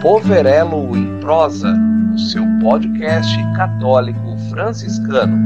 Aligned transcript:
Poverelo 0.00 0.96
em 0.96 1.18
Prosa, 1.18 1.74
o 2.14 2.18
seu 2.20 2.44
podcast 2.62 3.36
católico 3.56 4.38
franciscano. 4.48 5.36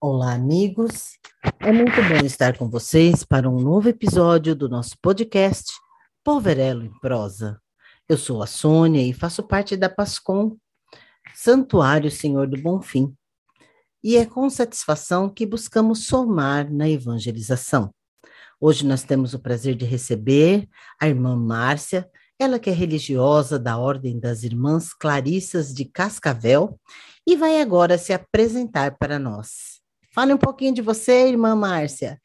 Olá, 0.00 0.34
amigos. 0.34 1.18
É 1.58 1.72
muito 1.72 1.96
bom 1.96 2.24
estar 2.24 2.56
com 2.56 2.70
vocês 2.70 3.24
para 3.24 3.50
um 3.50 3.58
novo 3.58 3.88
episódio 3.88 4.54
do 4.54 4.68
nosso 4.68 4.96
podcast 5.02 5.72
Poverelo 6.22 6.84
em 6.84 6.92
Prosa. 7.00 7.60
Eu 8.08 8.16
sou 8.16 8.44
a 8.44 8.46
Sônia 8.46 9.02
e 9.02 9.12
faço 9.12 9.42
parte 9.42 9.76
da 9.76 9.88
PASCOM, 9.88 10.56
Santuário 11.34 12.08
Senhor 12.08 12.46
do 12.46 12.62
Bonfim. 12.62 13.12
E 14.02 14.16
é 14.16 14.24
com 14.24 14.48
satisfação 14.48 15.28
que 15.28 15.44
buscamos 15.44 16.06
somar 16.06 16.72
na 16.72 16.88
evangelização. 16.88 17.92
Hoje 18.62 18.86
nós 18.86 19.02
temos 19.02 19.32
o 19.32 19.38
prazer 19.38 19.74
de 19.74 19.86
receber 19.86 20.68
a 21.00 21.08
irmã 21.08 21.34
Márcia, 21.34 22.06
ela 22.38 22.58
que 22.58 22.68
é 22.68 22.72
religiosa 22.74 23.58
da 23.58 23.78
Ordem 23.78 24.20
das 24.20 24.42
Irmãs 24.42 24.92
Clarissas 24.92 25.72
de 25.72 25.86
Cascavel 25.86 26.78
e 27.26 27.36
vai 27.36 27.62
agora 27.62 27.96
se 27.96 28.12
apresentar 28.12 28.98
para 28.98 29.18
nós. 29.18 29.80
Fale 30.14 30.34
um 30.34 30.36
pouquinho 30.36 30.74
de 30.74 30.82
você, 30.82 31.28
irmã 31.28 31.56
Márcia. 31.56 32.18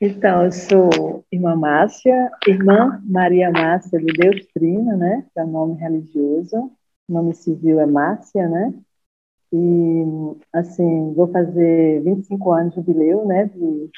Então, 0.00 0.44
eu 0.44 0.50
sou 0.50 1.24
irmã 1.30 1.54
Márcia, 1.54 2.32
irmã 2.48 3.00
Maria 3.04 3.48
Márcia 3.52 4.00
de 4.00 4.06
Deus 4.06 4.44
Trina, 4.52 4.96
né? 4.96 5.24
Que 5.32 5.38
é 5.38 5.44
o 5.44 5.46
nome 5.46 5.78
religioso. 5.78 6.72
O 7.08 7.12
nome 7.12 7.32
civil 7.32 7.78
é 7.78 7.86
Márcia, 7.86 8.48
né? 8.48 8.74
E, 9.52 10.04
assim, 10.52 11.14
vou 11.14 11.28
fazer 11.30 12.02
25 12.02 12.52
anos 12.52 12.70
de 12.70 12.76
jubileu, 12.80 13.24
né, 13.24 13.46
de, 13.46 13.90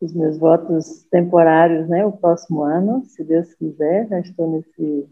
dos 0.00 0.14
meus 0.14 0.38
votos 0.38 1.04
temporários, 1.10 1.88
né, 1.88 2.04
o 2.04 2.12
próximo 2.12 2.62
ano, 2.62 3.04
se 3.04 3.22
Deus 3.22 3.52
quiser. 3.54 4.08
Já 4.08 4.20
estou 4.20 4.50
nesse 4.50 5.08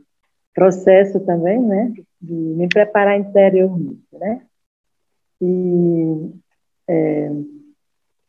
processo 0.55 1.21
também, 1.21 1.61
né, 1.63 1.93
de 2.21 2.35
me 2.35 2.69
preparar 2.69 3.19
interiormente, 3.19 4.07
né. 4.13 4.43
E 5.41 6.33
é, 6.89 7.31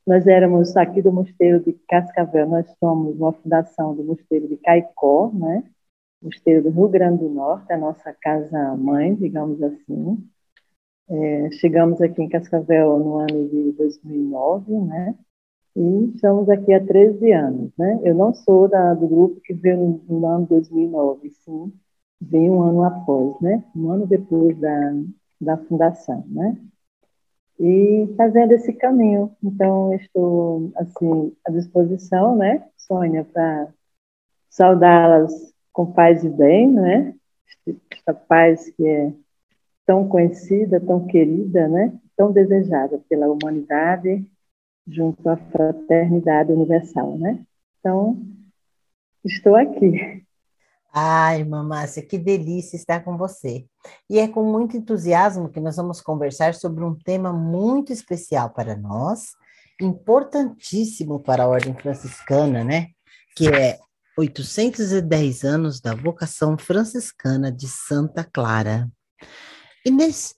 nós 0.06 0.28
éramos 0.28 0.76
aqui 0.78 1.02
do 1.02 1.12
Mosteiro 1.12 1.60
de 1.60 1.74
Cascavel, 1.88 2.48
nós 2.48 2.66
somos 2.80 3.16
uma 3.16 3.34
fundação 3.34 3.96
do 3.96 4.04
Mosteiro 4.04 4.48
de 4.48 4.58
Caicó, 4.58 5.32
né, 5.34 5.64
Mosteiro 6.22 6.64
do 6.64 6.70
Rio 6.70 6.90
Grande 6.90 7.24
do 7.24 7.30
Norte, 7.30 7.72
a 7.72 7.78
nossa 7.78 8.14
casa-mãe, 8.14 9.16
digamos 9.16 9.64
assim. 9.64 10.30
É, 11.10 11.52
chegamos 11.54 12.02
aqui 12.02 12.22
em 12.22 12.30
Cascavel 12.30 13.00
no 13.00 13.18
ano 13.18 13.50
de 13.50 13.72
2009, 13.72 14.72
né? 14.82 15.16
E 15.76 16.12
estamos 16.16 16.50
aqui 16.50 16.74
há 16.74 16.86
13 16.86 17.32
anos, 17.32 17.72
né? 17.78 18.00
Eu 18.04 18.16
não 18.16 18.34
sou 18.34 18.68
da, 18.68 18.94
do 18.94 19.08
grupo 19.08 19.42
que 19.42 19.54
veio 19.54 19.78
no, 19.78 20.20
no 20.20 20.28
ano 20.28 20.46
2009, 20.48 21.30
sim, 21.30 21.74
vem 22.20 22.50
um 22.50 22.62
ano 22.62 22.84
após, 22.84 23.40
né? 23.42 23.64
Um 23.76 23.90
ano 23.92 24.08
depois 24.08 24.58
da, 24.60 24.94
da 25.40 25.58
fundação, 25.58 26.26
né? 26.28 26.58
E 27.60 28.14
fazendo 28.18 28.54
esse 28.54 28.74
caminho. 28.74 29.32
Então, 29.44 29.94
estou, 29.94 30.72
assim, 30.76 31.36
à 31.46 31.52
disposição, 31.52 32.36
né, 32.36 32.66
Sônia, 32.78 33.26
para 33.26 33.74
saudá-las 34.50 35.54
com 35.74 35.92
paz 35.92 36.24
e 36.24 36.30
bem, 36.30 36.72
né? 36.72 37.16
Esta 37.92 38.14
paz 38.14 38.70
que 38.72 38.88
é 38.88 39.14
tão 39.86 40.08
conhecida, 40.08 40.80
tão 40.80 41.06
querida, 41.08 41.68
né? 41.68 42.00
tão 42.20 42.34
desejada 42.34 43.00
pela 43.08 43.30
humanidade 43.30 44.26
junto 44.92 45.28
à 45.30 45.38
fraternidade 45.38 46.52
universal, 46.52 47.18
né? 47.18 47.44
Então, 47.80 48.22
estou 49.24 49.56
aqui. 49.56 50.24
Ai, 50.92 51.44
Márcia, 51.44 52.02
que 52.02 52.18
delícia 52.18 52.76
estar 52.76 53.04
com 53.04 53.16
você. 53.16 53.66
E 54.10 54.18
é 54.18 54.28
com 54.28 54.44
muito 54.44 54.76
entusiasmo 54.76 55.50
que 55.50 55.60
nós 55.60 55.76
vamos 55.76 56.02
conversar 56.02 56.56
sobre 56.56 56.84
um 56.84 56.96
tema 56.96 57.32
muito 57.32 57.94
especial 57.94 58.50
para 58.50 58.76
nós, 58.76 59.32
importantíssimo 59.80 61.20
para 61.20 61.44
a 61.44 61.48
Ordem 61.48 61.76
Franciscana, 61.76 62.64
né? 62.64 62.88
Que 63.36 63.48
é 63.48 63.78
810 64.18 65.44
anos 65.44 65.80
da 65.80 65.94
vocação 65.94 66.58
franciscana 66.58 67.52
de 67.52 67.68
Santa 67.68 68.24
Clara. 68.24 68.90
E, 69.86 69.92
nesse, 69.92 70.36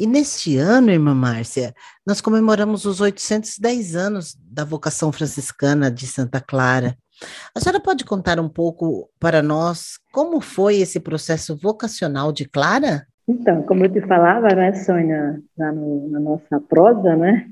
e 0.00 0.06
neste 0.06 0.56
ano, 0.56 0.90
irmã 0.90 1.14
Márcia, 1.14 1.74
nós 2.06 2.22
comemoramos 2.22 2.86
os 2.86 3.02
810 3.02 3.94
anos 3.94 4.34
da 4.50 4.64
vocação 4.64 5.12
franciscana 5.12 5.90
de 5.90 6.06
Santa 6.06 6.40
Clara. 6.40 6.96
A 7.54 7.60
senhora 7.60 7.82
pode 7.82 8.06
contar 8.06 8.40
um 8.40 8.48
pouco 8.48 9.10
para 9.20 9.42
nós 9.42 9.98
como 10.10 10.40
foi 10.40 10.76
esse 10.76 10.98
processo 10.98 11.54
vocacional 11.54 12.32
de 12.32 12.48
Clara? 12.48 13.06
Então, 13.28 13.62
como 13.64 13.84
eu 13.84 13.92
te 13.92 14.00
falava, 14.00 14.48
né, 14.54 14.72
Sônia, 14.72 15.38
lá 15.58 15.70
no, 15.70 16.08
na 16.08 16.18
nossa 16.18 16.58
prosa, 16.58 17.14
né, 17.14 17.46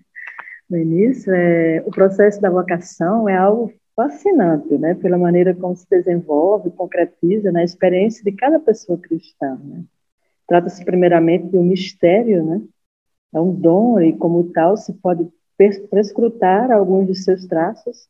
no 0.71 0.79
início, 0.79 1.31
é, 1.31 1.83
o 1.85 1.91
processo 1.91 2.41
da 2.41 2.49
vocação 2.49 3.29
é 3.29 3.37
algo 3.37 3.71
fascinante, 3.95 4.79
né, 4.79 4.95
pela 4.95 5.19
maneira 5.19 5.55
como 5.55 5.77
se 5.77 5.87
desenvolve, 5.91 6.71
concretiza 6.71 7.53
na 7.53 7.59
né, 7.59 7.65
experiência 7.65 8.25
de 8.25 8.33
cada 8.33 8.59
pessoa 8.59 8.99
cristã, 8.99 9.59
né. 9.63 9.85
Trata-se 10.49 10.83
primeiramente 10.83 11.47
de 11.49 11.59
um 11.59 11.63
mistério, 11.63 12.43
né? 12.43 12.63
É 13.35 13.41
um 13.41 13.55
dom 13.55 14.01
e, 14.01 14.15
como 14.15 14.51
tal, 14.51 14.77
se 14.77 14.95
pode 14.95 15.29
prescrutar 15.91 16.73
alguns 16.73 17.07
de 17.07 17.15
seus 17.15 17.47
traços 17.47 18.09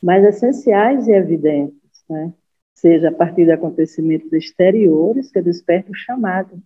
mais 0.00 0.24
essenciais 0.24 1.08
e 1.08 1.12
evidentes, 1.12 2.04
né? 2.08 2.32
Seja 2.72 3.08
a 3.08 3.12
partir 3.12 3.44
de 3.44 3.52
acontecimentos 3.52 4.32
exteriores 4.32 5.30
que 5.30 5.42
despertam 5.42 5.90
o 5.90 5.96
chamado, 5.96 6.62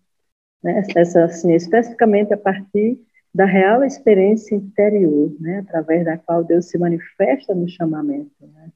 né? 0.63 0.83
Essa, 0.95 1.25
assim, 1.25 1.55
especificamente 1.55 2.35
a 2.35 2.37
partir 2.37 3.01
da 3.35 3.45
real 3.45 3.85
experiência 3.85 4.55
interior, 4.55 5.35
né? 5.41 5.61
Através 5.61 6.05
da 6.05 6.19
qual 6.19 6.45
Deus 6.45 6.67
se 6.67 6.77
manifesta 6.77 7.55
no 7.55 7.69
chamamento, 7.69 8.47
né? 8.53 8.71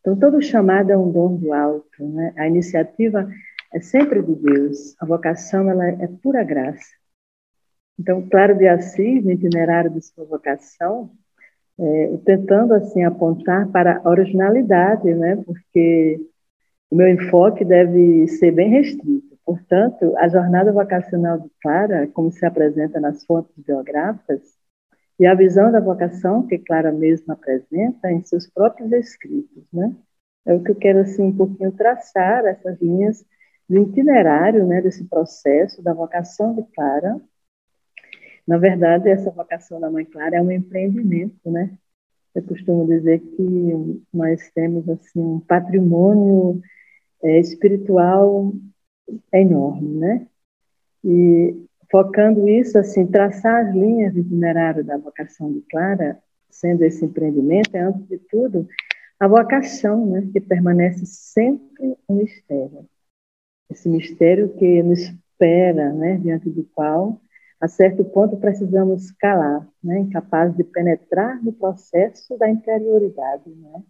Então, 0.00 0.16
todo 0.16 0.40
chamado 0.40 0.90
é 0.90 0.96
um 0.96 1.10
dom 1.10 1.36
do 1.36 1.52
alto, 1.52 2.04
né? 2.04 2.32
A 2.36 2.46
iniciativa 2.46 3.28
é 3.72 3.80
sempre 3.80 4.22
de 4.22 4.34
Deus. 4.34 4.94
A 5.00 5.06
vocação 5.06 5.70
ela 5.70 5.86
é 5.86 6.06
pura 6.22 6.42
graça. 6.42 6.86
Então, 7.98 8.26
Claro 8.28 8.56
de 8.56 8.66
Assis, 8.68 9.24
no 9.24 9.32
itinerário 9.32 9.90
de 9.90 10.00
sua 10.00 10.24
vocação, 10.24 11.10
é, 11.78 12.16
tentando 12.24 12.74
assim 12.74 13.04
apontar 13.04 13.68
para 13.70 14.00
a 14.04 14.08
originalidade, 14.08 15.12
né? 15.14 15.36
Porque 15.44 16.20
o 16.90 16.96
meu 16.96 17.08
enfoque 17.08 17.64
deve 17.64 18.26
ser 18.28 18.52
bem 18.52 18.70
restrito. 18.70 19.36
Portanto, 19.44 20.14
a 20.18 20.28
jornada 20.28 20.72
vocacional 20.72 21.40
de 21.40 21.50
Clara, 21.60 22.06
como 22.08 22.30
se 22.30 22.44
apresenta 22.44 23.00
nas 23.00 23.24
fontes 23.24 23.54
biográficas, 23.56 24.42
e 25.18 25.26
a 25.26 25.34
visão 25.34 25.72
da 25.72 25.80
vocação 25.80 26.46
que 26.46 26.58
Clara 26.58 26.92
mesma 26.92 27.34
apresenta 27.34 28.10
em 28.12 28.22
seus 28.24 28.46
próprios 28.48 28.92
escritos, 28.92 29.64
né? 29.72 29.94
É 30.46 30.54
o 30.54 30.62
que 30.62 30.70
eu 30.70 30.76
quero 30.76 31.00
assim 31.00 31.22
um 31.24 31.36
pouquinho 31.36 31.72
traçar 31.72 32.44
essas 32.46 32.80
linhas 32.80 33.24
do 33.68 33.82
itinerário 33.82 34.66
né, 34.66 34.80
desse 34.80 35.04
processo 35.04 35.82
da 35.82 35.92
vocação 35.92 36.54
de 36.54 36.62
Clara. 36.74 37.20
Na 38.46 38.56
verdade, 38.56 39.10
essa 39.10 39.30
vocação 39.30 39.78
da 39.78 39.90
Mãe 39.90 40.04
Clara 40.06 40.36
é 40.36 40.42
um 40.42 40.50
empreendimento, 40.50 41.50
né? 41.50 41.76
Eu 42.34 42.42
costumo 42.44 42.86
dizer 42.86 43.20
que 43.20 44.02
nós 44.12 44.50
temos 44.52 44.88
assim 44.88 45.20
um 45.20 45.40
patrimônio 45.40 46.62
é, 47.22 47.38
espiritual 47.40 48.52
enorme, 49.32 49.98
né? 49.98 50.26
E 51.04 51.66
focando 51.90 52.48
isso, 52.48 52.78
assim, 52.78 53.06
traçar 53.06 53.66
as 53.66 53.74
linhas 53.74 54.14
do 54.14 54.20
itinerário 54.20 54.84
da 54.84 54.96
vocação 54.96 55.52
de 55.52 55.60
Clara, 55.70 56.18
sendo 56.48 56.84
esse 56.84 57.04
empreendimento, 57.04 57.74
é 57.74 57.80
antes 57.80 58.06
de 58.08 58.18
tudo 58.18 58.66
a 59.20 59.26
vocação, 59.26 60.06
né, 60.06 60.28
que 60.32 60.40
permanece 60.40 61.04
sempre 61.04 61.96
um 62.08 62.16
mistério 62.16 62.86
esse 63.70 63.88
mistério 63.88 64.48
que 64.54 64.82
nos 64.82 65.00
espera, 65.00 65.92
né, 65.92 66.16
diante 66.18 66.50
do 66.50 66.64
qual, 66.74 67.20
a 67.60 67.68
certo 67.68 68.04
ponto, 68.04 68.36
precisamos 68.36 69.10
calar, 69.12 69.66
né, 69.82 70.00
incapazes 70.00 70.56
de 70.56 70.64
penetrar 70.64 71.42
no 71.42 71.52
processo 71.52 72.36
da 72.38 72.48
interioridade, 72.48 73.50
né? 73.50 73.82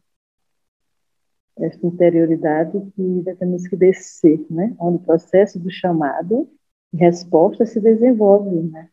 Esta 1.59 1.87
interioridade 1.87 2.81
que 2.95 3.25
temos 3.39 3.67
que 3.67 3.77
descer, 3.77 4.47
né, 4.49 4.75
onde 4.79 4.97
o 4.97 5.07
processo 5.07 5.59
do 5.59 5.71
chamado 5.71 6.49
e 6.93 6.97
resposta 6.97 7.67
se 7.67 7.81
desenvolve, 7.81 8.63
né? 8.71 8.89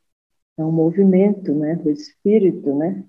É 0.58 0.64
um 0.64 0.72
movimento, 0.72 1.54
né, 1.54 1.76
do 1.76 1.90
espírito, 1.90 2.76
né, 2.76 3.04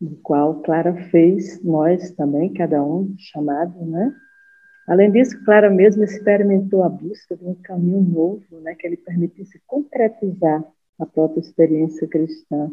do 0.00 0.16
qual 0.16 0.62
Clara 0.62 0.94
fez 1.10 1.62
nós 1.62 2.10
também, 2.12 2.52
cada 2.52 2.82
um 2.84 3.14
chamado, 3.18 3.84
né? 3.86 4.14
Além 4.86 5.10
disso, 5.10 5.42
Clara 5.44 5.70
mesmo 5.70 6.04
experimentou 6.04 6.82
a 6.82 6.88
busca 6.88 7.36
de 7.36 7.44
um 7.44 7.54
caminho 7.54 8.02
novo, 8.02 8.60
né, 8.60 8.74
que 8.74 8.88
lhe 8.88 8.96
permitisse 8.96 9.60
concretizar 9.66 10.64
a 10.98 11.06
própria 11.06 11.40
experiência 11.40 12.06
cristã 12.06 12.70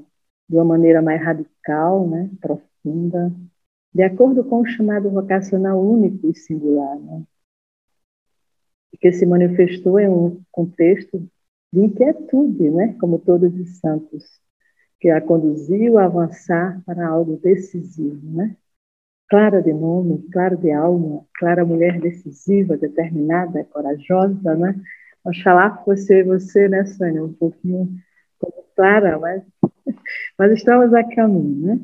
de 0.48 0.56
uma 0.56 0.66
maneira 0.66 1.02
mais 1.02 1.24
radical, 1.24 2.08
né, 2.08 2.30
profunda, 2.42 3.32
de 3.94 4.04
acordo 4.04 4.44
com 4.44 4.62
o 4.62 4.66
chamado 4.66 5.10
vocacional 5.10 5.82
único 5.82 6.30
e 6.30 6.36
singular, 6.36 6.98
né? 6.98 7.24
que 9.00 9.12
se 9.12 9.26
manifestou 9.26 10.00
em 10.00 10.08
um 10.08 10.42
contexto 10.52 11.18
de 11.74 11.80
inquietude, 11.80 12.70
né? 12.70 12.96
como 13.00 13.20
todos 13.20 13.54
os 13.60 13.80
santos, 13.80 14.24
que 15.00 15.10
a 15.10 15.20
conduziu 15.20 15.98
a 15.98 16.06
avançar 16.06 16.82
para 16.86 17.08
algo 17.08 17.36
decisivo. 17.38 18.22
Né? 18.32 18.56
Clara 19.32 19.62
de 19.62 19.72
nome, 19.72 20.28
clara 20.30 20.58
de 20.58 20.70
alma, 20.74 21.26
clara 21.36 21.64
mulher 21.64 22.02
decisiva, 22.02 22.76
determinada, 22.76 23.64
corajosa, 23.64 24.56
né? 24.56 24.76
Oxalá 25.24 25.78
fosse 25.86 26.22
você, 26.22 26.68
né, 26.68 26.84
Sônia? 26.84 27.24
Um 27.24 27.32
pouquinho 27.32 27.98
como 28.38 28.66
Clara, 28.76 29.18
mas, 29.18 29.42
mas 30.38 30.52
estamos 30.52 30.94
a 30.94 31.02
caminho, 31.16 31.66
né? 31.66 31.80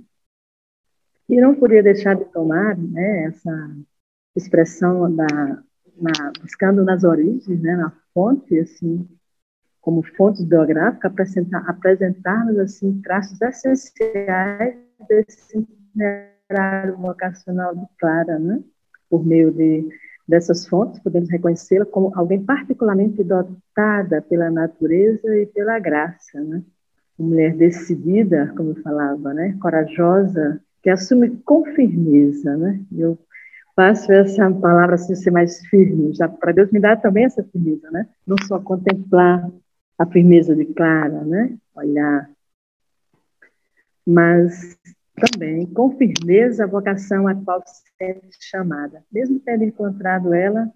E 1.30 1.40
não 1.40 1.56
podia 1.56 1.82
deixar 1.82 2.18
de 2.18 2.26
tomar 2.26 2.78
né, 2.78 3.24
essa 3.28 3.72
expressão 4.36 5.16
da, 5.16 5.26
na, 5.96 6.34
buscando 6.42 6.84
nas 6.84 7.06
origens, 7.06 7.62
né, 7.62 7.78
na 7.78 7.94
fonte, 8.14 8.60
assim, 8.60 9.08
como 9.80 10.04
fonte 10.04 10.46
biográfica, 10.46 11.08
apresentar, 11.08 11.64
apresentar-nos 11.70 12.60
assim, 12.60 13.02
traços 13.02 13.42
essenciais 13.42 14.76
desse 15.08 15.66
itinerário 16.48 16.98
vocacional 16.98 17.76
de 17.76 17.86
Clara, 18.00 18.40
né? 18.40 18.64
por 19.10 19.26
meio 19.26 19.52
de, 19.52 19.88
dessas 20.28 20.68
fontes, 20.68 21.00
podemos 21.02 21.30
reconhecê-la 21.30 21.86
como 21.86 22.12
alguém 22.16 22.44
particularmente 22.44 23.24
dotada 23.24 24.22
pela 24.22 24.50
natureza 24.50 25.36
e 25.38 25.46
pela 25.46 25.80
graça, 25.80 26.42
né? 26.42 26.62
Uma 27.18 27.30
mulher 27.30 27.56
decidida, 27.56 28.54
como 28.56 28.72
eu 28.72 28.82
falava, 28.82 29.34
né? 29.34 29.58
corajosa, 29.62 30.62
que 30.84 30.90
assume 30.90 31.38
com 31.46 31.66
firmeza, 31.74 32.56
né? 32.58 32.82
Eu 32.96 33.18
passo 33.76 34.12
essa 34.12 34.52
palavra 34.52 34.96
assim, 34.96 35.16
ser 35.16 35.32
mais 35.32 35.66
firme, 35.68 36.14
já 36.14 36.28
para 36.28 36.52
Deus 36.52 36.72
me 36.72 36.80
dar 36.80 36.98
também 36.98 37.26
essa 37.26 37.44
firmeza, 37.44 37.90
né? 37.92 38.08
Não 38.26 38.36
só 38.46 38.60
contemplar 38.60 39.50
a 39.98 40.06
firmeza 40.06 40.56
de 40.56 40.66
Clara, 40.66 41.24
né? 41.24 41.58
Olhar, 41.76 42.30
mas 44.06 44.78
também 45.18 45.66
com 45.66 45.98
firmeza 45.98 46.64
a 46.64 46.68
vocação 46.68 47.28
a 47.28 47.36
qual 47.36 47.62
se 47.66 47.84
sente 47.98 48.38
chamada, 48.40 49.04
mesmo 49.12 49.40
tendo 49.40 49.64
encontrado 49.64 50.34
ela, 50.34 50.72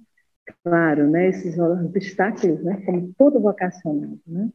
claro, 0.64 1.10
né? 1.10 1.30
Esses 1.30 1.58
obstáculos, 1.60 2.64
né? 2.64 2.82
Como 2.86 3.14
todo 3.18 3.40
vocacionado, 3.40 4.20
né? 4.26 4.50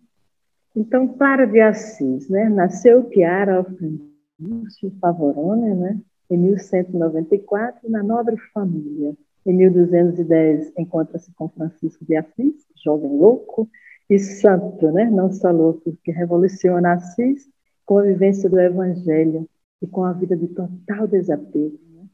Então, 0.74 1.08
Clara 1.08 1.46
de 1.46 1.60
Assis, 1.60 2.28
né? 2.28 2.48
Nasceu 2.48 3.08
Chiara 3.12 3.56
Alfredo 3.56 4.10
Lúcio 4.38 4.92
Favorone, 5.00 5.74
né? 5.74 6.00
em 6.28 6.36
1194, 6.36 7.88
na 7.88 8.02
nobre 8.02 8.36
família. 8.52 9.16
Em 9.46 9.52
1210, 9.54 10.72
encontra-se 10.76 11.32
com 11.34 11.48
Francisco 11.48 12.04
de 12.04 12.16
Assis, 12.16 12.66
jovem 12.84 13.16
louco 13.16 13.68
e 14.10 14.18
santo, 14.18 14.90
né? 14.90 15.08
não 15.08 15.32
só 15.32 15.50
louco, 15.50 15.96
que 16.02 16.10
revoluciona 16.10 16.94
Assis 16.94 17.48
com 17.84 17.98
a 17.98 18.02
vivência 18.02 18.50
do 18.50 18.58
Evangelho 18.58 19.48
e 19.82 19.86
com 19.86 20.04
a 20.04 20.12
vida 20.12 20.36
de 20.36 20.48
total 20.48 21.06
desapego, 21.06 21.78
né? 21.90 22.06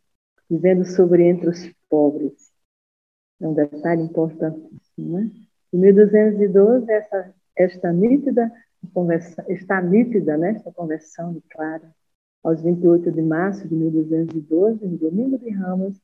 vivendo 0.50 0.85
sobre 0.85 1.25
entre 1.25 1.49
os 1.49 1.73
pobres. 1.88 2.53
É 3.41 3.49
um 3.49 3.55
detalhe 3.55 4.03
importantíssimo. 4.03 5.19
Né? 5.19 5.31
Em 5.73 5.79
1212, 5.79 6.91
essa, 6.91 7.35
esta 7.56 7.93
nítida 7.93 8.53
conversa, 8.93 9.44
está 9.49 9.81
nítida 9.81 10.37
né? 10.37 10.50
essa 10.50 10.73
conversão 10.73 11.32
de 11.32 11.41
Clara 11.43 11.93
aos 12.43 12.61
28 12.61 13.12
de 13.12 13.23
março 13.23 13.69
de 13.69 13.75
1212, 13.75 14.85
no 14.85 14.99
domingo 14.99 15.38
de 15.38 15.50
Ramos, 15.50 16.00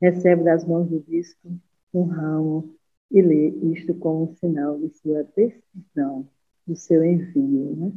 recebe 0.00 0.44
das 0.44 0.64
mãos 0.64 0.88
do 0.88 1.00
bispo 1.00 1.50
um 1.92 2.04
ramo 2.04 2.74
e 3.10 3.20
lê 3.20 3.48
isto 3.72 3.92
como 3.94 4.30
um 4.30 4.34
sinal 4.36 4.78
de 4.78 4.88
sua 4.98 5.24
decisão, 5.36 6.28
do 6.66 6.76
seu 6.76 7.04
envio. 7.04 7.76
Né? 7.76 7.92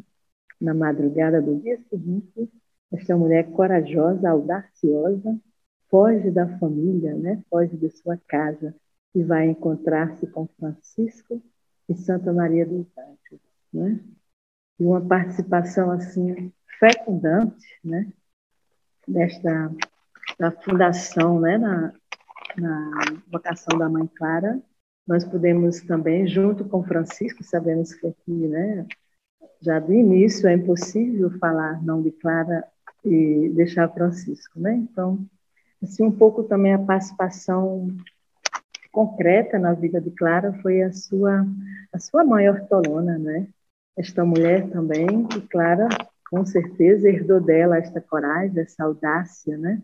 Na 0.60 0.74
madrugada 0.74 1.42
do 1.42 1.60
dia 1.60 1.80
seguinte, 1.90 2.50
esta 2.94 3.18
mulher 3.18 3.50
corajosa, 3.52 4.30
audaciosa, 4.30 5.40
foge 5.90 6.32
da 6.32 6.48
família, 6.60 7.16
né? 7.16 7.42
foge 7.50 7.76
de 7.76 7.90
sua 7.90 8.18
casa 8.28 8.74
e 9.14 9.24
vai 9.24 9.48
encontrar-se 9.48 10.26
com 10.28 10.48
Francisco 10.60 11.42
e 11.90 11.96
Santa 11.96 12.32
Maria 12.32 12.66
dos 12.66 12.88
Anjos. 12.98 13.42
Né? 13.72 14.00
E 14.80 14.86
uma 14.86 15.02
participação 15.02 15.92
assim 15.92 16.52
fecundante, 16.80 17.68
né, 17.84 18.12
desta 19.08 19.72
da 20.40 20.52
fundação, 20.52 21.40
né, 21.40 21.58
na, 21.58 21.94
na 22.58 22.92
vocação 23.32 23.78
da 23.78 23.88
Mãe 23.88 24.08
Clara, 24.08 24.60
nós 25.06 25.24
podemos 25.24 25.82
também, 25.82 26.26
junto 26.28 26.66
com 26.66 26.84
Francisco, 26.84 27.44
sabemos 27.44 27.94
que 27.94 28.08
aqui, 28.08 28.48
né, 28.48 28.88
já 29.62 29.80
de 29.80 29.94
início 29.94 30.48
é 30.48 30.54
impossível 30.54 31.30
falar 31.40 31.82
não 31.84 32.02
de 32.02 32.12
Clara 32.12 32.66
e 33.04 33.50
deixar 33.56 33.90
Francisco, 33.90 34.60
né? 34.60 34.74
Então, 34.76 35.20
assim, 35.82 36.04
um 36.04 36.12
pouco 36.12 36.44
também 36.44 36.74
a 36.74 36.80
participação 36.80 37.88
concreta 38.92 39.58
na 39.58 39.74
vida 39.74 40.00
de 40.00 40.12
Clara 40.12 40.54
foi 40.62 40.84
a 40.84 40.92
sua 40.92 41.46
a 41.92 42.00
sua 42.00 42.24
mãe 42.24 42.50
ortolona, 42.50 43.18
né? 43.18 43.48
Esta 43.98 44.26
mulher 44.26 44.70
também, 44.70 45.28
e 45.38 45.42
Clara 45.42 45.88
com 46.30 46.46
certeza 46.46 47.10
herdou 47.10 47.40
dela 47.40 47.78
esta 47.78 48.02
coragem, 48.02 48.60
essa 48.60 48.84
audácia, 48.84 49.58
né? 49.58 49.82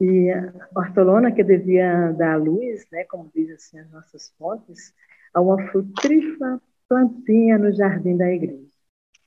E 0.00 0.30
a 0.30 0.52
hortolona 0.74 1.30
que 1.30 1.44
devia 1.44 2.10
dar 2.12 2.36
luz, 2.36 2.86
né, 2.90 3.04
como 3.04 3.30
diz 3.34 3.50
assim 3.50 3.78
as 3.78 3.90
nossas 3.90 4.32
fontes, 4.38 4.94
a 5.34 5.40
uma 5.40 5.68
frutrífera 5.68 6.60
plantinha 6.88 7.58
no 7.58 7.72
jardim 7.72 8.16
da 8.16 8.28
igreja. 8.28 8.66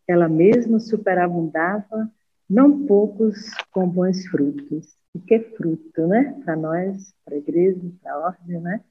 Ela 0.07 0.27
mesma 0.27 0.79
superabundava, 0.79 2.11
não 2.49 2.85
poucos 2.85 3.51
com 3.71 3.87
bons 3.87 4.25
frutos. 4.27 4.95
E 5.15 5.19
que 5.19 5.39
fruto, 5.39 6.07
né? 6.07 6.39
Para 6.43 6.55
nós, 6.55 7.13
para 7.23 7.35
a 7.35 7.37
igreja, 7.37 7.79
para 8.01 8.13
a 8.13 8.19
ordem, 8.19 8.59
né? 8.59 8.81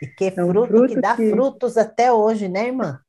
E 0.00 0.06
que 0.06 0.32
é 0.36 0.44
um 0.44 0.48
fruto, 0.48 0.68
fruto 0.68 0.94
que 0.94 1.00
dá 1.00 1.16
que... 1.16 1.30
frutos 1.30 1.76
até 1.76 2.12
hoje, 2.12 2.48
né, 2.48 2.66
irmã? 2.66 3.00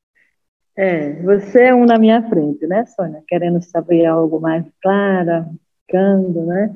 É, 0.76 1.22
você 1.22 1.66
é 1.66 1.76
um 1.76 1.86
na 1.86 2.00
minha 2.00 2.28
frente, 2.28 2.66
né, 2.66 2.86
Sônia? 2.86 3.24
Querendo 3.28 3.62
saber 3.62 4.06
algo 4.06 4.40
mais 4.40 4.66
clara, 4.82 5.48
ficando, 5.86 6.46
né? 6.46 6.76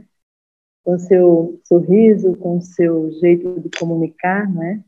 Com 0.83 0.99
seu 0.99 1.59
sorriso, 1.63 2.35
com 2.35 2.61
seu 2.61 3.11
jeito 3.13 3.59
de 3.61 3.69
comunicar, 3.79 4.47
né? 4.53 4.83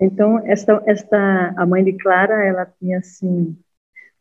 Então, 0.00 0.38
esta, 0.46 0.82
esta, 0.86 1.52
a 1.56 1.66
mãe 1.66 1.84
de 1.84 1.92
Clara, 1.92 2.42
ela 2.42 2.64
tinha, 2.64 2.98
assim, 2.98 3.54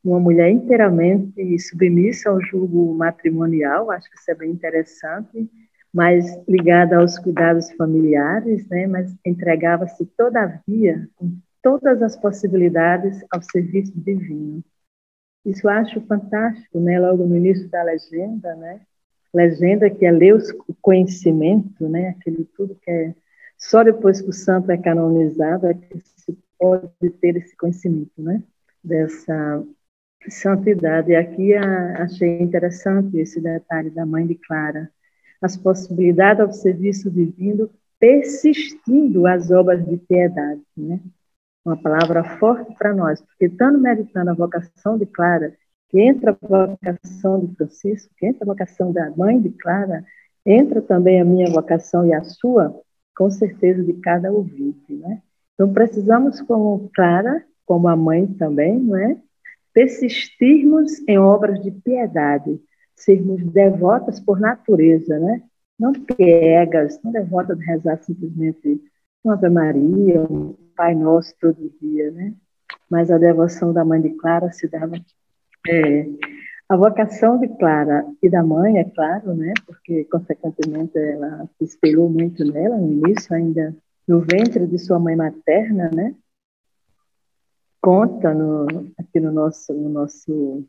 uma 0.03 0.19
mulher 0.19 0.49
inteiramente 0.49 1.59
submissa 1.59 2.29
ao 2.29 2.41
julgo 2.41 2.93
matrimonial, 2.95 3.91
acho 3.91 4.09
que 4.09 4.17
isso 4.17 4.31
é 4.31 4.35
bem 4.35 4.51
interessante, 4.51 5.49
mas 5.93 6.25
ligada 6.47 6.97
aos 6.97 7.17
cuidados 7.17 7.71
familiares, 7.73 8.67
né? 8.69 8.87
Mas 8.87 9.15
entregava-se, 9.25 10.05
todavia, 10.05 11.09
com 11.15 11.37
todas 11.61 12.01
as 12.01 12.15
possibilidades 12.15 13.23
ao 13.31 13.41
serviço 13.41 13.93
divino. 13.95 14.63
Isso 15.45 15.67
eu 15.67 15.71
acho 15.71 16.01
fantástico, 16.01 16.79
né? 16.79 16.99
Logo 16.99 17.25
no 17.25 17.35
início 17.35 17.67
da 17.69 17.83
legenda, 17.83 18.55
né? 18.55 18.81
Legenda 19.33 19.89
que 19.89 20.05
é 20.05 20.11
ler 20.11 20.35
o 20.35 20.73
conhecimento, 20.81 21.87
né? 21.89 22.09
Aquele 22.09 22.45
tudo 22.55 22.77
que 22.81 22.89
é 22.89 23.15
só 23.57 23.83
depois 23.83 24.21
que 24.21 24.29
o 24.29 24.33
santo 24.33 24.71
é 24.71 24.77
canonizado 24.77 25.67
é 25.67 25.73
que 25.73 25.99
se 25.99 26.37
pode 26.57 27.09
ter 27.19 27.35
esse 27.35 27.55
conhecimento, 27.57 28.11
né? 28.17 28.41
Dessa 28.83 29.63
santidade. 30.27 31.11
E 31.11 31.15
aqui 31.15 31.53
a, 31.53 32.03
achei 32.03 32.41
interessante 32.41 33.17
esse 33.17 33.39
detalhe 33.39 33.89
da 33.89 34.05
mãe 34.05 34.25
de 34.25 34.35
Clara, 34.35 34.89
as 35.41 35.55
possibilidades 35.55 36.41
ao 36.41 36.51
serviço 36.51 37.09
divino 37.09 37.69
persistindo 37.99 39.27
as 39.27 39.51
obras 39.51 39.85
de 39.85 39.97
piedade, 39.97 40.61
né? 40.77 40.99
uma 41.65 41.77
palavra 41.77 42.23
forte 42.37 42.73
para 42.75 42.93
nós, 42.93 43.21
porque 43.21 43.45
estando 43.45 43.77
meditando 43.79 44.31
a 44.31 44.33
vocação 44.33 44.97
de 44.97 45.05
Clara, 45.05 45.53
que 45.89 45.99
entra 45.99 46.31
a 46.31 46.47
vocação 46.47 47.45
de 47.45 47.55
Francisco, 47.55 48.13
que 48.17 48.27
entra 48.27 48.43
a 48.43 48.47
vocação 48.47 48.91
da 48.91 49.09
mãe 49.11 49.39
de 49.41 49.49
Clara, 49.49 50.03
entra 50.45 50.81
também 50.81 51.19
a 51.19 51.25
minha 51.25 51.49
vocação 51.51 52.05
e 52.05 52.13
a 52.13 52.23
sua, 52.23 52.73
com 53.15 53.29
certeza 53.29 53.83
de 53.83 53.93
cada 53.93 54.31
ouvinte, 54.31 54.93
né? 54.93 55.21
Então 55.53 55.73
precisamos, 55.73 56.39
como 56.41 56.89
Clara, 56.95 57.43
como 57.65 57.87
a 57.87 57.95
mãe 57.95 58.25
também, 58.25 58.79
não 58.79 58.95
é? 58.95 59.17
Persistirmos 59.73 61.07
em 61.07 61.17
obras 61.17 61.61
de 61.61 61.71
piedade, 61.71 62.59
sermos 62.95 63.43
devotas 63.51 64.19
por 64.19 64.39
natureza, 64.39 65.17
né? 65.19 65.43
Não 65.79 65.93
piegas, 65.93 66.99
não 67.03 67.11
devotas 67.11 67.57
de 67.57 67.65
rezar 67.65 67.97
simplesmente 68.03 68.81
uma 69.23 69.35
Ave 69.35 69.49
Maria, 69.49 70.21
um 70.23 70.55
Pai 70.75 70.95
Nosso 70.95 71.33
todo 71.39 71.73
dia, 71.81 72.11
né? 72.11 72.33
Mas 72.89 73.11
a 73.11 73.17
devoção 73.17 73.71
da 73.71 73.85
Mãe 73.85 74.01
de 74.01 74.09
Clara 74.11 74.51
se 74.51 74.67
dava 74.67 74.95
é, 75.67 76.07
A 76.67 76.75
vocação 76.77 77.39
de 77.39 77.47
Clara 77.47 78.05
e 78.21 78.29
da 78.29 78.43
mãe, 78.43 78.79
é 78.79 78.83
claro, 78.83 79.33
né? 79.33 79.53
Porque, 79.65 80.05
consequentemente, 80.05 80.97
ela 80.97 81.49
se 81.57 81.65
espelhou 81.65 82.09
muito 82.09 82.43
nela 82.45 82.77
no 82.77 82.91
início, 82.91 83.33
ainda 83.35 83.75
no 84.07 84.19
ventre 84.21 84.65
de 84.65 84.77
sua 84.77 84.99
mãe 84.99 85.15
materna, 85.15 85.89
né? 85.93 86.15
Conta 87.81 88.33
no, 88.33 88.67
aqui 88.97 89.19
no 89.19 89.31
nosso, 89.31 89.73
no 89.73 89.89
nosso, 89.89 90.67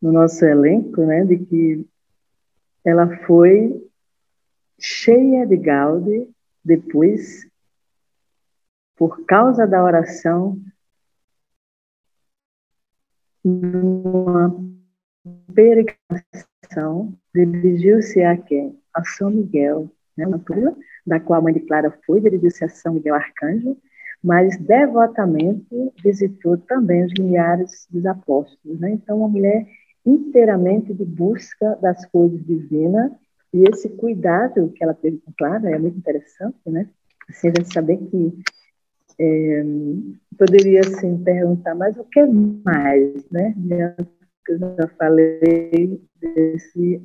no 0.00 0.12
nosso 0.12 0.44
elenco, 0.44 1.02
né? 1.02 1.24
De 1.24 1.38
que 1.38 1.86
ela 2.84 3.16
foi 3.26 3.88
cheia 4.78 5.46
de 5.46 5.56
gaude 5.56 6.28
depois, 6.64 7.46
por 8.96 9.24
causa 9.24 9.66
da 9.66 9.82
oração, 9.82 10.60
numa 13.44 14.54
peregrinação, 15.54 17.14
dirigiu-se 17.34 18.22
a 18.22 18.36
quem? 18.36 18.78
A 18.92 19.04
São 19.04 19.30
Miguel, 19.30 19.90
né, 20.16 20.26
da 21.06 21.20
qual 21.20 21.38
a 21.38 21.42
mãe 21.42 21.54
de 21.54 21.60
Clara 21.60 21.90
foi, 22.04 22.20
dirigiu-se 22.20 22.64
a 22.64 22.68
São 22.68 22.94
Miguel 22.94 23.14
Arcanjo, 23.14 23.76
mas 24.22 24.56
devotamente 24.58 25.92
visitou 26.02 26.56
também 26.58 27.04
os 27.04 27.12
milhares 27.18 27.86
dos 27.90 28.04
apóstolos. 28.04 28.80
Né? 28.80 28.92
Então, 28.92 29.18
uma 29.18 29.28
mulher 29.28 29.66
inteiramente 30.04 30.92
de 30.94 31.04
busca 31.04 31.76
das 31.80 32.04
coisas 32.06 32.44
divinas, 32.44 33.12
e 33.52 33.64
esse 33.70 33.88
cuidado 33.90 34.70
que 34.74 34.84
ela 34.84 34.94
teve 34.94 35.18
com 35.18 35.32
Clara 35.36 35.70
é 35.70 35.78
muito 35.78 35.98
interessante, 35.98 36.58
né? 36.66 36.88
Assim, 37.28 37.48
a 37.48 37.52
gente 37.56 37.72
saber 37.72 37.96
que 37.96 38.38
é, 39.18 39.64
poderia 40.36 40.80
assim, 40.80 41.22
perguntar, 41.22 41.74
mas 41.74 41.96
o 41.96 42.04
que 42.04 42.24
mais, 42.24 43.28
né? 43.30 43.54
Eu 44.48 44.58
já 44.58 44.88
falei 44.98 46.00
desse, 46.20 47.02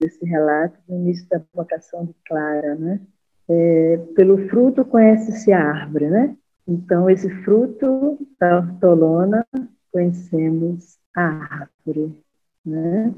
desse 0.00 0.24
relato 0.24 0.78
no 0.88 0.96
início 0.96 1.28
da 1.28 1.42
vocação 1.54 2.04
de 2.04 2.14
Clara, 2.26 2.74
né? 2.74 3.00
É, 3.48 3.98
pelo 4.14 4.48
fruto 4.48 4.84
conhece-se 4.84 5.52
a 5.52 5.62
árvore, 5.62 6.08
né? 6.08 6.36
Então, 6.66 7.08
esse 7.08 7.30
fruto 7.44 8.18
da 8.40 8.58
hortolona, 8.58 9.46
conhecemos 9.92 10.98
a 11.14 11.22
árvore, 11.22 12.22
né? 12.64 13.14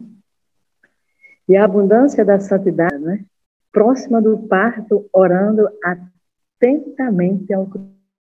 E 1.48 1.56
a 1.56 1.64
abundância 1.64 2.24
da 2.24 2.38
santidade, 2.38 2.98
né? 2.98 3.24
Próxima 3.72 4.20
do 4.20 4.38
parto, 4.46 5.08
orando 5.12 5.66
atentamente 5.82 7.52
ao 7.54 7.66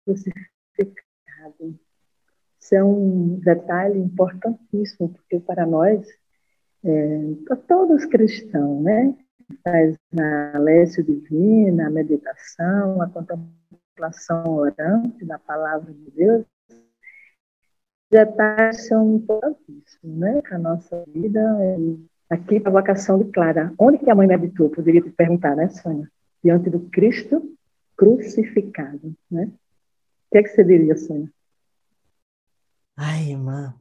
crucificado. 0.06 0.44
Isso 2.60 2.76
é 2.76 2.84
um 2.84 3.40
detalhe 3.40 4.00
importantíssimo, 4.00 5.10
porque 5.10 5.40
para 5.40 5.66
nós, 5.66 6.06
é, 6.84 7.34
para 7.46 7.56
todos 7.56 8.06
cristãos, 8.06 8.84
né? 8.84 9.16
Faz 9.64 9.98
a 10.20 10.58
Lécio 10.60 11.04
Divina, 11.04 11.88
a 11.88 11.90
meditação, 11.90 13.02
a 13.02 13.08
contemplação 13.08 13.83
orante 14.46 15.26
da 15.26 15.40
palavra 15.40 15.94
de 15.94 16.12
Deus, 16.12 16.46
detalhes 18.10 18.88
são 18.88 19.16
importantíssimos, 19.16 20.18
né? 20.18 20.42
Para 20.42 20.56
a 20.56 20.60
nossa 20.60 21.04
vida. 21.08 21.40
Aqui, 22.30 22.60
para 22.60 22.70
a 22.72 22.82
vocação 22.82 23.20
de 23.20 23.32
Clara, 23.32 23.74
onde 23.78 24.00
que 24.00 24.10
a 24.10 24.16
mãe 24.16 24.28
meditou? 24.28 24.70
Poderia 24.70 25.02
te 25.02 25.12
perguntar, 25.12 25.56
né, 25.56 25.70
Sônia? 25.70 26.10
Diante 26.44 26.70
do 26.70 26.80
Cristo 26.90 27.56
crucificado, 27.96 29.16
né? 29.30 29.46
O 29.46 30.32
que 30.32 30.38
é 30.40 30.44
que 30.44 30.50
você 30.50 30.64
diria, 30.64 30.96
Sônia? 30.98 31.32
Ai, 32.98 33.32
irmã, 33.32 33.76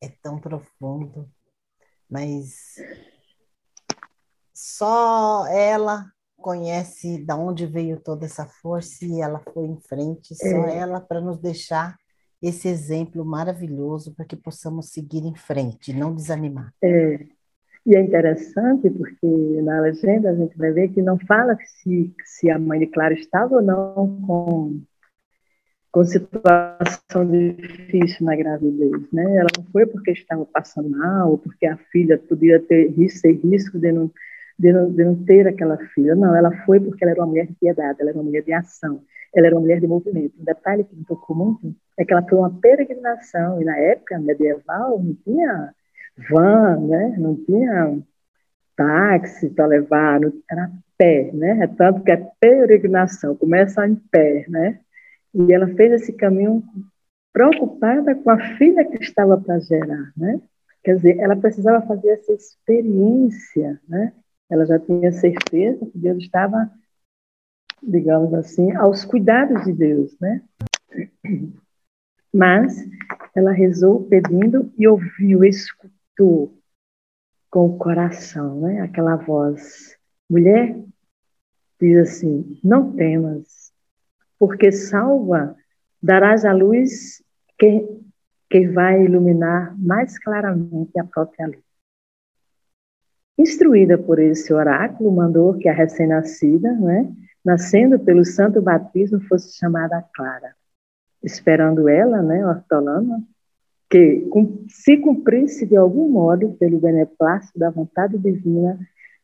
é 0.00 0.08
tão 0.22 0.38
profundo, 0.38 1.28
mas 2.08 2.76
só 4.52 5.46
ela 5.48 6.13
conhece 6.44 7.24
da 7.24 7.34
onde 7.34 7.64
veio 7.64 7.98
toda 7.98 8.26
essa 8.26 8.44
força 8.44 9.02
e 9.02 9.22
ela 9.22 9.40
foi 9.54 9.64
em 9.64 9.80
frente, 9.80 10.34
só 10.34 10.66
é. 10.66 10.76
ela 10.76 11.00
para 11.00 11.18
nos 11.18 11.38
deixar 11.38 11.96
esse 12.42 12.68
exemplo 12.68 13.24
maravilhoso 13.24 14.14
para 14.14 14.26
que 14.26 14.36
possamos 14.36 14.90
seguir 14.90 15.24
em 15.24 15.34
frente, 15.34 15.94
não 15.94 16.14
desanimar. 16.14 16.70
É. 16.82 17.18
E 17.86 17.96
é 17.96 18.00
interessante 18.00 18.90
porque 18.90 19.62
na 19.62 19.80
legenda 19.80 20.30
a 20.30 20.34
gente 20.34 20.54
vai 20.58 20.70
ver 20.70 20.88
que 20.88 21.00
não 21.00 21.18
fala 21.18 21.56
se, 21.64 22.14
se 22.26 22.50
a 22.50 22.58
mãe 22.58 22.80
de 22.80 22.88
Clara 22.88 23.14
estava 23.14 23.56
ou 23.56 23.62
não 23.62 24.20
com 24.26 24.80
com 25.90 26.04
situação 26.04 27.24
difícil 27.30 28.26
na 28.26 28.34
gravidez, 28.34 29.12
né? 29.12 29.36
Ela 29.36 29.48
não 29.56 29.64
foi 29.70 29.86
porque 29.86 30.10
estava 30.10 30.44
passando 30.44 30.90
mal, 30.90 31.30
ou 31.30 31.38
porque 31.38 31.66
a 31.66 31.76
filha 31.92 32.18
podia 32.18 32.58
ter 32.58 32.88
risco, 32.88 33.28
risco 33.28 33.78
de 33.78 33.92
não, 33.92 34.10
de, 34.58 34.72
não, 34.72 34.90
de 34.90 35.04
não 35.04 35.24
ter 35.24 35.46
aquela 35.46 35.76
filha. 35.94 36.14
Não, 36.14 36.34
ela 36.34 36.50
foi 36.64 36.80
porque 36.80 37.04
ela 37.04 37.12
era 37.12 37.20
uma 37.20 37.28
mulher 37.28 37.46
de 37.46 37.54
piedade, 37.54 38.00
ela 38.00 38.10
era 38.10 38.18
uma 38.18 38.24
mulher 38.24 38.42
de 38.42 38.52
ação, 38.52 39.02
ela 39.34 39.46
era 39.46 39.56
uma 39.56 39.62
mulher 39.62 39.80
de 39.80 39.86
movimento. 39.86 40.34
Um 40.40 40.44
detalhe 40.44 40.84
que 40.84 40.94
me 40.96 41.04
tocou 41.04 41.36
muito 41.36 41.74
é 41.98 42.04
que 42.04 42.12
ela 42.12 42.26
foi 42.28 42.38
uma 42.38 42.50
peregrinação, 42.60 43.60
e 43.60 43.64
na 43.64 43.76
época 43.76 44.18
medieval 44.18 45.02
não 45.02 45.14
tinha 45.24 45.74
van, 46.30 46.80
né? 46.86 47.14
Não 47.18 47.36
tinha 47.44 47.98
táxi 48.76 49.50
para 49.50 49.66
levar, 49.66 50.20
não, 50.20 50.32
era 50.50 50.70
pé, 50.96 51.30
né? 51.32 51.64
É 51.64 51.66
tanto 51.66 52.02
que 52.02 52.10
é 52.12 52.28
peregrinação, 52.40 53.36
começa 53.36 53.86
em 53.86 53.94
pé, 53.94 54.44
né? 54.48 54.80
E 55.34 55.52
ela 55.52 55.66
fez 55.68 55.92
esse 55.92 56.12
caminho 56.12 56.62
preocupada 57.32 58.14
com 58.14 58.30
a 58.30 58.38
filha 58.56 58.84
que 58.84 59.02
estava 59.02 59.36
para 59.36 59.58
gerar, 59.58 60.12
né? 60.16 60.40
Quer 60.84 60.96
dizer, 60.96 61.18
ela 61.18 61.34
precisava 61.34 61.84
fazer 61.86 62.10
essa 62.10 62.32
experiência, 62.32 63.80
né? 63.88 64.12
Ela 64.50 64.66
já 64.66 64.78
tinha 64.78 65.10
certeza 65.12 65.86
que 65.86 65.98
Deus 65.98 66.18
estava, 66.18 66.70
digamos 67.82 68.32
assim, 68.34 68.72
aos 68.72 69.04
cuidados 69.04 69.64
de 69.64 69.72
Deus, 69.72 70.16
né? 70.20 70.42
Mas 72.32 72.76
ela 73.34 73.52
rezou 73.52 74.04
pedindo 74.04 74.72
e 74.76 74.86
ouviu, 74.86 75.44
escutou 75.44 76.56
com 77.50 77.66
o 77.66 77.78
coração, 77.78 78.60
né? 78.60 78.80
Aquela 78.80 79.16
voz. 79.16 79.96
Mulher, 80.28 80.76
diz 81.80 81.96
assim: 81.98 82.58
não 82.62 82.92
temas, 82.92 83.72
porque 84.38 84.72
salva 84.72 85.56
darás 86.02 86.44
a 86.44 86.52
luz 86.52 87.22
que, 87.58 87.86
que 88.50 88.68
vai 88.68 89.04
iluminar 89.04 89.76
mais 89.78 90.18
claramente 90.18 90.98
a 90.98 91.04
própria 91.04 91.46
luz. 91.46 91.63
Instruída 93.38 93.98
por 93.98 94.18
esse 94.18 94.52
oráculo, 94.52 95.10
mandou 95.10 95.54
que 95.54 95.68
a 95.68 95.72
recém-nascida, 95.72 96.72
né, 96.72 97.12
nascendo 97.44 97.98
pelo 97.98 98.24
santo 98.24 98.62
batismo, 98.62 99.20
fosse 99.22 99.56
chamada 99.56 100.04
Clara, 100.14 100.54
esperando 101.22 101.88
ela, 101.88 102.22
né, 102.22 102.46
hortolana, 102.46 103.22
que 103.90 104.26
se 104.68 104.96
cumprisse 104.96 105.66
de 105.66 105.76
algum 105.76 106.08
modo, 106.08 106.52
pelo 106.54 106.78
beneplácito 106.78 107.58
da 107.58 107.70
vontade 107.70 108.16
divina, 108.18 108.78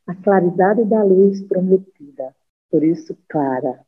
a 0.06 0.14
claridade 0.14 0.84
da 0.84 1.02
luz 1.02 1.40
prometida. 1.42 2.34
Por 2.70 2.84
isso, 2.84 3.16
Clara, 3.28 3.80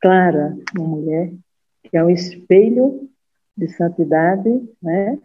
Clara, 0.00 0.56
uma 0.78 0.86
mulher 0.86 1.32
que 1.82 1.96
é 1.96 2.04
um 2.04 2.10
espelho 2.10 3.08
de 3.56 3.68
santidade, 3.68 4.48
né? 4.80 5.18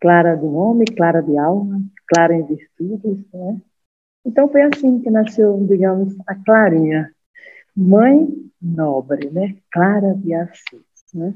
Clara 0.00 0.34
do 0.34 0.52
homem, 0.54 0.86
clara 0.86 1.20
de 1.20 1.36
alma, 1.36 1.80
clara 2.12 2.34
em 2.34 2.44
virtudes, 2.44 3.24
né? 3.32 3.60
Então 4.24 4.48
foi 4.48 4.62
assim 4.62 5.00
que 5.00 5.10
nasceu, 5.10 5.64
digamos, 5.66 6.14
a 6.26 6.34
Clarinha, 6.34 7.10
mãe 7.74 8.28
nobre, 8.60 9.30
né? 9.30 9.56
Clara 9.72 10.14
de 10.14 10.34
Assis, 10.34 10.84
né? 11.14 11.34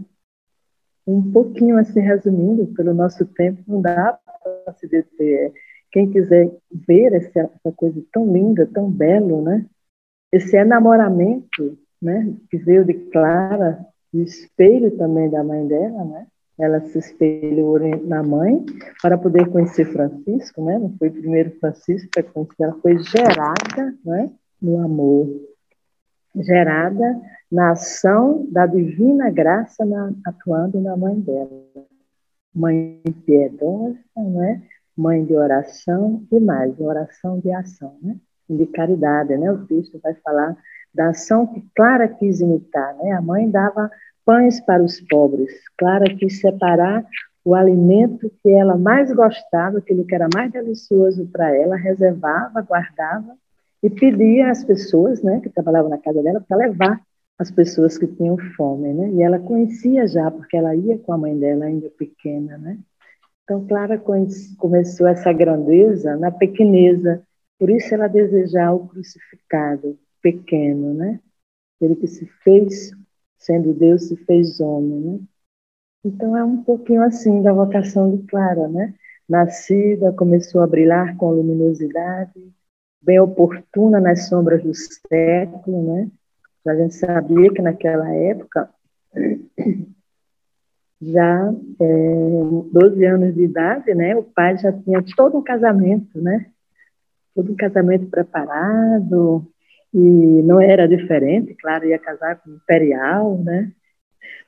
Um 1.07 1.33
pouquinho 1.33 1.79
assim 1.79 2.01
resumindo, 2.01 2.67
pelo 2.75 2.93
nosso 2.93 3.25
tempo 3.27 3.63
não 3.67 3.81
dá 3.81 4.19
para 4.65 4.75
se 4.75 4.89
deter. 4.89 5.53
Quem 5.93 6.11
quiser 6.11 6.51
ver 6.71 7.13
essa, 7.15 7.41
essa 7.41 7.73
coisa 7.77 8.03
tão 8.13 8.31
linda, 8.31 8.67
tão 8.67 8.91
belo, 8.91 9.43
né? 9.43 9.67
Esse 10.33 10.57
enamoramento 10.57 11.79
né, 12.03 12.35
que 12.51 12.59
veio 12.59 12.85
de 12.85 12.95
Clara, 13.11 13.87
o 14.13 14.19
espelho 14.19 14.97
também 14.97 15.31
da 15.31 15.45
mãe 15.45 15.67
dela, 15.67 16.05
né? 16.05 16.27
Ela 16.59 16.81
se 16.81 16.99
espelhou 16.99 17.79
na 18.07 18.23
mãe 18.23 18.65
para 19.03 19.19
poder 19.19 19.49
conhecer 19.51 19.87
Francisco, 19.87 20.65
né? 20.65 20.79
Não 20.79 20.95
foi 20.99 21.11
primeiro 21.11 21.51
Francisco 21.59 22.09
para 22.13 22.23
conhecer, 22.23 22.63
ela 22.63 22.79
foi 22.81 22.99
gerada, 22.99 23.95
né? 24.05 24.31
No 24.63 24.81
amor, 24.81 25.29
gerada 26.37 27.21
na 27.51 27.73
ação 27.73 28.47
da 28.51 28.67
divina 28.67 29.31
graça 29.31 29.85
na, 29.85 30.13
atuando 30.27 30.81
na 30.81 30.97
mãe 30.97 31.19
dela. 31.21 31.51
Mãe 32.55 33.03
piedosa, 33.27 33.99
né? 34.17 34.63
Mãe 34.97 35.25
de 35.25 35.35
oração 35.35 36.25
e 36.31 36.39
mais, 36.39 36.79
oração 36.79 37.41
de 37.41 37.51
ação, 37.53 37.97
né? 38.01 38.17
De 38.49 38.67
caridade, 38.67 39.37
né? 39.37 39.51
O 39.51 39.67
texto 39.67 39.99
vai 40.01 40.15
falar 40.15 40.57
da 40.95 41.09
ação 41.09 41.47
que 41.47 41.65
Clara 41.75 42.09
quis 42.09 42.41
imitar. 42.41 42.95
Né? 42.97 43.11
A 43.13 43.21
mãe 43.21 43.51
dava 43.51 43.91
pães 44.25 44.61
para 44.61 44.83
os 44.83 45.01
pobres, 45.03 45.53
Clara 45.77 46.05
quis 46.17 46.41
separar 46.41 47.05
o 47.45 47.55
alimento 47.55 48.31
que 48.43 48.51
ela 48.51 48.77
mais 48.77 49.13
gostava, 49.13 49.79
aquilo 49.79 50.05
que 50.05 50.15
era 50.15 50.29
mais 50.35 50.51
delicioso 50.51 51.27
para 51.27 51.55
ela, 51.55 51.77
reservava, 51.77 52.63
guardava 52.63 53.37
e 53.83 53.91
pedia 53.91 54.51
às 54.51 54.65
pessoas, 54.65 55.23
né, 55.23 55.41
que 55.41 55.51
trabalhavam 55.51 55.91
na 55.91 55.99
casa 55.99 56.23
dela, 56.23 56.41
para 56.41 56.57
levar 56.57 57.01
as 57.39 57.51
pessoas 57.51 57.99
que 57.99 58.07
tinham 58.07 58.39
fome, 58.57 58.93
né? 58.95 59.11
E 59.11 59.23
ela 59.23 59.39
conhecia 59.39 60.07
já, 60.07 60.31
porque 60.31 60.57
ela 60.57 60.75
ia 60.75 60.99
com 60.99 61.13
a 61.13 61.19
mãe 61.19 61.39
dela 61.39 61.67
ainda 61.67 61.91
pequena, 61.91 62.57
né? 62.57 62.79
Então, 63.43 63.67
Clara 63.67 64.03
começou 64.57 65.07
essa 65.07 65.33
grandeza 65.33 66.17
na 66.17 66.31
pequeneza, 66.31 67.23
por 67.59 67.69
isso 67.69 67.93
ela 67.93 68.09
desejava 68.09 68.75
o 68.75 68.89
crucificado 68.89 69.99
pequeno, 70.23 70.95
né? 70.95 71.21
Ele 71.81 71.97
que 71.97 72.07
se 72.07 72.25
fez, 72.43 72.93
sendo 73.45 73.75
Deus, 73.75 74.09
se 74.09 74.17
fez 74.17 74.61
homem, 74.61 75.01
né? 75.01 75.21
Então, 76.05 76.37
é 76.37 76.45
um 76.45 76.63
pouquinho 76.63 77.03
assim 77.03 77.43
da 77.43 77.53
vocação 77.53 78.17
de 78.17 78.23
Clara, 78.27 78.69
né? 78.69 78.95
Nascida, 79.29 80.13
começou 80.13 80.61
a 80.61 80.67
brilhar 80.67 81.17
com 81.17 81.31
luminosidade, 81.31 82.53
bem 83.01 83.21
oportuna 83.21 84.01
nas 84.01 84.29
sombras 84.29 84.63
do 84.63 84.73
século, 84.75 85.95
né? 85.95 86.11
A 86.67 86.75
gente 86.75 86.95
sabia 86.95 87.53
que 87.53 87.61
naquela 87.61 88.11
época, 88.15 88.71
já 91.01 91.53
é, 91.81 92.65
12 92.73 93.05
anos 93.05 93.35
de 93.35 93.43
idade, 93.45 93.95
né? 93.95 94.17
O 94.17 94.23
pai 94.23 94.57
já 94.57 94.73
tinha 94.73 95.03
todo 95.17 95.39
um 95.39 95.43
casamento, 95.43 96.21
né? 96.21 96.51
Todo 97.35 97.53
um 97.53 97.57
casamento 97.57 98.07
preparado, 98.07 99.47
e 99.95 100.43
não 100.43 100.61
era 100.61 100.89
diferente, 100.89 101.55
claro, 101.55 101.87
ia 101.87 101.99
casar 102.01 102.41
com 102.41 102.51
o 102.51 102.57
imperial, 102.57 103.39
né? 103.39 103.71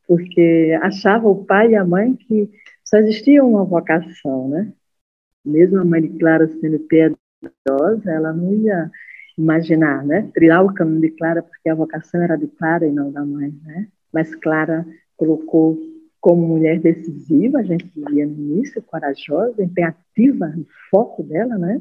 Porque 0.09 0.77
achava 0.83 1.29
o 1.29 1.45
pai 1.45 1.71
e 1.71 1.77
a 1.77 1.85
mãe 1.85 2.15
que 2.17 2.51
só 2.85 2.99
existia 2.99 3.45
uma 3.45 3.65
vocação, 3.65 4.49
né? 4.49 4.73
Mesmo 5.45 5.79
a 5.79 5.85
mãe 5.85 6.03
de 6.03 6.19
Clara 6.19 6.49
sendo 6.49 6.81
piedosa, 6.81 8.11
ela 8.11 8.33
não 8.33 8.53
ia 8.55 8.91
imaginar, 9.39 10.05
né? 10.05 10.29
Trilhar 10.35 10.65
o 10.65 10.75
caminho 10.75 11.01
de 11.01 11.11
Clara, 11.11 11.43
porque 11.43 11.69
a 11.69 11.75
vocação 11.75 12.21
era 12.23 12.37
de 12.37 12.49
Clara 12.49 12.85
e 12.85 12.91
não 12.91 13.13
da 13.13 13.25
mãe, 13.25 13.55
né? 13.65 13.87
Mas 14.13 14.35
Clara 14.35 14.85
colocou 15.17 15.79
como 16.21 16.49
mulher 16.49 16.81
decisiva, 16.81 17.59
a 17.59 17.63
gente 17.63 17.89
via 17.95 18.27
no 18.27 18.35
início, 18.35 18.83
corajosa, 18.83 19.63
empenhativa, 19.63 20.49
no 20.49 20.67
foco 20.91 21.23
dela, 21.23 21.57
né? 21.57 21.81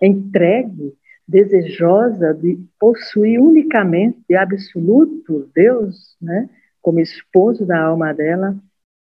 Entregue, 0.00 0.94
desejosa 1.30 2.34
de 2.34 2.58
possuir 2.78 3.40
unicamente 3.40 4.18
e 4.28 4.34
absoluto 4.34 5.48
Deus, 5.54 6.16
né? 6.20 6.50
Como 6.82 6.98
esposo 6.98 7.64
da 7.64 7.80
alma 7.80 8.12
dela, 8.12 8.56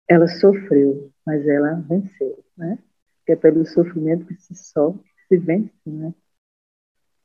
ela 0.08 0.28
sofreu, 0.28 1.10
mas 1.26 1.46
ela 1.46 1.84
venceu, 1.88 2.38
né? 2.56 2.78
Que 3.26 3.32
é 3.32 3.36
pelo 3.36 3.66
sofrimento 3.66 4.26
que 4.26 4.34
se 4.34 4.54
sofre, 4.54 5.02
se 5.28 5.36
vence, 5.36 5.72
né? 5.84 6.14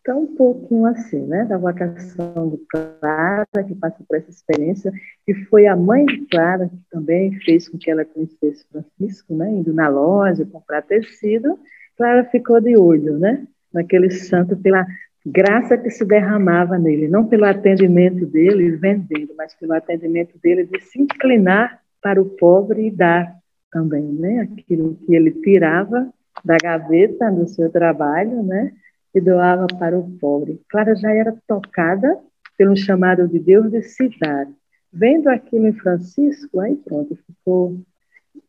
Então, 0.02 0.22
um 0.22 0.36
pouquinho 0.36 0.86
assim, 0.86 1.20
né, 1.28 1.44
da 1.44 1.58
vocação 1.58 2.50
de 2.50 2.58
Clara, 2.70 3.46
que 3.68 3.76
passou 3.76 4.06
por 4.08 4.16
essa 4.18 4.30
experiência, 4.30 4.90
que 5.26 5.34
foi 5.48 5.68
a 5.68 5.76
mãe 5.76 6.06
de 6.06 6.26
Clara 6.28 6.70
que 6.70 6.80
também 6.90 7.38
fez 7.42 7.68
com 7.68 7.78
que 7.78 7.92
ela 7.92 8.06
conhecesse 8.06 8.66
Francisco, 8.70 9.36
né, 9.36 9.52
indo 9.52 9.74
na 9.74 9.90
loja 9.90 10.46
comprar 10.46 10.82
tecido, 10.84 11.60
Clara 11.98 12.24
ficou 12.24 12.62
de 12.62 12.78
olho, 12.78 13.20
né, 13.20 13.46
naquele 13.74 14.10
santo 14.10 14.56
pela 14.58 14.86
graça 15.26 15.78
que 15.78 15.90
se 15.90 16.06
derramava 16.06 16.78
nele, 16.78 17.08
não 17.08 17.28
pelo 17.28 17.46
atendimento 17.46 18.26
dele 18.26 18.72
vendendo, 18.72 19.34
mas 19.38 19.54
pelo 19.56 19.74
atendimento 19.74 20.38
dele 20.42 20.66
de 20.66 20.80
se 20.82 21.02
inclinar 21.02 21.82
para 22.02 22.22
o 22.22 22.26
pobre 22.26 22.88
e 22.88 22.92
dar 22.92 23.36
também, 23.72 24.04
né, 24.04 24.42
aquilo 24.42 24.96
que 25.06 25.14
ele 25.14 25.32
tirava 25.32 26.10
da 26.46 26.56
gaveta 26.62 27.30
do 27.32 27.48
seu 27.48 27.70
trabalho, 27.70 28.42
né, 28.44 28.72
e 29.14 29.20
doava 29.20 29.68
para 29.68 29.98
o 29.98 30.10
pobre. 30.20 30.62
Clara 30.70 30.96
já 30.96 31.12
era 31.12 31.36
tocada 31.48 32.18
pelo 32.58 32.76
chamado 32.76 33.28
de 33.28 33.40
Deus 33.40 33.72
de 33.72 33.82
se 33.82 34.10
dar. 34.20 34.48
Vendo 34.92 35.28
aquilo 35.28 35.68
em 35.68 35.74
Francisco, 35.74 36.60
aí 36.60 36.76
pronto, 36.76 37.16
ficou. 37.16 37.80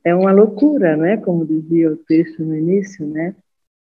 É 0.04 0.14
uma 0.14 0.32
loucura, 0.32 0.96
né? 0.96 1.16
Como 1.16 1.46
dizia 1.46 1.90
o 1.90 1.96
texto 1.96 2.42
no 2.42 2.56
início, 2.56 3.06
né? 3.06 3.34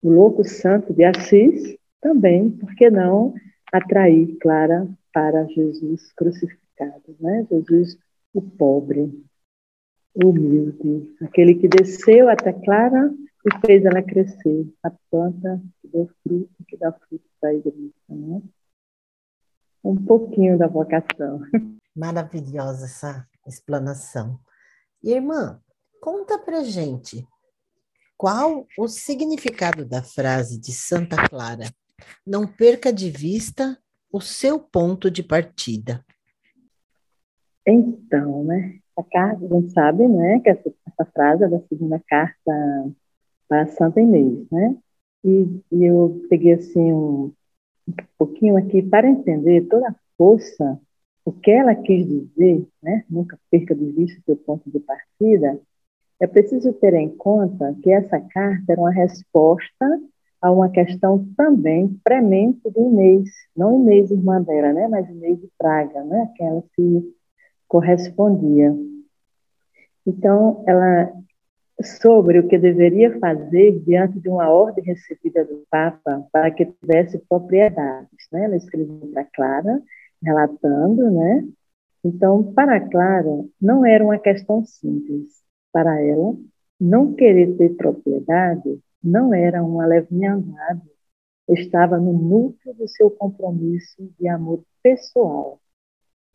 O 0.06 0.08
louco 0.08 0.44
santo 0.44 0.94
de 0.94 1.02
Assis 1.02 1.76
também, 2.00 2.48
por 2.48 2.72
que 2.76 2.88
não 2.88 3.34
atrair 3.72 4.38
Clara 4.40 4.88
para 5.12 5.44
Jesus 5.46 6.12
crucificado, 6.12 7.16
né? 7.18 7.44
Jesus, 7.50 7.98
o 8.32 8.40
pobre, 8.40 9.12
o 10.14 10.28
humilde, 10.28 11.12
aquele 11.20 11.56
que 11.56 11.66
desceu 11.66 12.28
até 12.28 12.52
Clara 12.52 13.12
e 13.44 13.66
fez 13.66 13.84
ela 13.84 14.00
crescer, 14.00 14.72
a 14.80 14.92
planta 15.10 15.60
que 15.82 15.88
deu 15.88 16.08
fruto, 16.22 16.54
que 16.68 16.76
dá 16.76 16.92
fruto 16.92 17.24
para 17.40 17.50
a 17.50 17.54
igreja. 17.54 17.90
Né? 18.08 18.42
Um 19.82 19.96
pouquinho 19.96 20.56
da 20.56 20.68
vocação. 20.68 21.40
Maravilhosa 21.96 22.84
essa 22.84 23.26
explanação. 23.44 24.38
Irmã, 25.02 25.60
conta 26.00 26.38
pra 26.38 26.62
gente 26.62 27.26
qual 28.16 28.66
o 28.78 28.88
significado 28.88 29.84
da 29.84 30.02
frase 30.02 30.58
de 30.58 30.72
Santa 30.72 31.16
Clara. 31.28 31.66
Não 32.26 32.46
perca 32.46 32.92
de 32.92 33.10
vista 33.10 33.78
o 34.12 34.20
seu 34.20 34.58
ponto 34.58 35.10
de 35.10 35.22
partida. 35.22 36.04
Então, 37.66 38.44
né? 38.44 38.78
A 38.96 39.02
carta, 39.02 39.44
a 39.44 39.48
gente 39.48 39.72
sabe, 39.72 40.08
né, 40.08 40.40
que 40.40 40.48
essa, 40.48 40.72
essa 40.86 41.04
frase 41.12 41.44
é 41.44 41.48
da 41.48 41.60
segunda 41.68 42.00
carta 42.08 42.52
para 43.46 43.66
Santa 43.66 44.00
Inês, 44.00 44.46
né? 44.50 44.76
E, 45.22 45.60
e, 45.72 45.84
eu 45.84 46.24
peguei 46.30 46.54
assim 46.54 46.92
um, 46.92 47.32
um 47.86 47.94
pouquinho 48.16 48.56
aqui 48.56 48.80
para 48.80 49.08
entender 49.08 49.66
toda 49.68 49.88
a 49.88 49.94
força, 50.16 50.80
o 51.24 51.32
que 51.32 51.50
ela 51.50 51.74
quis 51.74 52.06
dizer, 52.06 52.66
né? 52.82 53.04
Nunca 53.10 53.38
perca 53.50 53.74
de 53.74 53.84
vista 53.90 54.18
o 54.20 54.24
seu 54.24 54.36
ponto 54.36 54.70
de 54.70 54.80
partida. 54.80 55.60
É 56.20 56.26
preciso 56.26 56.72
ter 56.74 56.94
em 56.94 57.08
conta 57.10 57.76
que 57.82 57.90
essa 57.90 58.20
carta 58.20 58.72
era 58.72 58.80
uma 58.80 58.90
resposta 58.90 60.00
a 60.40 60.50
uma 60.50 60.68
questão 60.70 61.26
também 61.36 61.98
premente 62.04 62.70
de 62.70 62.80
Inês, 62.80 63.28
não 63.56 63.74
Inês 63.74 64.10
irmã 64.10 64.40
dela, 64.40 64.72
né? 64.72 64.88
Mas 64.88 65.08
Inês 65.08 65.40
de 65.40 65.48
Praga, 65.58 66.02
né? 66.04 66.30
Que 66.36 66.42
ela 66.42 66.62
se 66.74 67.14
correspondia. 67.68 68.74
Então, 70.06 70.62
ela 70.66 71.12
sobre 71.82 72.38
o 72.38 72.48
que 72.48 72.56
deveria 72.58 73.18
fazer 73.18 73.78
diante 73.80 74.18
de 74.18 74.28
uma 74.28 74.48
ordem 74.48 74.82
recebida 74.84 75.44
do 75.44 75.62
Papa 75.70 76.26
para 76.32 76.50
que 76.50 76.64
tivesse 76.64 77.18
propriedades. 77.28 78.26
Né? 78.32 78.44
Ela 78.44 78.56
escreveu 78.56 79.10
para 79.12 79.24
Clara, 79.24 79.82
relatando, 80.22 81.10
né? 81.10 81.46
Então, 82.02 82.42
para 82.54 82.80
Clara, 82.80 83.44
não 83.60 83.84
era 83.84 84.02
uma 84.02 84.18
questão 84.18 84.64
simples. 84.64 85.44
Para 85.76 86.00
ela, 86.00 86.34
não 86.80 87.12
querer 87.12 87.54
ter 87.58 87.76
propriedade 87.76 88.80
não 89.04 89.34
era 89.34 89.62
uma 89.62 89.84
leviandade, 89.84 90.80
estava 91.50 91.98
no 91.98 92.14
núcleo 92.14 92.74
do 92.74 92.88
seu 92.88 93.10
compromisso 93.10 94.10
de 94.18 94.26
amor 94.26 94.64
pessoal 94.82 95.60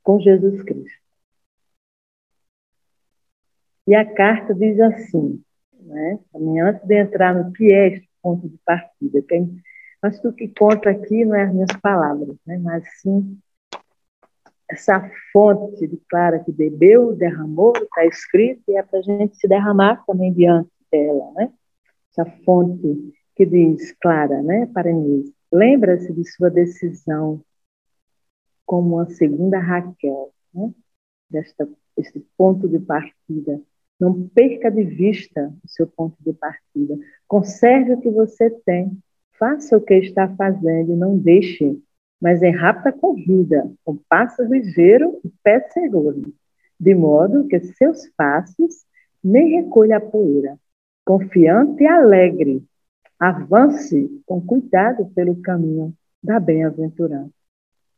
com 0.03 0.19
Jesus 0.19 0.61
Cristo. 0.61 1.01
E 3.87 3.95
a 3.95 4.05
carta 4.13 4.53
diz 4.53 4.79
assim, 4.79 5.43
né? 5.73 6.19
antes 6.63 6.85
de 6.87 7.01
entrar 7.01 7.33
no 7.33 7.51
que 7.51 7.73
é 7.73 7.95
este 7.95 8.09
ponto 8.21 8.47
de 8.47 8.59
partida, 8.63 9.25
mas 10.03 10.19
tudo 10.19 10.35
que 10.35 10.49
conta 10.49 10.91
aqui 10.91 11.25
não 11.25 11.33
é 11.33 11.45
as 11.45 11.51
minhas 11.51 11.75
palavras, 11.81 12.37
né? 12.45 12.59
mas 12.59 12.83
sim 13.01 13.39
essa 14.71 15.11
fonte 15.33 15.85
de 15.85 15.97
Clara 16.09 16.39
que 16.39 16.51
bebeu, 16.51 17.13
derramou, 17.13 17.73
está 17.75 18.05
escrito, 18.05 18.63
e 18.69 18.77
é 18.77 18.83
para 18.83 18.99
a 18.99 19.01
gente 19.01 19.35
se 19.35 19.47
derramar 19.47 20.03
também 20.05 20.31
diante 20.33 20.69
dela, 20.91 21.31
né? 21.35 21.51
Essa 22.09 22.25
fonte 22.45 23.13
que 23.35 23.45
diz 23.45 23.93
Clara, 24.01 24.41
né, 24.41 24.65
para 24.73 24.89
Inês, 24.89 25.31
lembra-se 25.51 26.13
de 26.13 26.29
sua 26.29 26.49
decisão 26.49 27.41
como 28.65 28.95
uma 28.95 29.09
segunda 29.09 29.59
Raquel, 29.59 30.31
né? 30.53 30.71
Desta, 31.29 31.67
este 31.97 32.25
ponto 32.37 32.67
de 32.67 32.79
partida 32.79 33.61
não 33.99 34.27
perca 34.29 34.71
de 34.71 34.83
vista 34.83 35.53
o 35.63 35.67
seu 35.67 35.85
ponto 35.85 36.15
de 36.19 36.33
partida. 36.33 36.97
Conserve 37.27 37.93
o 37.93 38.01
que 38.01 38.09
você 38.09 38.49
tem. 38.65 38.97
Faça 39.37 39.77
o 39.77 39.81
que 39.81 39.93
está 39.95 40.27
fazendo 40.35 40.91
e 40.91 40.95
não 40.95 41.17
deixe, 41.17 41.77
mas 42.21 42.41
em 42.43 42.51
rápida 42.51 42.91
corrida, 42.91 43.69
com 43.83 43.97
passo 44.07 44.43
ligeiro 44.43 45.19
e 45.23 45.31
pé 45.43 45.61
seguro, 45.69 46.33
de 46.79 46.93
modo 46.93 47.47
que 47.47 47.59
seus 47.59 48.07
passos 48.15 48.85
nem 49.23 49.61
recolha 49.61 49.97
a 49.97 50.01
poeira. 50.01 50.57
Confiante 51.03 51.83
e 51.83 51.87
alegre, 51.87 52.63
avance 53.19 54.21
com 54.25 54.39
cuidado 54.39 55.05
pelo 55.15 55.41
caminho 55.41 55.93
da 56.23 56.39
bem-aventurança. 56.39 57.33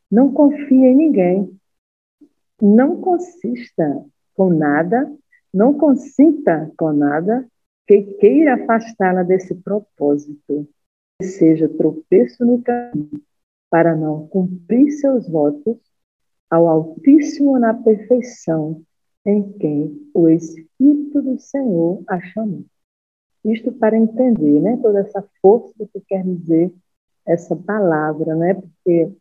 Não 0.10 0.32
confie 0.32 0.86
em 0.86 0.96
ninguém. 0.96 1.60
Não 2.62 3.02
consista 3.02 4.06
com 4.36 4.50
nada 4.50 5.12
não 5.54 5.78
consinta 5.78 6.72
com 6.76 6.92
nada 6.92 7.48
que 7.86 8.02
queira 8.02 8.56
afastá-la 8.56 9.22
desse 9.22 9.54
propósito, 9.54 10.68
que 11.20 11.28
seja 11.28 11.70
tropeço 11.70 12.44
no 12.44 12.62
caminho, 12.62 13.22
para 13.74 13.96
não 13.96 14.28
cumprir 14.28 14.92
seus 14.92 15.28
votos 15.28 15.80
ao 16.48 16.68
Altíssimo 16.68 17.58
na 17.58 17.74
perfeição 17.74 18.84
em 19.26 19.52
quem 19.54 20.12
o 20.14 20.30
Espírito 20.30 21.24
do 21.24 21.40
Senhor 21.40 22.04
a 22.08 22.22
chamou. 22.22 22.64
Isto 23.44 23.72
para 23.72 23.98
entender 23.98 24.62
né, 24.62 24.78
toda 24.80 25.00
essa 25.00 25.28
força 25.42 25.74
que 25.92 26.00
quer 26.02 26.24
dizer 26.24 26.72
essa 27.26 27.56
palavra, 27.56 28.36
né, 28.36 28.54
porque 28.54 29.12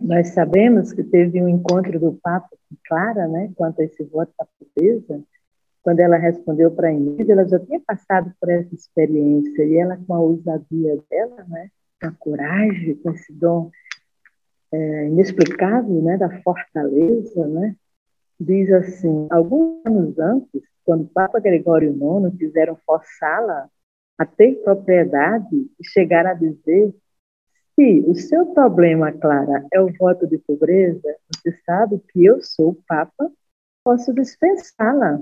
nós 0.00 0.28
sabemos 0.28 0.94
que 0.94 1.04
teve 1.04 1.42
um 1.42 1.48
encontro 1.50 2.00
do 2.00 2.14
Papa 2.22 2.48
com 2.48 2.76
Clara, 2.88 3.28
né, 3.28 3.52
quanto 3.54 3.82
a 3.82 3.84
esse 3.84 4.02
voto 4.02 4.32
da 4.38 4.46
pobreza, 4.58 5.22
quando 5.82 6.00
ela 6.00 6.16
respondeu 6.16 6.70
para 6.70 6.88
a 6.88 6.92
Inês, 6.92 7.28
ela 7.28 7.46
já 7.46 7.58
tinha 7.58 7.80
passado 7.80 8.32
por 8.40 8.48
essa 8.48 8.74
experiência, 8.74 9.62
e 9.62 9.76
ela, 9.76 9.98
com 10.06 10.14
a 10.14 10.20
ousadia 10.20 10.98
dela, 11.10 11.44
né, 11.48 11.70
a 12.02 12.10
coragem, 12.10 12.94
com 12.96 13.10
esse 13.10 13.32
dom 13.32 13.70
é, 14.72 15.06
inexplicável 15.06 16.02
né, 16.02 16.16
da 16.16 16.42
fortaleza, 16.42 17.46
né, 17.46 17.76
diz 18.38 18.70
assim: 18.72 19.26
alguns 19.30 19.84
anos 19.86 20.18
antes, 20.18 20.62
quando 20.84 21.08
Papa 21.08 21.40
Gregório 21.40 21.90
IX 21.90 22.36
quiseram 22.36 22.76
forçá-la 22.84 23.68
a 24.18 24.26
ter 24.26 24.62
propriedade 24.62 25.56
e 25.80 25.88
chegar 25.88 26.26
a 26.26 26.34
dizer 26.34 26.94
se 27.74 28.04
o 28.06 28.14
seu 28.14 28.46
problema, 28.46 29.10
Clara, 29.10 29.66
é 29.72 29.80
o 29.80 29.92
voto 29.98 30.28
de 30.28 30.38
pobreza, 30.38 31.16
você 31.34 31.58
sabe 31.66 32.00
que 32.12 32.24
eu 32.24 32.40
sou 32.40 32.78
Papa, 32.86 33.30
posso 33.82 34.14
dispensá-la. 34.14 35.20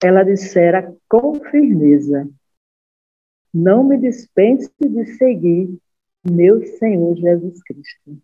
Ela 0.00 0.22
dissera 0.22 0.94
com 1.08 1.34
firmeza: 1.50 2.28
Não 3.52 3.82
me 3.82 3.98
dispense 3.98 4.70
de 4.80 5.06
seguir 5.16 5.76
meu 6.30 6.64
Senhor 6.64 7.16
Jesus 7.16 7.62
Cristo. 7.62 8.18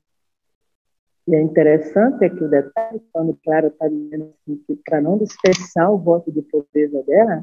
E 1.27 1.35
é 1.35 1.41
interessante 1.41 2.25
aqui 2.25 2.43
o 2.43 2.49
detalhe, 2.49 3.01
quando 3.13 3.39
Clara 3.43 3.69
está 3.69 3.89
dizendo 3.89 4.35
assim, 4.43 4.63
que 4.67 4.77
para 4.85 5.01
não 5.01 5.17
dispensar 5.19 5.91
o 5.91 5.99
voto 5.99 6.31
de 6.31 6.43
pobreza 6.43 7.03
dela, 7.05 7.41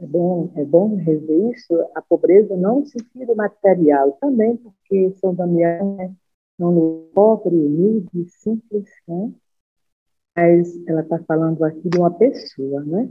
é 0.00 0.06
bom, 0.06 0.52
é 0.56 0.64
bom 0.64 0.96
rever 0.96 1.52
isso, 1.52 1.74
a 1.94 2.02
pobreza 2.02 2.56
não 2.56 2.80
no 2.80 2.86
sentido 2.86 3.36
material, 3.36 4.18
também 4.20 4.56
porque 4.56 5.14
São 5.20 5.34
Damião 5.34 5.96
é 6.00 6.64
um 6.64 7.08
pobre, 7.14 7.54
humilde, 7.54 8.28
simples, 8.28 8.88
né? 9.06 9.32
mas 10.36 10.88
ela 10.88 11.02
está 11.02 11.18
falando 11.20 11.62
aqui 11.64 11.88
de 11.88 11.98
uma 11.98 12.10
pessoa, 12.10 12.82
né? 12.82 13.08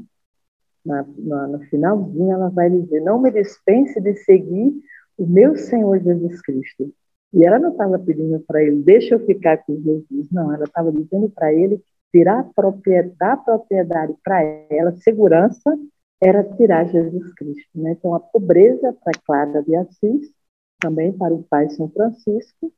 na, 0.86 1.06
na, 1.18 1.48
no 1.48 1.60
finalzinho, 1.66 2.32
ela 2.32 2.50
vai 2.50 2.70
dizer: 2.70 3.02
Não 3.02 3.22
me 3.22 3.32
dispense 3.32 4.00
de 4.02 4.16
seguir 4.18 4.74
o 5.20 5.28
meu 5.28 5.56
Senhor 5.56 6.00
Jesus 6.00 6.42
Cristo. 6.42 6.94
E 7.32 7.46
ela 7.46 7.60
não 7.60 7.72
estava 7.72 8.00
pedindo 8.00 8.40
para 8.40 8.64
ele, 8.64 8.82
deixa 8.82 9.16
eu 9.16 9.26
ficar 9.26 9.58
com 9.58 9.76
Jesus. 9.82 10.32
Não, 10.32 10.54
ela 10.54 10.64
estava 10.64 10.92
dizendo 10.92 11.30
para 11.30 11.54
ele 11.54 11.84
tirar 12.12 12.40
a 12.40 12.44
propriedade, 12.44 13.46
propriedade 13.46 14.16
para 14.24 14.42
ela, 14.70 14.92
segurança, 14.94 15.78
era 16.22 16.44
tirar 16.44 16.86
Jesus 16.86 17.34
Cristo. 17.34 17.70
Né? 17.76 17.92
Então, 17.92 18.16
a 18.16 18.20
pobreza 18.20 18.94
para 18.94 19.20
Clara 19.26 19.62
de 19.62 19.76
Assis, 19.76 20.32
também 20.80 21.12
para 21.12 21.34
o 21.34 21.44
pai 21.44 21.70
São 21.70 21.90
Francisco, 21.90 22.72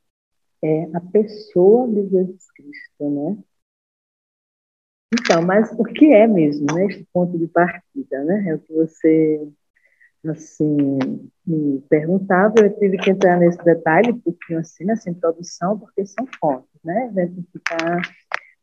é 0.62 0.90
a 0.94 1.00
pessoa 1.00 1.88
de 1.88 2.10
Jesus 2.10 2.52
Cristo. 2.52 3.10
Né? 3.10 3.38
Então, 5.14 5.42
mas 5.42 5.72
o 5.78 5.84
que 5.84 6.14
é 6.14 6.28
mesmo, 6.28 6.66
né, 6.74 6.86
este 6.86 7.06
ponto 7.12 7.38
de 7.38 7.48
partida, 7.48 8.24
né? 8.24 8.50
É 8.50 8.56
o 8.56 8.60
que 8.60 8.74
você, 8.74 9.48
assim, 10.28 10.88
me 11.46 11.82
perguntava, 11.90 12.56
eu 12.60 12.78
tive 12.78 12.98
que 12.98 13.10
entrar 13.10 13.38
nesse 13.38 13.64
detalhe, 13.64 14.14
pouquinho 14.14 14.60
assim, 14.60 14.86
nessa 14.86 15.10
introdução, 15.10 15.80
porque 15.80 16.06
são 16.06 16.28
fontes, 16.40 16.70
né? 16.84 17.12
A 17.16 17.26
gente 17.26 17.48
ficar 17.52 18.02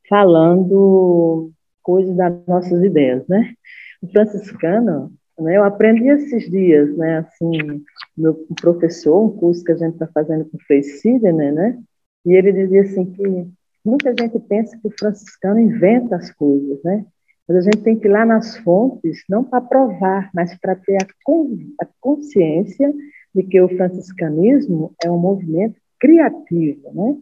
falando 0.08 1.50
coisas 1.82 2.16
das 2.16 2.34
nossas 2.46 2.82
ideias, 2.82 3.26
né? 3.28 3.54
O 4.02 4.08
franciscano, 4.08 5.12
né, 5.38 5.56
eu 5.56 5.64
aprendi 5.64 6.08
esses 6.08 6.50
dias, 6.50 6.96
né, 6.96 7.18
assim, 7.18 7.84
meu 8.16 8.34
professor, 8.60 9.24
um 9.24 9.36
curso 9.36 9.64
que 9.64 9.72
a 9.72 9.76
gente 9.76 9.94
está 9.94 10.06
fazendo 10.08 10.44
com 10.44 10.56
o 10.56 10.60
Frei 10.60 10.82
Sidney, 10.82 11.52
né, 11.52 11.78
e 12.24 12.32
ele 12.32 12.52
dizia 12.52 12.82
assim 12.82 13.06
que 13.06 13.48
Muita 13.88 14.10
gente 14.10 14.38
pensa 14.40 14.76
que 14.76 14.86
o 14.86 14.92
franciscano 14.98 15.58
inventa 15.58 16.16
as 16.16 16.30
coisas, 16.30 16.78
né? 16.84 17.06
Mas 17.48 17.56
a 17.56 17.60
gente 17.62 17.82
tem 17.82 17.98
que 17.98 18.06
ir 18.06 18.10
lá 18.10 18.26
nas 18.26 18.58
fontes, 18.58 19.24
não 19.28 19.42
para 19.42 19.62
provar, 19.62 20.30
mas 20.34 20.54
para 20.58 20.76
ter 20.76 20.98
a, 21.02 21.86
consciência 21.98 22.92
de 23.34 23.42
que 23.42 23.58
o 23.60 23.68
franciscanismo 23.68 24.94
é 25.02 25.10
um 25.10 25.18
movimento 25.18 25.80
criativo, 25.98 26.92
né? 26.92 27.18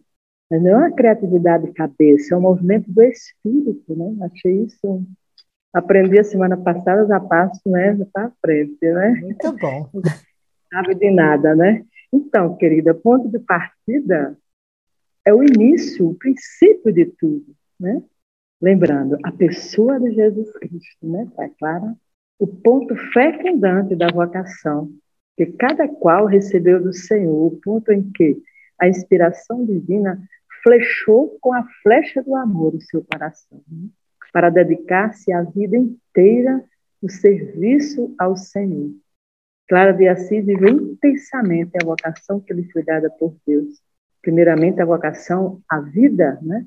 Mas 0.51 0.61
não 0.61 0.71
é 0.71 0.75
uma 0.75 0.91
criatividade 0.91 1.67
de 1.67 1.73
cabeça, 1.73 2.33
é 2.33 2.37
um 2.37 2.41
movimento 2.41 2.91
do 2.91 3.01
espírito, 3.03 3.95
né? 3.95 4.25
Achei 4.25 4.63
isso. 4.63 5.05
Aprendi 5.73 6.19
a 6.19 6.23
semana 6.23 6.57
passada, 6.57 7.05
já 7.07 7.19
passo, 7.19 7.61
né? 7.65 7.95
Já 7.95 8.05
para 8.05 8.31
frente, 8.41 8.77
né? 8.81 9.11
Muito 9.21 9.53
bom. 9.53 9.89
Não 9.93 10.83
sabe 10.83 10.95
de 10.95 11.09
nada, 11.09 11.55
né? 11.55 11.85
Então, 12.11 12.55
querida, 12.57 12.93
ponto 12.93 13.29
de 13.29 13.39
partida 13.39 14.37
é 15.25 15.33
o 15.33 15.43
início, 15.43 16.09
o 16.09 16.15
princípio 16.15 16.91
de 16.91 17.05
tudo, 17.05 17.45
né? 17.79 18.01
Lembrando, 18.61 19.17
a 19.23 19.31
pessoa 19.31 19.99
de 19.99 20.11
Jesus 20.11 20.51
Cristo, 20.53 21.07
né? 21.07 21.23
Está 21.23 21.49
clara? 21.59 21.95
O 22.39 22.47
ponto 22.47 22.95
fecundante 23.13 23.95
da 23.95 24.07
vocação, 24.07 24.91
que 25.35 25.45
cada 25.45 25.87
qual 25.87 26.25
recebeu 26.25 26.81
do 26.81 26.93
Senhor, 26.93 27.53
o 27.53 27.59
ponto 27.61 27.91
em 27.91 28.11
que 28.11 28.37
a 28.79 28.87
inspiração 28.87 29.65
divina 29.65 30.21
flechou 30.63 31.37
com 31.39 31.53
a 31.53 31.63
flecha 31.83 32.21
do 32.21 32.35
amor 32.35 32.75
o 32.75 32.81
seu 32.81 33.03
coração, 33.03 33.61
né? 33.67 33.89
para 34.33 34.49
dedicar-se 34.49 35.31
a 35.31 35.41
vida 35.41 35.77
inteira 35.77 36.63
no 37.01 37.09
serviço 37.09 38.13
ao 38.19 38.35
Senhor. 38.35 38.91
Clara 39.67 39.91
de 39.91 40.07
Assis 40.07 40.45
viveu 40.45 40.69
intensamente 40.69 41.71
a 41.81 41.85
vocação 41.85 42.39
que 42.39 42.53
lhe 42.53 42.71
foi 42.71 42.83
dada 42.83 43.09
por 43.09 43.35
Deus 43.45 43.81
primeiramente 44.27 44.81
a 44.81 44.85
vocação 44.85 45.61
à 45.69 45.79
vida, 45.79 46.37
né? 46.41 46.65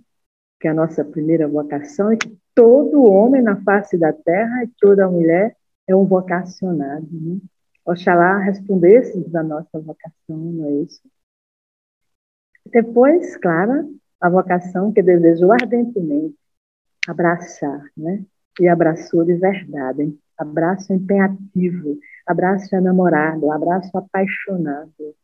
Que 0.61 0.69
é 0.69 0.71
a 0.71 0.75
nossa 0.75 1.05
primeira 1.05 1.49
vocação, 1.49 2.13
e 2.13 2.17
que 2.17 2.39
todo 2.55 3.05
homem 3.05 3.43
na 3.43 3.61
face 3.63 3.97
da 3.99 4.13
terra 4.13 4.65
e 4.65 4.69
toda 4.79 5.09
mulher 5.09 5.57
é 5.87 5.97
um 5.97 6.05
vocacionado. 6.05 7.09
Né? 7.11 7.39
Oxalá 7.85 8.39
respondesse 8.39 9.19
da 9.31 9.43
nossa 9.43 9.81
vocação, 9.81 10.37
não 10.37 10.67
é 10.67 10.73
isso? 10.83 11.01
Depois, 12.67 13.37
claro, 13.39 13.91
a 14.21 14.29
vocação 14.29 14.93
que 14.93 15.03
desejou 15.03 15.51
ardentemente 15.53 16.37
abraçar, 17.09 17.83
né? 17.97 18.23
E 18.61 18.69
abraçou 18.69 19.25
de 19.25 19.35
verdade, 19.35 20.15
abraço 20.37 20.93
empenhativo, 20.93 21.99
abraço 22.27 22.77
enamorado, 22.77 23.51
abraço 23.51 23.97
apaixonado, 23.97 25.17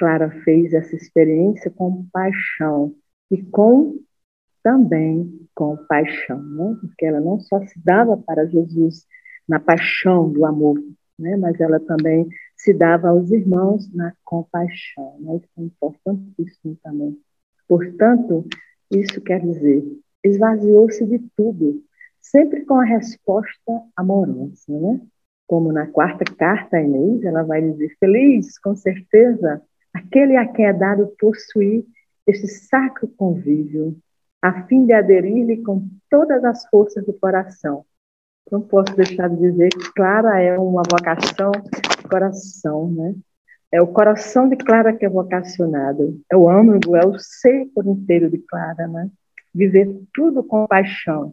Clara 0.00 0.30
fez 0.44 0.72
essa 0.72 0.96
experiência 0.96 1.70
com 1.70 2.06
paixão 2.10 2.94
e 3.30 3.42
com 3.42 3.98
também 4.62 5.46
com 5.54 5.76
paixão, 5.76 6.42
né? 6.42 6.76
porque 6.80 7.06
ela 7.06 7.20
não 7.20 7.40
só 7.40 7.64
se 7.66 7.78
dava 7.84 8.16
para 8.16 8.46
Jesus 8.46 9.06
na 9.48 9.58
paixão 9.58 10.30
do 10.30 10.44
amor, 10.44 10.80
né? 11.18 11.36
mas 11.36 11.60
ela 11.60 11.80
também 11.80 12.28
se 12.56 12.72
dava 12.72 13.08
aos 13.08 13.30
irmãos 13.30 13.92
na 13.92 14.12
compaixão. 14.24 15.16
Né? 15.20 15.36
Isso 15.36 15.48
é 15.58 15.62
importantíssimo 15.62 16.78
também. 16.82 17.18
Portanto, 17.66 18.44
isso 18.90 19.20
quer 19.20 19.40
dizer, 19.40 19.84
esvaziou-se 20.24 21.04
de 21.06 21.18
tudo, 21.36 21.82
sempre 22.20 22.64
com 22.64 22.74
a 22.74 22.84
resposta 22.84 23.82
amorosa. 23.96 24.52
Né? 24.68 25.00
Como 25.46 25.72
na 25.72 25.86
quarta 25.86 26.24
carta 26.36 26.76
a 26.76 26.82
Inês, 26.82 27.22
ela 27.24 27.42
vai 27.42 27.62
dizer, 27.62 27.96
feliz, 27.98 28.58
com 28.58 28.74
certeza, 28.74 29.62
aquele 29.92 30.36
a 30.36 30.46
quem 30.46 30.66
é 30.66 30.72
dado 30.72 31.12
possuir 31.18 31.84
este 32.26 32.46
sacro 32.46 33.08
convívio, 33.08 33.96
a 34.42 34.64
fim 34.64 34.86
de 34.86 34.92
aderir-lhe 34.92 35.62
com 35.62 35.88
todas 36.08 36.44
as 36.44 36.66
forças 36.68 37.04
do 37.04 37.12
coração. 37.12 37.84
Não 38.50 38.60
posso 38.60 38.94
deixar 38.96 39.28
de 39.28 39.36
dizer 39.36 39.68
que 39.68 39.92
Clara 39.92 40.40
é 40.40 40.58
uma 40.58 40.82
vocação 40.90 41.52
de 41.52 42.08
coração, 42.08 42.90
né? 42.90 43.14
É 43.72 43.80
o 43.80 43.86
coração 43.86 44.48
de 44.48 44.56
Clara 44.56 44.92
que 44.92 45.06
é 45.06 45.08
vocacionado, 45.08 46.20
é 46.30 46.36
o 46.36 46.48
âmago, 46.48 46.96
é 46.96 47.06
o 47.06 47.16
ser 47.18 47.66
por 47.72 47.86
inteiro 47.86 48.28
de 48.28 48.38
Clara, 48.38 48.88
né? 48.88 49.08
Viver 49.54 49.88
tudo 50.12 50.42
com 50.42 50.66
paixão. 50.66 51.32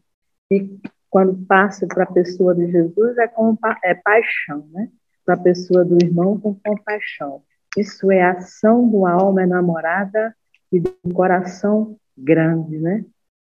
E 0.52 0.80
quando 1.10 1.36
passa 1.48 1.88
para 1.88 2.04
a 2.04 2.12
pessoa 2.12 2.54
de 2.54 2.72
Jesus 2.72 3.18
é 3.18 3.28
com 3.28 3.58
é 3.84 3.96
paixão, 3.96 4.68
né? 4.72 4.90
Para 5.26 5.36
a 5.36 5.40
pessoa 5.40 5.84
do 5.84 5.98
irmão 6.04 6.40
com 6.40 6.54
compaixão. 6.54 7.42
Isso 7.76 8.12
é 8.12 8.22
a 8.22 8.34
ação 8.34 8.88
de 8.88 8.96
uma 8.96 9.12
alma 9.12 9.44
enamorada 9.44 10.36
e 10.72 10.82
um 11.04 11.12
coração 11.12 11.98
grande, 12.18 12.78
né? 12.80 13.06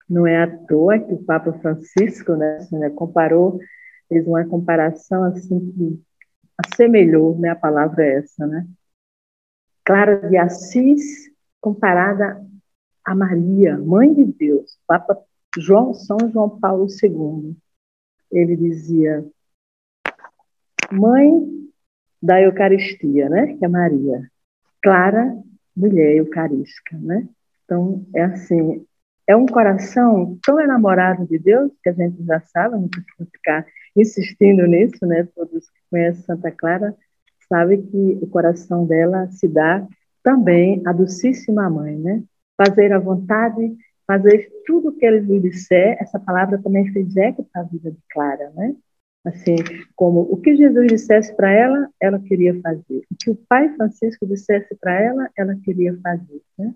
Não 0.09 0.25
é 0.27 0.43
à 0.43 0.47
toa 0.65 0.99
que 0.99 1.13
o 1.13 1.23
Papa 1.23 1.53
Francisco, 1.53 2.35
né, 2.35 2.89
comparou, 2.95 3.59
fez 4.07 4.27
uma 4.27 4.45
comparação 4.45 5.23
assim 5.23 5.71
que 5.71 6.01
assemelhou, 6.57 7.37
né? 7.37 7.49
A 7.49 7.55
palavra 7.55 8.05
é 8.05 8.17
essa, 8.17 8.45
né? 8.45 8.67
Clara 9.83 10.27
de 10.29 10.37
Assis 10.37 11.31
comparada 11.59 12.45
a 13.03 13.15
Maria, 13.15 13.77
mãe 13.77 14.13
de 14.13 14.25
Deus, 14.25 14.77
Papa 14.85 15.17
João, 15.57 15.93
São 15.93 16.17
João 16.31 16.59
Paulo 16.59 16.87
II. 17.01 17.55
Ele 18.31 18.55
dizia, 18.55 19.25
mãe 20.91 21.29
da 22.21 22.41
Eucaristia, 22.41 23.27
né? 23.29 23.57
Que 23.57 23.65
é 23.65 23.67
Maria. 23.67 24.29
Clara, 24.81 25.35
mulher 25.75 26.15
eucarística, 26.15 26.97
né? 26.97 27.27
Então, 27.71 28.05
é 28.13 28.23
assim, 28.23 28.85
é 29.25 29.33
um 29.33 29.45
coração 29.45 30.37
tão 30.43 30.59
enamorado 30.59 31.25
de 31.25 31.39
Deus, 31.39 31.71
que 31.81 31.89
a 31.89 31.93
gente 31.93 32.21
já 32.25 32.41
sabe, 32.41 32.75
não 32.75 32.89
precisa 32.89 33.29
ficar 33.31 33.65
insistindo 33.95 34.67
nisso, 34.67 35.05
né? 35.05 35.25
Todos 35.33 35.69
que 35.69 35.79
conhecem 35.89 36.21
Santa 36.23 36.51
Clara 36.51 36.93
sabem 37.47 37.81
que 37.81 38.19
o 38.21 38.27
coração 38.27 38.85
dela 38.85 39.25
se 39.31 39.47
dá 39.47 39.87
também 40.21 40.81
à 40.85 40.91
Docíssima 40.91 41.69
Mãe, 41.69 41.97
né? 41.97 42.21
Fazer 42.57 42.91
a 42.91 42.99
vontade, 42.99 43.73
fazer 44.05 44.51
tudo 44.65 44.89
o 44.89 44.91
que 44.91 45.05
ele 45.05 45.21
lhe 45.21 45.39
disser, 45.39 45.95
essa 46.01 46.19
palavra 46.19 46.61
também 46.61 46.91
fez 46.91 47.15
eco 47.15 47.47
para 47.53 47.61
a 47.61 47.65
vida 47.65 47.89
de 47.89 47.99
Clara, 48.11 48.51
né? 48.53 48.75
Assim, 49.23 49.55
como 49.95 50.19
o 50.29 50.35
que 50.41 50.57
Jesus 50.57 50.87
dissesse 50.87 51.33
para 51.37 51.53
ela, 51.53 51.89
ela 52.01 52.19
queria 52.19 52.59
fazer. 52.59 53.03
O 53.09 53.15
que 53.17 53.29
o 53.31 53.35
pai 53.47 53.69
Francisco 53.77 54.27
dissesse 54.27 54.75
para 54.75 54.99
ela, 54.99 55.29
ela 55.37 55.55
queria 55.63 55.97
fazer, 56.03 56.41
né? 56.59 56.75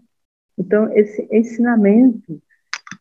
Então, 0.58 0.92
esse 0.94 1.28
ensinamento 1.32 2.42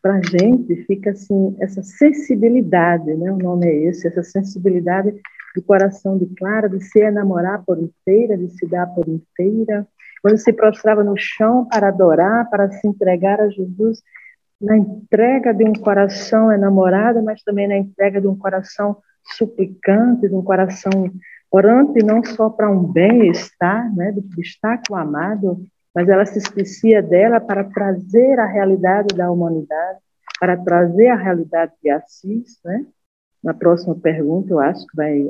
para 0.01 0.15
a 0.15 0.21
gente 0.21 0.75
fica 0.85 1.11
assim, 1.11 1.55
essa 1.59 1.81
sensibilidade, 1.81 3.13
né? 3.15 3.31
o 3.31 3.37
nome 3.37 3.67
é 3.67 3.85
esse, 3.85 4.07
essa 4.07 4.23
sensibilidade 4.23 5.13
do 5.55 5.63
coração 5.63 6.17
de 6.17 6.27
Clara, 6.35 6.69
de 6.69 6.83
se 6.83 6.99
enamorar 6.99 7.63
por 7.65 7.79
inteira, 7.79 8.37
de 8.37 8.49
se 8.49 8.67
dar 8.67 8.87
por 8.87 9.07
inteira, 9.07 9.87
quando 10.21 10.37
se 10.37 10.51
prostrava 10.51 11.03
no 11.03 11.15
chão 11.17 11.65
para 11.65 11.87
adorar, 11.87 12.49
para 12.49 12.69
se 12.71 12.87
entregar 12.87 13.39
a 13.39 13.49
Jesus, 13.49 14.01
na 14.59 14.77
entrega 14.77 15.53
de 15.53 15.63
um 15.63 15.73
coração 15.73 16.51
enamorado, 16.51 17.23
mas 17.23 17.41
também 17.43 17.67
na 17.67 17.77
entrega 17.77 18.19
de 18.19 18.27
um 18.27 18.37
coração 18.37 18.97
suplicante, 19.37 20.27
de 20.27 20.35
um 20.35 20.43
coração 20.43 20.91
orante 21.51 22.03
não 22.03 22.23
só 22.23 22.49
para 22.49 22.69
um 22.69 22.83
bem-estar, 22.83 23.95
né, 23.95 24.11
de 24.11 24.41
estar 24.41 24.81
com 24.87 24.93
o 24.93 24.97
amado, 24.97 25.63
mas 25.95 26.09
ela 26.09 26.25
se 26.25 26.37
esquecia 26.37 27.01
dela 27.01 27.39
para 27.39 27.63
trazer 27.63 28.37
a 28.37 28.45
realidade 28.45 29.15
da 29.15 29.31
humanidade, 29.31 29.99
para 30.37 30.57
trazer 30.57 31.07
a 31.07 31.15
realidade 31.15 31.71
de 31.81 31.89
Assis, 31.89 32.59
né? 32.65 32.85
Na 33.41 33.53
próxima 33.53 33.95
pergunta, 33.95 34.51
eu 34.51 34.59
acho 34.59 34.85
que 34.85 34.95
vai 34.97 35.29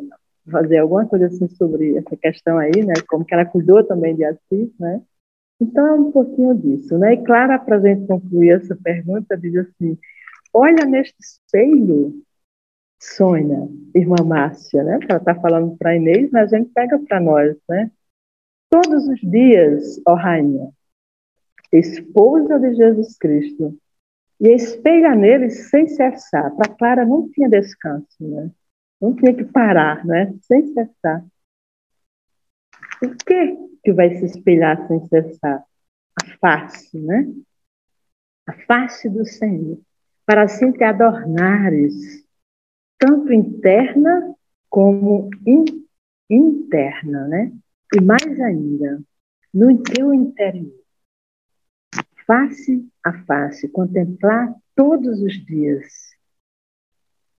fazer 0.49 0.77
alguma 0.77 1.05
coisa 1.05 1.27
assim 1.27 1.47
sobre 1.49 1.95
essa 1.95 2.17
questão 2.17 2.57
aí, 2.57 2.83
né? 2.83 2.93
Como 3.07 3.23
que 3.23 3.33
ela 3.33 3.45
cuidou 3.45 3.83
também 3.83 4.15
de 4.15 4.23
Assis, 4.23 4.71
né? 4.79 5.01
Então, 5.61 5.85
é 5.85 5.93
um 5.93 6.11
pouquinho 6.11 6.55
disso, 6.55 6.97
né? 6.97 7.13
E 7.13 7.23
Clara, 7.23 7.59
para 7.59 7.77
a 7.77 7.79
gente 7.79 8.07
concluir 8.07 8.51
essa 8.51 8.75
pergunta, 8.75 9.37
diz 9.37 9.55
assim, 9.55 9.97
olha 10.51 10.83
neste 10.85 11.15
espelho, 11.19 12.21
Sônia, 12.99 13.67
irmã 13.93 14.15
Márcia, 14.25 14.83
né? 14.83 14.99
Ela 15.07 15.19
está 15.19 15.35
falando 15.35 15.77
para 15.77 15.95
Inês, 15.95 16.31
mas 16.31 16.51
a 16.51 16.57
gente 16.57 16.71
pega 16.71 16.97
para 16.99 17.19
nós, 17.19 17.55
né? 17.69 17.91
Todos 18.69 19.07
os 19.07 19.19
dias, 19.21 20.01
ó 20.07 20.15
Rainha, 20.15 20.69
esposa 21.71 22.59
de 22.59 22.75
Jesus 22.75 23.17
Cristo, 23.17 23.77
e 24.39 24.49
espelha 24.49 25.15
nele 25.15 25.49
sem 25.49 25.87
cessar. 25.87 26.53
Para 26.55 26.75
Clara 26.75 27.05
não 27.05 27.29
tinha 27.29 27.49
descanso, 27.49 28.07
né? 28.19 28.51
Não 28.99 29.15
tinha 29.15 29.33
que 29.33 29.45
parar, 29.45 30.05
né? 30.05 30.33
Sem 30.41 30.73
cessar. 30.73 31.25
O 33.03 33.09
que 33.09 33.57
que 33.83 33.93
vai 33.93 34.15
se 34.15 34.25
espelhar 34.25 34.87
sem 34.87 35.05
cessar? 35.07 35.63
A 36.21 36.37
face, 36.37 36.97
né? 36.99 37.27
A 38.47 38.53
face 38.65 39.09
do 39.09 39.25
Senhor. 39.25 39.79
Para 40.25 40.43
assim 40.43 40.71
te 40.71 40.83
adornares, 40.83 42.25
tanto 42.97 43.31
interna 43.31 44.35
como 44.69 45.29
in, 45.45 45.85
interna, 46.29 47.27
né? 47.27 47.51
E 47.95 48.01
mais 48.01 48.41
ainda, 48.41 49.01
no 49.53 49.81
teu 49.81 50.13
interior, 50.13 50.83
face 52.27 52.85
a 53.01 53.13
face, 53.23 53.69
contemplar 53.69 54.53
todos 54.75 55.21
os 55.21 55.33
dias, 55.45 55.85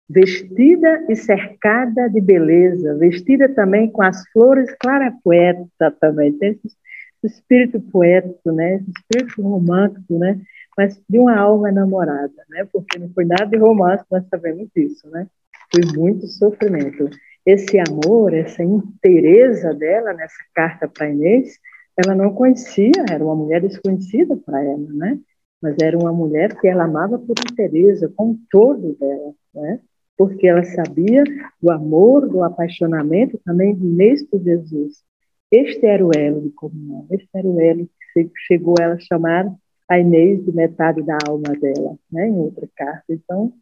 vestida 0.08 1.04
e 1.10 1.14
cercada 1.14 2.08
de 2.08 2.22
beleza, 2.22 2.96
vestida 2.96 3.50
também 3.50 3.90
com 3.90 4.02
as 4.02 4.26
flores, 4.30 4.74
Clara 4.80 5.12
poeta 5.22 5.90
também, 6.00 6.32
tem 6.38 6.58
esse 6.64 6.74
espírito 7.22 7.78
poético, 7.78 8.50
né? 8.50 8.76
esse 8.76 8.90
espírito 8.98 9.42
romântico, 9.42 10.18
né? 10.18 10.40
mas 10.74 10.98
de 11.06 11.18
uma 11.18 11.36
alma 11.36 11.68
enamorada, 11.68 12.32
né? 12.48 12.66
porque 12.72 12.98
não 12.98 13.10
foi 13.10 13.26
nada 13.26 13.44
de 13.44 13.58
romance, 13.58 14.06
nós 14.10 14.26
sabemos 14.30 14.70
disso, 14.74 15.06
né? 15.10 15.26
foi 15.70 15.82
muito 15.94 16.26
sofrimento 16.26 17.10
esse 17.46 17.78
amor, 17.78 18.34
essa 18.34 18.62
inteireza 18.64 19.72
dela 19.72 20.12
nessa 20.12 20.42
carta 20.52 20.88
para 20.88 21.08
Inês, 21.08 21.58
ela 21.96 22.14
não 22.14 22.34
conhecia, 22.34 22.90
era 23.08 23.24
uma 23.24 23.36
mulher 23.36 23.62
desconhecida 23.62 24.36
para 24.36 24.62
ela, 24.62 24.92
né? 24.92 25.18
Mas 25.62 25.76
era 25.80 25.96
uma 25.96 26.12
mulher 26.12 26.58
que 26.60 26.66
ela 26.66 26.84
amava 26.84 27.18
por 27.18 27.36
inteireza, 27.50 28.12
com 28.14 28.36
todo 28.50 28.94
dela, 28.98 29.32
né? 29.54 29.80
Porque 30.18 30.48
ela 30.48 30.64
sabia 30.64 31.22
do 31.62 31.70
amor, 31.70 32.28
do 32.28 32.42
apaixonamento 32.42 33.40
também 33.44 33.74
de 33.74 33.86
Inês 33.86 34.22
por 34.24 34.42
Jesus. 34.42 35.04
Este 35.50 35.86
era 35.86 36.04
o 36.04 36.10
elo 36.14 36.42
de 36.42 36.50
comunhão, 36.50 37.06
este 37.10 37.28
era 37.32 37.46
o 37.46 37.60
elo 37.60 37.88
que 38.12 38.30
chegou 38.46 38.74
ela 38.80 38.94
a 38.94 38.98
chamar 38.98 39.46
a 39.88 39.98
Inês 40.00 40.44
de 40.44 40.52
metade 40.52 41.00
da 41.02 41.16
alma 41.28 41.54
dela, 41.60 41.96
né? 42.10 42.28
Em 42.28 42.36
outra 42.38 42.68
carta. 42.74 43.04
Então, 43.08 43.52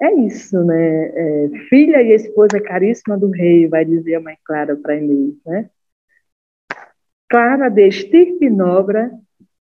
é 0.00 0.14
isso, 0.14 0.62
né? 0.64 1.06
É, 1.08 1.48
filha 1.68 2.02
e 2.02 2.14
esposa 2.14 2.60
caríssima 2.60 3.18
do 3.18 3.30
rei, 3.30 3.68
vai 3.68 3.84
dizer 3.84 4.14
a 4.14 4.20
mãe 4.20 4.36
Clara 4.44 4.76
para 4.76 4.96
Inês, 4.96 5.34
né? 5.44 5.70
Clara 7.28 7.68
de 7.68 7.86
estirpe 7.86 8.48
nobre 8.48 9.10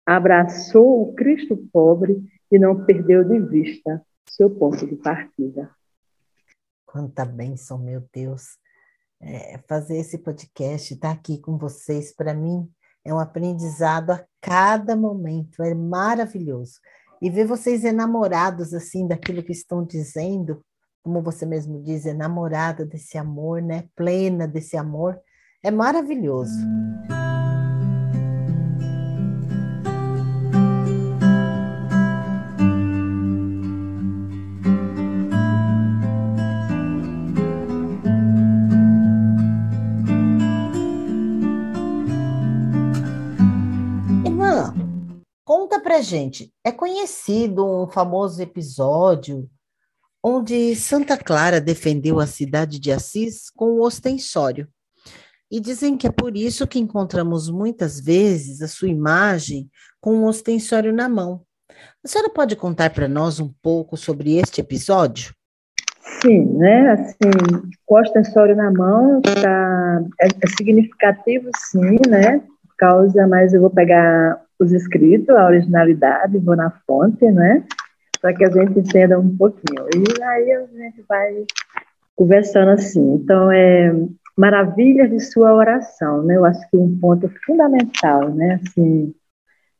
abraçou 0.07 1.03
o 1.03 1.15
Cristo 1.15 1.57
pobre 1.71 2.17
e 2.51 2.59
não 2.59 2.85
perdeu 2.87 3.25
de 3.25 3.39
vista 3.41 4.03
seu 4.27 4.49
ponto 4.49 4.87
de 4.87 4.97
partida. 4.97 5.71
Quanta 6.87 7.25
bênção, 7.25 7.77
meu 7.77 8.03
Deus. 8.15 8.57
É, 9.21 9.59
fazer 9.69 9.99
esse 9.99 10.17
podcast, 10.19 10.95
estar 10.95 11.09
tá 11.09 11.15
aqui 11.15 11.39
com 11.41 11.59
vocês, 11.59 12.15
para 12.15 12.33
mim, 12.33 12.71
é 13.05 13.13
um 13.13 13.19
aprendizado 13.19 14.11
a 14.11 14.25
cada 14.41 14.95
momento, 14.95 15.63
é 15.63 15.75
maravilhoso 15.75 16.81
e 17.21 17.31
ver 17.31 17.47
vocês 17.47 17.85
enamorados 17.85 18.73
assim 18.73 19.07
daquilo 19.07 19.43
que 19.43 19.53
estão 19.53 19.85
dizendo, 19.85 20.63
como 21.03 21.23
você 21.23 21.47
mesmo 21.47 21.83
diz, 21.83 22.07
enamorada 22.07 22.85
desse 22.85 23.17
amor, 23.19 23.63
né? 23.63 23.85
Plena 23.97 24.47
desse 24.47 24.77
amor, 24.77 25.19
é 25.63 25.71
maravilhoso. 25.71 26.59
Gente, 46.01 46.53
é 46.65 46.71
conhecido 46.71 47.67
um 47.67 47.89
famoso 47.89 48.41
episódio 48.41 49.49
onde 50.23 50.75
Santa 50.77 51.17
Clara 51.17 51.61
defendeu 51.61 52.21
a 52.21 52.27
cidade 52.27 52.79
de 52.79 52.93
Assis 52.93 53.51
com 53.51 53.73
o 53.73 53.83
ostensório. 53.83 54.69
E 55.51 55.61
dizem 55.61 55.97
que 55.97 56.07
é 56.07 56.11
por 56.11 56.37
isso 56.37 56.67
que 56.67 56.79
encontramos 56.79 57.51
muitas 57.51 58.01
vezes 58.01 58.61
a 58.63 58.69
sua 58.69 58.89
imagem 58.89 59.69
com 60.01 60.15
um 60.15 60.25
ostensório 60.27 60.93
na 60.93 61.09
mão. 61.09 61.43
A 62.05 62.09
senhora 62.09 62.31
pode 62.31 62.55
contar 62.55 62.91
para 62.91 63.09
nós 63.09 63.41
um 63.41 63.53
pouco 63.63 63.97
sobre 63.97 64.37
este 64.37 64.61
episódio? 64.61 65.33
Sim, 66.21 66.45
né? 66.57 66.93
Assim, 66.93 67.31
com 67.87 67.95
o 67.95 68.01
ostensório 68.01 68.55
na 68.55 68.71
mão 68.71 69.21
tá, 69.23 70.03
é, 70.21 70.27
é 70.27 70.47
significativo, 70.57 71.51
sim, 71.57 71.99
né? 72.09 72.41
Por 72.41 72.77
causa, 72.77 73.27
mas 73.27 73.53
eu 73.55 73.61
vou 73.61 73.71
pegar 73.71 74.41
os 74.59 74.73
escritos, 74.73 75.35
a 75.35 75.47
originalidade, 75.47 76.39
vou 76.39 76.57
na 76.57 76.71
fonte, 76.87 77.25
né? 77.31 77.65
Para 78.21 78.35
que 78.35 78.45
a 78.45 78.51
gente 78.51 78.81
entenda 78.81 79.19
um 79.19 79.37
pouquinho. 79.37 79.87
E 79.95 80.23
aí 80.23 80.53
a 80.53 80.67
gente 80.67 81.05
vai 81.09 81.45
conversando 82.17 82.71
assim. 82.71 83.15
Então, 83.15 83.51
é 83.53 83.93
maravilhas 84.37 85.11
de 85.11 85.21
sua 85.21 85.53
oração, 85.53 86.23
né? 86.23 86.37
Eu 86.37 86.45
acho 86.45 86.69
que 86.71 86.77
um 86.77 86.97
ponto 86.99 87.29
fundamental, 87.45 88.29
né? 88.31 88.61
Assim, 88.63 89.13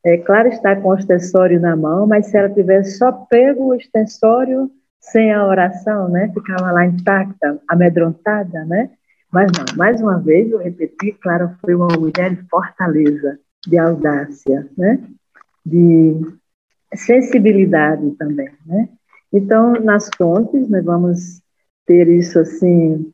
é 0.03 0.17
claro 0.17 0.49
está 0.49 0.75
com 0.75 0.89
o 0.89 0.95
extensório 0.95 1.59
na 1.59 1.75
mão, 1.75 2.05
mas 2.05 2.27
se 2.27 2.37
ela 2.37 2.49
tivesse 2.49 2.97
só 2.97 3.11
pego 3.11 3.67
o 3.67 3.75
extensório 3.75 4.69
sem 4.99 5.31
a 5.31 5.45
oração, 5.45 6.09
né? 6.09 6.29
Ficava 6.33 6.71
lá 6.71 6.85
intacta, 6.85 7.59
amedrontada, 7.69 8.65
né? 8.65 8.89
Mas 9.31 9.51
não, 9.57 9.77
mais 9.77 10.01
uma 10.01 10.19
vez, 10.19 10.51
eu 10.51 10.57
repeti, 10.57 11.13
Clara 11.21 11.55
foi 11.61 11.75
uma 11.75 11.87
mulher 11.97 12.35
de 12.35 12.43
fortaleza, 12.49 13.39
de 13.67 13.77
audácia, 13.77 14.67
né? 14.77 14.99
de 15.65 16.15
sensibilidade 16.95 18.11
também. 18.11 18.49
Né? 18.65 18.89
Então, 19.31 19.73
nas 19.73 20.09
fontes, 20.17 20.67
nós 20.69 20.83
vamos 20.83 21.41
ter 21.85 22.07
isso 22.07 22.39
assim, 22.39 23.11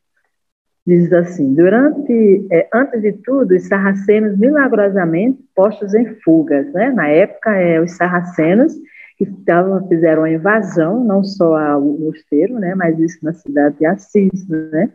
diz 0.85 1.11
assim, 1.11 1.53
durante, 1.53 2.45
é, 2.51 2.69
antes 2.73 3.01
de 3.01 3.13
tudo, 3.13 3.55
os 3.55 3.67
sarracenos 3.67 4.37
milagrosamente 4.37 5.43
postos 5.55 5.93
em 5.93 6.15
fugas, 6.21 6.71
né? 6.73 6.91
Na 6.91 7.07
época, 7.07 7.55
é, 7.55 7.81
os 7.81 7.91
sarracenos 7.91 8.73
que 9.17 9.25
tavam, 9.45 9.87
fizeram 9.87 10.23
a 10.23 10.31
invasão, 10.31 11.03
não 11.03 11.23
só 11.23 11.57
ao 11.57 11.81
mosteiro, 11.81 12.59
né? 12.59 12.75
Mas 12.75 12.99
isso 12.99 13.19
na 13.23 13.33
cidade 13.33 13.77
de 13.77 13.85
Assis, 13.85 14.47
né? 14.47 14.91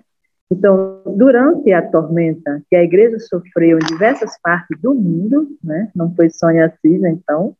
Então, 0.52 1.02
durante 1.06 1.72
a 1.72 1.80
tormenta 1.80 2.62
que 2.68 2.76
a 2.76 2.82
igreja 2.82 3.18
sofreu 3.20 3.78
em 3.78 3.86
diversas 3.86 4.38
partes 4.42 4.80
do 4.80 4.94
mundo, 4.94 5.56
né? 5.62 5.90
Não 5.94 6.14
foi 6.14 6.28
só 6.28 6.50
em 6.50 6.60
Assis, 6.60 7.02
então, 7.04 7.56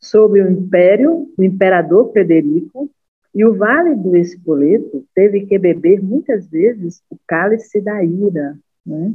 sob 0.00 0.40
o 0.40 0.50
império, 0.50 1.28
o 1.36 1.42
imperador 1.42 2.10
Frederico, 2.12 2.90
e 3.34 3.44
o 3.44 3.54
Vale 3.54 3.94
do 3.94 4.16
Espoleto 4.16 5.04
teve 5.14 5.46
que 5.46 5.58
beber 5.58 6.02
muitas 6.02 6.48
vezes 6.48 7.02
o 7.10 7.16
cálice 7.26 7.80
da 7.80 8.02
ira, 8.02 8.56
né? 8.84 9.14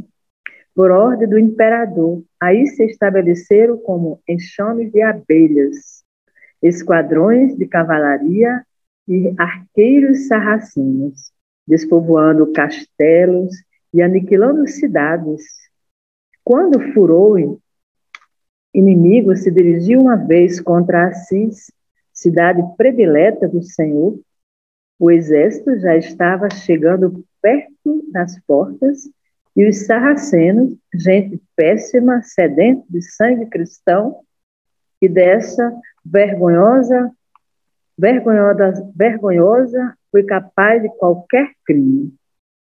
por 0.76 0.92
ordem 0.92 1.28
do 1.28 1.40
imperador. 1.40 2.22
Aí 2.40 2.68
se 2.68 2.84
estabeleceram 2.84 3.78
como 3.78 4.20
enxames 4.28 4.92
de 4.92 5.02
abelhas, 5.02 6.04
esquadrões 6.62 7.56
de 7.58 7.66
cavalaria 7.66 8.64
e 9.08 9.34
arqueiros 9.38 10.28
sarracinos, 10.28 11.32
despovoando 11.67 12.51
castelos 12.51 13.54
e 13.93 14.01
aniquilando 14.01 14.67
cidades. 14.67 15.43
Quando 16.43 16.78
o 16.78 16.93
furor 16.93 17.58
inimigo 18.73 19.36
se 19.36 19.49
dirigiu 19.49 20.01
uma 20.01 20.15
vez 20.15 20.60
contra 20.60 21.08
Assis, 21.08 21.71
cidade 22.13 22.62
predileta 22.78 23.47
do 23.47 23.63
Senhor, 23.63 24.19
o 24.99 25.12
exército 25.12 25.80
já 25.80 25.95
estava 25.95 26.49
chegando 26.49 27.23
perto 27.41 28.06
das 28.12 28.39
portas 28.45 29.10
e 29.56 29.67
os 29.67 29.86
sarracenos, 29.86 30.78
gente 30.93 31.41
péssima, 31.56 32.21
sedenta 32.21 32.84
de 32.89 33.01
sangue 33.01 33.45
cristão, 33.45 34.19
e 35.01 35.08
dessa 35.08 35.73
vergonhosa, 36.04 37.12
vergonhosa, 37.97 38.91
vergonhosa 38.95 39.97
foi 40.15 40.23
capaz 40.23 40.82
de 40.82 40.88
qualquer 40.97 41.51
crime, 41.65 42.13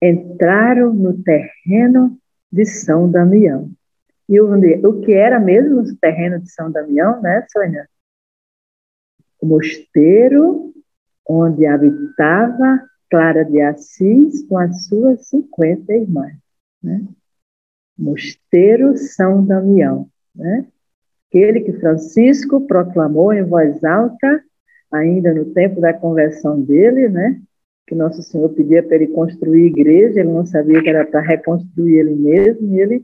entraram 0.03 0.93
no 0.93 1.23
terreno 1.23 2.19
de 2.51 2.67
São 2.67 3.09
Damião. 3.09 3.71
E 4.29 4.41
o, 4.41 5.01
que 5.03 5.13
era 5.13 5.39
mesmo 5.39 5.81
o 5.81 5.97
terreno 5.99 6.41
de 6.41 6.51
São 6.51 6.69
Damião, 6.69 7.23
né, 7.23 7.47
Sônia? 7.53 7.89
o 9.41 9.47
mosteiro 9.47 10.75
onde 11.29 11.65
habitava 11.65 12.83
Clara 13.09 13.45
de 13.45 13.61
Assis 13.61 14.45
com 14.49 14.59
as 14.59 14.87
suas 14.87 15.29
50 15.29 15.93
irmãs. 15.95 16.35
Né? 16.83 17.07
Mosteiro 17.97 18.97
São 18.97 19.47
Damião. 19.47 20.09
Né? 20.35 20.67
Aquele 21.29 21.61
que 21.61 21.75
Francisco 21.75 22.67
proclamou 22.67 23.33
em 23.33 23.45
voz 23.45 23.85
alta, 23.85 24.43
ainda 24.91 25.33
no 25.35 25.53
tempo 25.53 25.81
da 25.81 25.93
conversão 25.93 26.61
dele, 26.61 27.09
né? 27.09 27.41
Que 27.87 27.95
Nosso 27.95 28.23
Senhor 28.23 28.49
pedia 28.51 28.83
para 28.83 28.97
ele 28.97 29.09
construir 29.09 29.67
igreja, 29.67 30.21
ele 30.21 30.33
não 30.33 30.47
sabia 30.47 30.83
que 30.83 30.89
era 30.89 31.05
para 31.05 31.21
reconstruir 31.21 31.99
ele 31.99 32.15
mesmo, 32.15 32.75
e 32.75 32.81
ele 32.81 33.03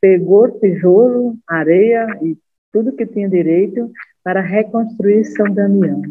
pegou 0.00 0.50
tijolo, 0.58 1.36
areia 1.46 2.06
e 2.22 2.36
tudo 2.72 2.92
que 2.92 3.06
tinha 3.06 3.28
direito 3.28 3.90
para 4.24 4.40
reconstruir 4.40 5.24
São 5.24 5.52
Damião. 5.52 6.02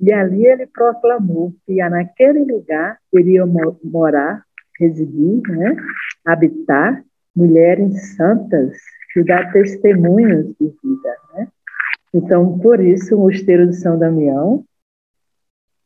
E 0.00 0.12
ali 0.12 0.46
ele 0.46 0.66
proclamou 0.66 1.52
que 1.66 1.76
naquele 1.76 2.40
lugar 2.40 2.98
iriam 3.12 3.46
morar, 3.84 4.42
residir, 4.78 5.42
né, 5.48 5.76
habitar 6.24 7.04
mulheres 7.36 8.16
santas 8.16 8.76
que 9.12 9.22
dá 9.22 9.50
testemunhos 9.52 10.46
de 10.58 10.66
vida. 10.66 11.16
Né? 11.34 11.48
Então, 12.14 12.58
por 12.58 12.80
isso, 12.80 13.14
o 13.14 13.20
Mosteiro 13.20 13.66
de 13.68 13.76
São 13.76 13.98
Damião, 13.98 14.64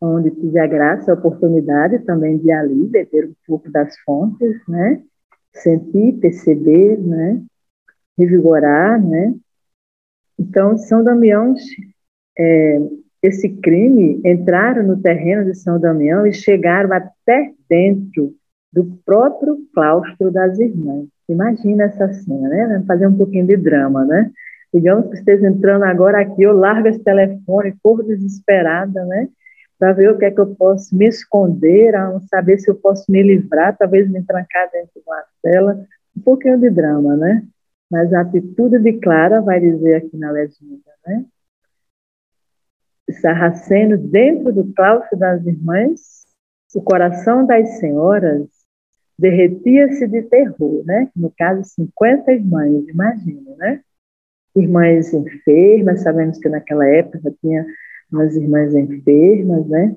onde 0.04 0.30
tive 0.30 0.58
a 0.58 0.66
graça, 0.66 1.10
a 1.10 1.14
oportunidade 1.14 1.98
também 2.00 2.38
de 2.38 2.50
ali 2.50 2.86
beber 2.86 3.26
um 3.26 3.34
pouco 3.46 3.70
das 3.70 3.96
fontes, 4.00 4.56
né? 4.68 5.02
sentir, 5.52 6.14
perceber, 6.20 6.98
né? 6.98 7.40
revigorar, 8.18 9.02
né? 9.02 9.34
Então, 10.38 10.76
São 10.76 11.02
Damião, 11.02 11.54
é, 12.38 12.80
esse 13.22 13.48
crime, 13.48 14.20
entraram 14.24 14.82
no 14.84 15.00
terreno 15.00 15.44
de 15.44 15.54
São 15.54 15.80
Damião 15.80 16.26
e 16.26 16.32
chegaram 16.32 16.92
até 16.92 17.52
dentro 17.68 18.34
do 18.72 18.84
próprio 19.04 19.58
claustro 19.72 20.30
das 20.30 20.58
irmãs. 20.58 21.06
Imagina 21.28 21.84
essa 21.84 22.12
cena, 22.12 22.48
né? 22.48 22.66
Vamos 22.66 22.86
fazer 22.86 23.06
um 23.06 23.16
pouquinho 23.16 23.46
de 23.46 23.56
drama, 23.56 24.04
né? 24.04 24.30
Digamos 24.72 25.08
que 25.08 25.14
esteja 25.14 25.48
entrando 25.48 25.84
agora 25.84 26.20
aqui, 26.20 26.42
eu 26.42 26.52
largo 26.52 26.88
esse 26.88 26.98
telefone, 26.98 27.76
corro 27.82 28.02
desesperada, 28.02 29.04
né? 29.04 29.28
Para 29.84 29.92
ver 29.92 30.10
o 30.10 30.16
que 30.16 30.24
é 30.24 30.30
que 30.30 30.40
eu 30.40 30.54
posso 30.54 30.96
me 30.96 31.06
esconder, 31.06 31.92
saber 32.30 32.58
se 32.58 32.70
eu 32.70 32.74
posso 32.74 33.04
me 33.12 33.22
livrar, 33.22 33.76
talvez 33.76 34.10
me 34.10 34.24
trancar 34.24 34.70
dentro 34.72 34.92
de 34.96 35.02
uma 35.06 35.22
cela. 35.42 35.86
Um 36.16 36.22
pouquinho 36.22 36.58
de 36.58 36.70
drama, 36.70 37.14
né? 37.18 37.46
Mas 37.90 38.10
a 38.14 38.22
atitude 38.22 38.78
de 38.78 38.94
Clara 38.94 39.42
vai 39.42 39.60
dizer 39.60 39.96
aqui 39.96 40.16
na 40.16 40.30
legenda, 40.30 40.90
né? 41.06 41.26
Sarraceno, 43.20 43.98
dentro 43.98 44.54
do 44.54 44.72
claustro 44.72 45.18
das 45.18 45.44
irmãs, 45.44 46.00
o 46.74 46.80
coração 46.80 47.44
das 47.44 47.76
senhoras 47.78 48.48
derretia-se 49.18 50.08
de 50.08 50.22
terror, 50.22 50.82
né? 50.86 51.10
No 51.14 51.30
caso, 51.36 51.62
50 51.62 52.32
irmãs, 52.32 52.88
imagina, 52.88 53.54
né? 53.58 53.82
Irmãs 54.56 55.12
enfermas, 55.12 56.00
sabemos 56.00 56.38
que 56.38 56.48
naquela 56.48 56.88
época 56.88 57.34
tinha 57.42 57.66
umas 58.12 58.36
irmãs 58.36 58.74
enfermas, 58.74 59.66
né? 59.68 59.96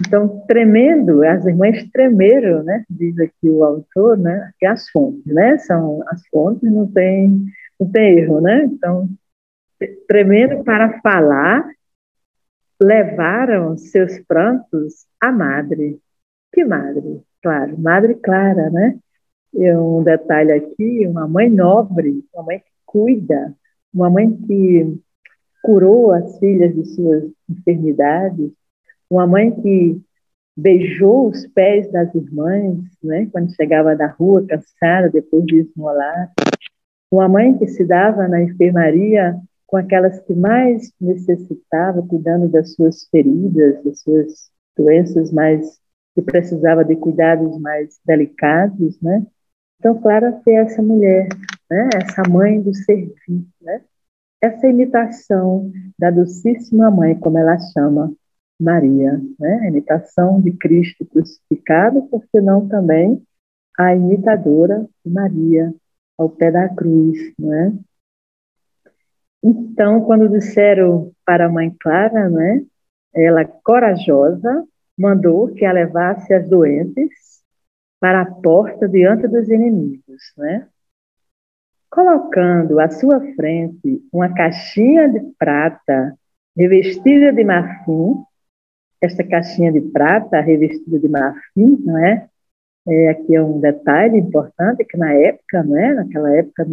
Então, 0.00 0.44
tremendo, 0.48 1.22
as 1.22 1.46
irmãs 1.46 1.88
tremeram, 1.92 2.64
né? 2.64 2.84
Diz 2.90 3.18
aqui 3.18 3.48
o 3.48 3.62
autor, 3.62 4.18
né? 4.18 4.50
Que 4.58 4.66
as 4.66 4.88
fontes, 4.90 5.24
né? 5.26 5.56
São 5.58 6.02
as 6.08 6.26
fontes, 6.28 6.70
não 6.70 6.86
tem, 6.86 7.44
não 7.78 7.90
tem 7.90 8.18
erro, 8.18 8.40
né? 8.40 8.64
Então, 8.64 9.08
tremendo 10.08 10.64
para 10.64 11.00
falar, 11.00 11.64
levaram 12.82 13.76
seus 13.76 14.18
prantos 14.20 15.06
à 15.20 15.30
madre. 15.30 15.98
Que 16.52 16.64
madre? 16.64 17.22
Claro, 17.42 17.78
madre 17.78 18.14
Clara, 18.16 18.70
né? 18.70 18.98
E 19.52 19.72
um 19.76 20.02
detalhe 20.02 20.52
aqui, 20.52 21.06
uma 21.06 21.28
mãe 21.28 21.48
nobre, 21.48 22.24
uma 22.34 22.42
mãe 22.42 22.58
que 22.58 22.70
cuida, 22.84 23.54
uma 23.92 24.10
mãe 24.10 24.30
que 24.32 24.98
curou 25.64 26.12
as 26.12 26.38
filhas 26.38 26.74
de 26.74 26.84
suas 26.84 27.24
enfermidades, 27.48 28.52
uma 29.08 29.26
mãe 29.26 29.50
que 29.50 29.98
beijou 30.54 31.30
os 31.30 31.46
pés 31.48 31.90
das 31.90 32.14
irmãs, 32.14 32.78
né, 33.02 33.26
quando 33.32 33.54
chegava 33.56 33.96
da 33.96 34.06
rua 34.06 34.46
cansada 34.46 35.08
depois 35.08 35.46
de 35.46 35.60
esmolar. 35.60 36.30
Uma 37.10 37.28
mãe 37.30 37.56
que 37.56 37.66
se 37.66 37.82
dava 37.82 38.28
na 38.28 38.42
enfermaria 38.42 39.36
com 39.66 39.78
aquelas 39.78 40.20
que 40.20 40.34
mais 40.34 40.92
necessitavam, 41.00 42.06
cuidando 42.06 42.46
das 42.48 42.74
suas 42.74 43.08
feridas, 43.08 43.82
das 43.82 44.00
suas 44.00 44.50
doenças 44.76 45.32
mais 45.32 45.80
que 46.14 46.20
precisava 46.20 46.84
de 46.84 46.94
cuidados 46.94 47.58
mais 47.58 47.98
delicados, 48.04 49.00
né? 49.00 49.26
Então, 49.78 50.00
Clara 50.00 50.40
foi 50.44 50.54
essa 50.54 50.82
mulher, 50.82 51.26
né? 51.70 51.88
Essa 51.96 52.22
mãe 52.28 52.60
do 52.60 52.72
serviço, 52.74 53.46
né? 53.62 53.80
Essa 54.44 54.68
imitação 54.68 55.72
da 55.98 56.10
docíssima 56.10 56.90
mãe, 56.90 57.18
como 57.18 57.38
ela 57.38 57.56
chama, 57.72 58.12
Maria, 58.60 59.18
né? 59.40 59.60
a 59.62 59.68
imitação 59.68 60.38
de 60.38 60.52
Cristo 60.52 61.06
crucificado, 61.06 62.02
por 62.08 62.26
que 62.26 62.42
não 62.42 62.68
também 62.68 63.22
a 63.78 63.96
imitadora 63.96 64.86
Maria 65.02 65.74
ao 66.18 66.28
pé 66.28 66.50
da 66.50 66.68
cruz, 66.68 67.32
né? 67.38 67.72
Então, 69.42 70.02
quando 70.02 70.28
disseram 70.28 71.10
para 71.24 71.46
a 71.46 71.50
mãe 71.50 71.74
Clara, 71.80 72.28
né, 72.28 72.66
ela 73.14 73.46
corajosa 73.46 74.62
mandou 74.96 75.54
que 75.54 75.64
a 75.64 75.72
levasse 75.72 76.34
as 76.34 76.46
doentes 76.46 77.42
para 77.98 78.20
a 78.20 78.30
porta 78.30 78.86
diante 78.86 79.26
dos 79.26 79.48
inimigos, 79.48 80.34
né? 80.36 80.68
Colocando 81.94 82.80
à 82.80 82.90
sua 82.90 83.20
frente 83.36 84.02
uma 84.12 84.28
caixinha 84.34 85.08
de 85.08 85.20
prata 85.38 86.18
revestida 86.56 87.32
de 87.32 87.44
marfim, 87.44 88.16
esta 89.00 89.22
caixinha 89.22 89.70
de 89.70 89.80
prata 89.80 90.40
revestida 90.40 90.98
de 90.98 91.08
marfim, 91.08 91.78
não 91.84 91.96
é? 91.98 92.26
É, 92.88 93.10
aqui 93.10 93.36
é 93.36 93.40
um 93.40 93.60
detalhe 93.60 94.18
importante 94.18 94.84
que 94.84 94.96
na 94.96 95.12
época, 95.12 95.62
né, 95.62 95.94
naquela 95.94 96.34
época 96.34 96.66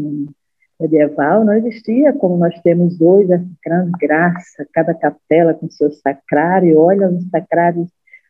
medieval, 0.80 1.46
não 1.46 1.54
existia 1.54 2.12
como 2.14 2.36
nós 2.36 2.60
temos 2.62 3.00
hoje 3.00 3.32
essa 3.32 3.46
grande 3.64 3.92
graça, 4.00 4.68
cada 4.74 4.96
capela 4.96 5.54
com 5.54 5.70
seu 5.70 5.92
sacrário, 5.92 6.80
olha 6.80 7.08
um 7.08 7.22
sacrário 7.30 7.88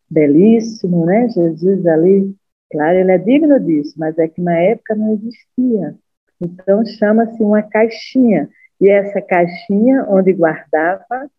belíssimo, 0.09 1.05
né? 1.05 1.29
Jesus 1.29 1.85
ali, 1.87 2.35
claro, 2.69 2.97
ele 2.97 3.13
é 3.13 3.17
digno 3.17 3.57
disso, 3.61 3.93
mas 3.97 4.17
é 4.17 4.27
que 4.27 4.41
na 4.41 4.57
época 4.57 4.93
não 4.93 5.13
existia. 5.13 5.95
Então 6.41 6.83
chama-se 6.85 7.41
uma 7.43 7.61
caixinha, 7.61 8.49
e 8.79 8.89
essa 8.89 9.21
caixinha 9.21 10.05
onde 10.09 10.33
guardava 10.33 11.29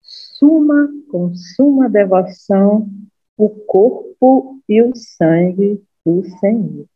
suma, 0.00 0.88
com 1.10 1.34
suma 1.34 1.90
devoção, 1.90 2.88
o 3.36 3.50
corpo 3.50 4.58
e 4.66 4.82
o 4.82 4.96
sangue 4.96 5.82
do 6.04 6.24
Senhor. 6.40 6.86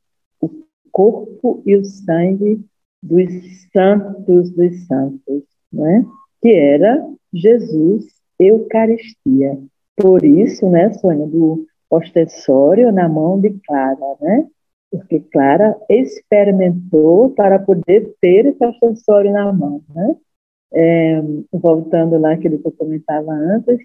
O 0.41 0.49
corpo 0.91 1.63
e 1.67 1.77
o 1.77 1.85
sangue 1.85 2.65
dos 3.03 3.31
santos 3.73 4.51
dos 4.51 4.87
santos, 4.87 5.43
né? 5.71 6.05
que 6.41 6.49
era 6.49 7.07
Jesus 7.33 8.07
Eucaristia. 8.39 9.59
Por 9.97 10.25
isso, 10.25 10.69
né, 10.71 10.93
Sônia, 10.95 11.27
do 11.27 11.67
ostensório 11.91 12.91
na 12.91 13.09
mão 13.09 13.39
de 13.39 13.51
Clara, 13.67 14.17
né? 14.21 14.47
Porque 14.91 15.21
Clara 15.21 15.77
experimentou 15.89 17.31
para 17.31 17.59
poder 17.59 18.15
ter 18.21 18.47
esse 18.47 18.65
ostensório 18.65 19.33
na 19.33 19.53
mão, 19.53 19.83
né? 19.95 20.17
É, 20.73 21.21
voltando 21.53 22.19
lá 22.19 22.33
aquilo 22.33 22.59
que 22.59 22.67
eu 22.67 22.73
comentava 22.73 23.33
antes, 23.33 23.79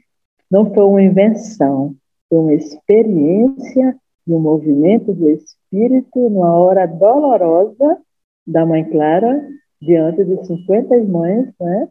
não 0.50 0.72
foi 0.74 0.84
uma 0.84 1.02
invenção, 1.02 1.96
foi 2.30 2.40
uma 2.40 2.54
experiência 2.54 3.96
e 4.28 4.34
um 4.34 4.40
movimento 4.40 5.14
do 5.14 5.30
Espírito 5.30 6.30
numa 6.30 6.54
hora 6.58 6.86
dolorosa 6.86 7.98
da 8.46 8.66
Mãe 8.66 8.84
Clara, 8.90 9.48
diante 9.82 10.24
de 10.24 10.46
50 10.46 10.96
irmãs, 10.96 11.48
né, 11.60 11.88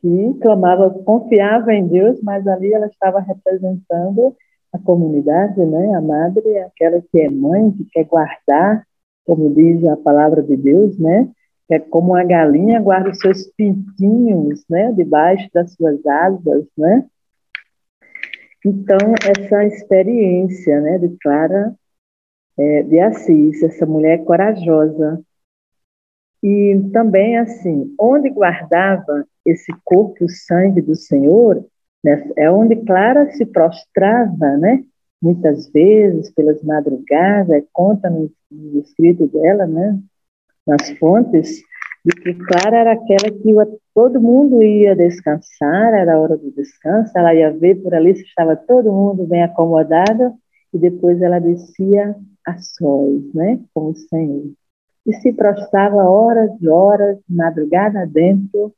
que 0.00 0.34
clamava, 0.40 0.90
confiava 0.90 1.72
em 1.72 1.86
Deus, 1.86 2.20
mas 2.22 2.46
ali 2.46 2.72
ela 2.72 2.86
estava 2.86 3.20
representando 3.20 4.36
a 4.72 4.78
comunidade, 4.78 5.64
né, 5.64 5.94
a 5.94 6.00
madre, 6.00 6.58
aquela 6.58 7.00
que 7.00 7.20
é 7.20 7.30
mãe, 7.30 7.70
que 7.72 7.84
quer 7.92 8.04
guardar, 8.04 8.86
como 9.24 9.54
diz 9.54 9.84
a 9.84 9.96
palavra 9.96 10.42
de 10.42 10.56
Deus, 10.56 10.98
né, 10.98 11.28
é 11.70 11.78
como 11.78 12.14
a 12.14 12.24
galinha 12.24 12.80
guarda 12.80 13.10
os 13.10 13.18
seus 13.18 13.46
pintinhos, 13.56 14.64
né, 14.68 14.92
debaixo 14.92 15.48
das 15.52 15.72
suas 15.74 16.04
asas, 16.06 16.66
né. 16.76 17.06
Então, 18.64 18.98
essa 19.28 19.64
experiência, 19.64 20.80
né, 20.80 20.98
de 20.98 21.16
Clara 21.20 21.74
é, 22.58 22.82
de 22.82 23.00
Assis, 23.00 23.62
essa 23.62 23.86
mulher 23.86 24.24
corajosa, 24.24 25.22
e 26.42 26.90
também, 26.92 27.38
assim, 27.38 27.94
onde 27.98 28.28
guardava 28.30 29.24
esse 29.44 29.72
corpo, 29.84 30.24
o 30.24 30.28
sangue 30.28 30.80
do 30.80 30.96
Senhor, 30.96 31.64
é 32.36 32.50
onde 32.50 32.76
Clara 32.84 33.30
se 33.32 33.46
prostrava, 33.46 34.56
né? 34.56 34.84
Muitas 35.20 35.70
vezes, 35.70 36.32
pelas 36.32 36.62
madrugadas, 36.62 37.64
conta 37.72 38.10
no, 38.10 38.30
no 38.50 38.80
escrito 38.80 39.28
dela, 39.28 39.66
né? 39.66 39.98
Nas 40.66 40.90
fontes, 40.98 41.62
de 42.04 42.12
que 42.20 42.34
Clara 42.34 42.78
era 42.78 42.92
aquela 42.92 43.30
que 43.30 43.78
todo 43.94 44.20
mundo 44.20 44.62
ia 44.62 44.96
descansar, 44.96 45.94
era 45.94 46.14
a 46.14 46.18
hora 46.18 46.36
do 46.36 46.50
descanso, 46.50 47.12
ela 47.16 47.34
ia 47.34 47.52
ver 47.52 47.76
por 47.76 47.94
ali 47.94 48.16
se 48.16 48.24
estava 48.24 48.56
todo 48.56 48.92
mundo 48.92 49.24
bem 49.26 49.42
acomodado, 49.42 50.34
e 50.74 50.78
depois 50.78 51.20
ela 51.22 51.38
descia 51.38 52.16
a 52.44 52.58
sós, 52.58 53.32
né? 53.34 53.60
Com 53.72 53.90
o 53.90 53.94
Senhor 53.94 54.52
e 55.06 55.12
se 55.14 55.32
prostrava 55.32 56.08
horas 56.08 56.50
e 56.60 56.68
horas, 56.68 57.18
madrugada 57.28 58.06
dentro, 58.06 58.72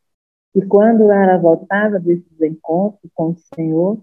e 0.55 0.63
quando 0.63 1.11
ela 1.11 1.37
voltava 1.37 1.99
desses 1.99 2.41
encontros 2.41 3.11
com 3.15 3.31
o 3.31 3.37
Senhor, 3.55 3.99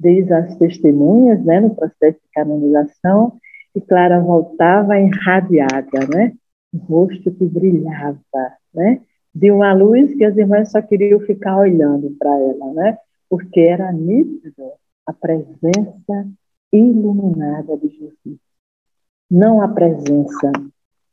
diz 0.00 0.30
as 0.32 0.56
testemunhas, 0.56 1.44
né, 1.44 1.60
no 1.60 1.74
processo 1.74 2.18
de 2.18 2.28
canonização, 2.34 3.38
e 3.74 3.80
Clara 3.80 4.20
voltava 4.20 4.98
irradiada, 4.98 6.06
né, 6.12 6.32
o 6.72 6.78
rosto 6.78 7.30
que 7.30 7.44
brilhava, 7.46 8.18
né, 8.74 9.00
de 9.34 9.50
uma 9.50 9.72
luz 9.72 10.12
que 10.14 10.24
as 10.24 10.36
irmãs 10.36 10.70
só 10.70 10.82
queriam 10.82 11.20
ficar 11.20 11.56
olhando 11.56 12.10
para 12.18 12.30
ela, 12.30 12.72
né, 12.74 12.98
porque 13.30 13.60
era 13.60 13.92
nítido 13.92 14.72
a 15.06 15.12
presença 15.12 16.28
iluminada 16.72 17.76
de 17.76 17.88
Jesus. 17.88 18.38
Não 19.30 19.62
a 19.62 19.68
presença, 19.68 20.52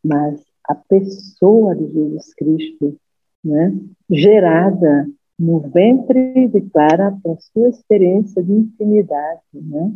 mas 0.03 0.43
a 0.67 0.75
pessoa 0.75 1.75
de 1.75 1.87
Jesus 1.91 2.33
Cristo, 2.33 2.97
né, 3.43 3.73
gerada 4.09 5.07
no 5.37 5.59
ventre 5.59 6.47
de 6.47 6.61
Clara 6.69 7.17
por 7.23 7.37
sua 7.39 7.69
experiência 7.69 8.43
de 8.43 8.51
intimidade, 8.51 9.41
né, 9.53 9.93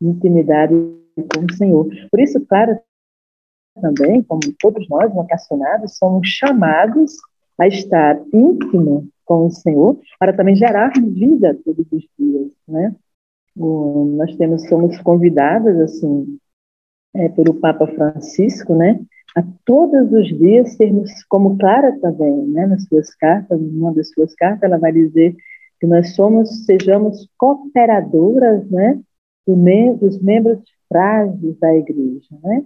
intimidade 0.00 0.74
com 0.74 1.44
o 1.44 1.54
Senhor. 1.54 1.88
Por 2.10 2.20
isso, 2.20 2.44
Clara 2.46 2.80
também, 3.80 4.22
como 4.22 4.40
todos 4.58 4.88
nós 4.88 5.12
vocacionados, 5.12 5.96
somos 5.98 6.28
chamados 6.28 7.12
a 7.58 7.66
estar 7.66 8.18
íntimo 8.32 9.08
com 9.24 9.46
o 9.46 9.50
Senhor 9.50 9.98
para 10.18 10.32
também 10.32 10.54
gerar 10.54 10.92
vida 10.98 11.58
todos 11.64 11.86
os 11.90 12.08
dias, 12.18 12.50
né? 12.68 12.94
Nós 13.54 14.36
temos 14.36 14.66
somos 14.68 14.98
convidadas 15.00 15.78
assim 15.80 16.38
é, 17.14 17.28
pelo 17.30 17.54
Papa 17.54 17.86
Francisco, 17.86 18.74
né, 18.74 19.00
a 19.36 19.44
todos 19.66 20.10
os 20.12 20.28
dias 20.28 20.72
sermos, 20.72 21.10
como 21.28 21.58
Clara 21.58 21.94
também, 22.00 22.46
né, 22.48 22.66
nas 22.66 22.84
suas 22.84 23.14
cartas, 23.14 23.60
numa 23.60 23.92
das 23.94 24.08
suas 24.08 24.34
cartas, 24.34 24.62
ela 24.62 24.78
vai 24.78 24.90
dizer 24.92 25.36
que 25.78 25.86
nós 25.86 26.14
somos, 26.14 26.64
sejamos 26.64 27.28
cooperadoras, 27.36 28.66
né, 28.70 28.98
dos 29.46 30.20
membros 30.22 30.58
frágeis 30.88 31.58
da 31.60 31.76
igreja, 31.76 32.34
né? 32.42 32.64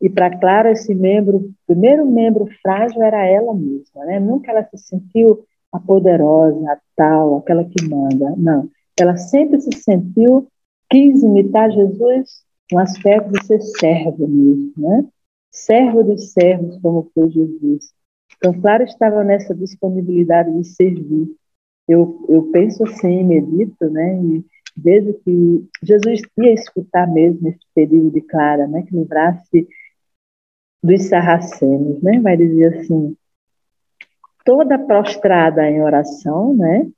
E 0.00 0.08
para 0.08 0.36
Clara, 0.38 0.72
esse 0.72 0.94
membro, 0.94 1.50
primeiro 1.66 2.06
membro 2.06 2.46
frágil 2.62 3.02
era 3.02 3.26
ela 3.26 3.52
mesma, 3.52 4.04
né? 4.04 4.18
Nunca 4.18 4.50
ela 4.50 4.64
se 4.64 4.78
sentiu 4.78 5.44
a 5.72 5.78
poderosa, 5.78 6.72
a 6.72 6.78
tal, 6.96 7.38
aquela 7.38 7.64
que 7.64 7.84
manda, 7.88 8.34
não. 8.36 8.68
Ela 8.98 9.16
sempre 9.16 9.60
se 9.60 9.70
sentiu, 9.76 10.46
quis 10.88 11.22
imitar 11.22 11.70
Jesus 11.70 12.42
no 12.70 12.78
aspecto 12.78 13.30
de 13.32 13.44
ser 13.44 13.60
servo 13.60 14.26
mesmo, 14.26 14.72
né? 14.76 15.04
Servo 15.52 16.02
dos 16.02 16.32
servos, 16.32 16.78
como 16.80 17.10
foi 17.14 17.30
Jesus. 17.30 17.92
Então, 18.36 18.58
claro, 18.60 18.82
estava 18.82 19.22
nessa 19.22 19.54
disponibilidade 19.54 20.52
de 20.52 20.64
servir. 20.64 21.28
Eu, 21.86 22.24
eu 22.28 22.50
penso 22.50 22.82
assim, 22.84 23.22
medito, 23.22 23.90
né, 23.90 24.20
e 24.22 24.44
vejo 24.76 25.14
que 25.24 25.68
Jesus 25.82 26.22
ia 26.38 26.54
escutar 26.54 27.06
mesmo 27.06 27.48
esse 27.48 27.60
pedido 27.74 28.10
de 28.10 28.20
Clara, 28.22 28.66
né, 28.66 28.82
que 28.82 28.96
livrasse 28.96 29.68
dos 30.82 31.02
sarracenos, 31.04 32.02
né, 32.02 32.18
vai 32.20 32.36
dizer 32.36 32.78
assim, 32.78 33.16
toda 34.44 34.78
prostrada 34.78 35.68
em 35.68 35.82
oração, 35.82 36.56
né, 36.56 36.88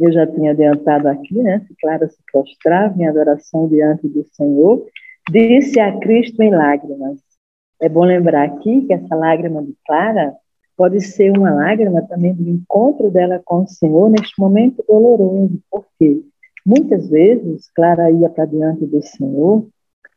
eu 0.00 0.10
já 0.10 0.26
tinha 0.26 0.50
adiantado 0.50 1.08
aqui, 1.08 1.34
né, 1.34 1.60
se 1.60 1.74
Clara 1.80 2.08
se 2.08 2.18
prostrava 2.30 3.00
em 3.00 3.06
adoração 3.06 3.68
diante 3.68 4.08
do 4.08 4.26
Senhor, 4.32 4.86
disse 5.30 5.78
a 5.78 5.98
Cristo 6.00 6.42
em 6.42 6.50
lágrimas, 6.50 7.18
é 7.82 7.88
bom 7.88 8.04
lembrar 8.04 8.44
aqui 8.44 8.82
que 8.86 8.92
essa 8.92 9.14
lágrima 9.16 9.60
de 9.60 9.74
Clara 9.84 10.32
pode 10.76 11.00
ser 11.00 11.36
uma 11.36 11.50
lágrima 11.52 12.00
também 12.02 12.32
do 12.32 12.48
encontro 12.48 13.10
dela 13.10 13.42
com 13.44 13.64
o 13.64 13.66
Senhor 13.66 14.08
neste 14.08 14.40
momento 14.40 14.84
doloroso, 14.88 15.60
porque 15.68 16.22
muitas 16.64 17.10
vezes 17.10 17.68
Clara 17.74 18.08
ia 18.08 18.30
para 18.30 18.46
diante 18.46 18.86
do 18.86 19.02
Senhor 19.02 19.66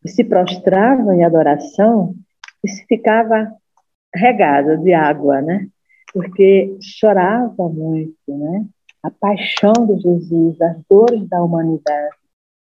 e 0.04 0.10
se 0.10 0.24
prostrava 0.24 1.16
em 1.16 1.24
adoração 1.24 2.14
e 2.64 2.70
se 2.70 2.86
ficava 2.86 3.52
regada 4.14 4.78
de 4.78 4.94
água, 4.94 5.42
né? 5.42 5.68
Porque 6.14 6.78
chorava 6.80 7.68
muito, 7.68 8.16
né? 8.28 8.64
A 9.02 9.10
paixão 9.10 9.74
de 9.88 10.00
Jesus, 10.02 10.62
as 10.62 10.78
dores 10.88 11.28
da 11.28 11.44
humanidade, 11.44 12.16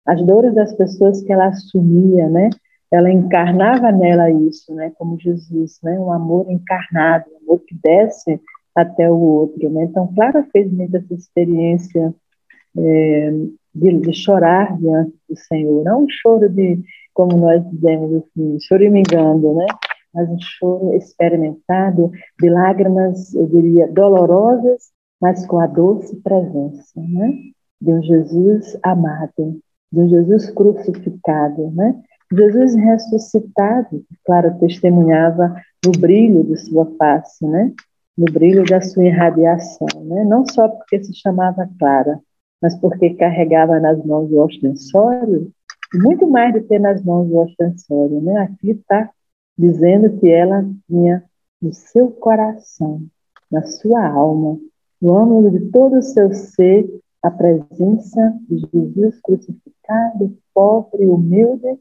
as 0.07 0.25
dores 0.25 0.55
das 0.55 0.73
pessoas 0.75 1.21
que 1.23 1.33
ela 1.33 1.49
assumia, 1.49 2.29
né? 2.29 2.51
Ela 2.93 3.11
encarnava 3.11 3.91
nela 3.91 4.31
isso, 4.31 4.75
né, 4.75 4.93
como 4.97 5.19
Jesus, 5.19 5.79
né, 5.83 5.99
um 5.99 6.13
amor 6.13 6.51
encarnado, 6.51 7.25
um 7.33 7.45
amor 7.45 7.61
que 7.67 7.75
desce 7.83 8.39
até 8.75 9.11
o 9.11 9.19
outro, 9.19 9.71
né. 9.71 9.85
Então, 9.85 10.13
Clara 10.15 10.47
fez 10.53 10.71
muito 10.71 10.95
essa 10.95 11.15
experiência 11.15 12.15
é, 12.77 13.31
de, 13.75 13.99
de, 13.99 14.13
chorar 14.13 14.77
diante 14.79 15.15
do 15.29 15.37
Senhor, 15.37 15.83
não 15.85 16.05
um 16.05 16.07
choro 16.09 16.51
de, 16.51 16.83
como 17.15 17.39
nós 17.39 17.65
dizemos 17.71 18.23
assim, 18.23 18.59
choramingando, 18.61 19.55
né, 19.55 19.67
mas 20.13 20.29
um 20.29 20.39
choro 20.39 20.95
experimentado 20.95 22.11
de 22.39 22.51
lágrimas, 22.51 23.35
eu 23.35 23.47
diria, 23.47 23.89
dolorosas, 23.91 24.91
mas 25.19 25.47
com 25.47 25.59
a 25.61 25.67
doce 25.67 26.15
presença, 26.17 27.01
né, 27.01 27.33
de 27.81 27.91
um 27.91 28.03
Jesus 28.03 28.79
amado, 28.83 29.59
de 29.91 30.01
um 30.01 30.09
Jesus 30.11 30.51
crucificado, 30.51 31.71
né, 31.71 32.03
Jesus 32.33 32.75
ressuscitado, 32.75 34.05
Clara 34.25 34.51
testemunhava 34.59 35.55
no 35.85 35.93
brilho 35.93 36.43
de 36.45 36.57
sua 36.57 36.87
face, 36.97 37.47
né? 37.47 37.73
no 38.17 38.25
brilho 38.27 38.65
da 38.65 38.81
sua 38.81 39.05
irradiação, 39.05 39.89
né? 40.05 40.25
não 40.25 40.45
só 40.47 40.69
porque 40.69 41.03
se 41.03 41.15
chamava 41.15 41.69
Clara, 41.79 42.21
mas 42.61 42.75
porque 42.79 43.15
carregava 43.15 43.81
nas 43.81 44.03
mãos 44.05 44.31
o 44.31 44.39
ostensório, 44.39 45.51
muito 45.95 46.27
mais 46.27 46.55
do 46.55 46.63
que 46.63 46.79
nas 46.79 47.03
mãos 47.03 47.31
o 47.31 47.39
ostensório. 47.39 48.21
Né? 48.21 48.39
Aqui 48.39 48.71
está 48.71 49.11
dizendo 49.59 50.19
que 50.19 50.29
ela 50.31 50.65
tinha 50.87 51.25
no 51.61 51.73
seu 51.73 52.11
coração, 52.11 53.03
na 53.51 53.63
sua 53.63 54.07
alma, 54.07 54.59
no 55.01 55.17
âmago 55.17 55.51
de 55.51 55.71
todo 55.71 55.99
o 55.99 56.03
seu 56.03 56.33
ser, 56.33 56.89
a 57.23 57.31
presença 57.31 58.35
de 58.49 58.59
Jesus 58.73 59.21
crucificado, 59.21 60.37
pobre, 60.55 61.07
humilde, 61.07 61.79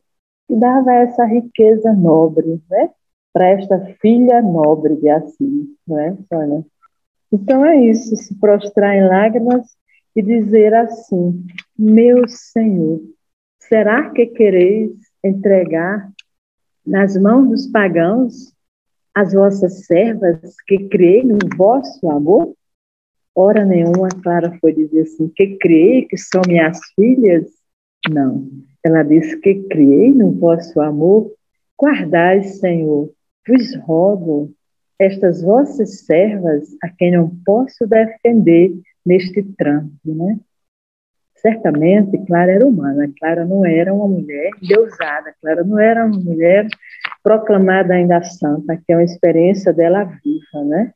que 0.52 0.56
dava 0.58 0.91
essa 0.91 1.24
riqueza 1.24 1.93
nobre, 1.93 2.62
né? 2.70 2.89
Para 3.32 3.52
esta 3.52 3.80
filha 4.02 4.41
nobre 4.41 4.97
de 4.97 5.08
Assis, 5.08 5.70
não 5.88 5.97
é, 5.97 6.18
Sônia? 6.28 6.66
Então 7.32 7.66
é 7.66 7.86
isso, 7.86 8.14
se 8.18 8.36
prostrar 8.38 8.93
em 8.97 9.08
lágrimas 9.08 9.66
e 10.14 10.22
dizer 10.22 10.74
assim: 10.74 11.45
Meu 11.80 12.28
Senhor, 12.28 12.99
será 13.60 14.10
que 14.10 14.26
quereis 14.26 14.91
entregar 15.24 16.12
nas 16.86 17.16
mãos 17.16 17.47
dos 17.47 17.68
pagãos 17.68 18.54
as 19.16 19.32
vossas 19.32 19.86
servas 19.86 20.54
que 20.68 20.89
criei 20.89 21.24
no 21.24 21.38
vosso 21.56 22.12
amor? 22.12 22.54
Hora 23.34 23.64
nenhuma 23.64 24.10
Clara 24.22 24.58
foi 24.60 24.74
dizer 24.74 25.04
assim, 25.04 25.32
que 25.34 25.56
criei 25.56 26.06
que 26.06 26.18
são 26.18 26.41
minhas 26.45 26.78
filhas? 26.93 27.49
Não. 28.10 28.49
Ela 28.84 29.04
disse 29.04 29.38
que 29.40 29.64
criei 29.70 30.12
no 30.12 30.32
vosso 30.32 30.80
amor. 30.82 31.32
Guardai, 31.80 32.44
Senhor, 32.44 33.12
vos 33.48 33.76
rogo, 33.84 34.52
estas 35.00 35.42
vossas 35.42 36.06
servas, 36.06 36.70
a 36.84 36.90
quem 36.90 37.12
não 37.12 37.32
posso 37.46 37.88
defender 37.88 38.74
neste 39.06 39.42
trânsito, 39.44 40.16
né? 40.16 40.40
Certamente, 41.36 42.24
Clara 42.28 42.52
era 42.52 42.68
humana, 42.68 43.12
Clara 43.20 43.44
não 43.46 43.66
era 43.66 43.92
uma 43.92 44.08
mulher 44.08 44.52
deusada, 44.62 45.34
Clara 45.42 45.64
não 45.64 45.80
era 45.80 46.06
uma 46.06 46.20
mulher 46.20 46.68
proclamada 47.24 47.96
ainda 47.96 48.22
santa, 48.22 48.78
que 48.78 48.94
é 48.94 48.96
uma 48.96 49.04
experiência 49.04 49.74
dela 49.74 50.04
viva, 50.04 50.64
né? 50.64 50.94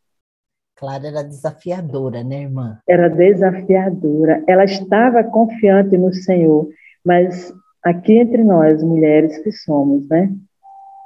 Clara 0.75 1.07
era 1.07 1.23
desafiadora, 1.23 2.23
né, 2.23 2.43
irmã? 2.43 2.79
Era 2.87 3.09
desafiadora. 3.09 4.43
Ela 4.47 4.65
estava 4.65 5.23
confiante 5.23 5.97
no 5.97 6.13
Senhor, 6.13 6.69
mas 7.03 7.51
aqui 7.85 8.13
entre 8.13 8.43
nós, 8.43 8.81
mulheres 8.83 9.37
que 9.37 9.51
somos, 9.51 10.07
né? 10.09 10.35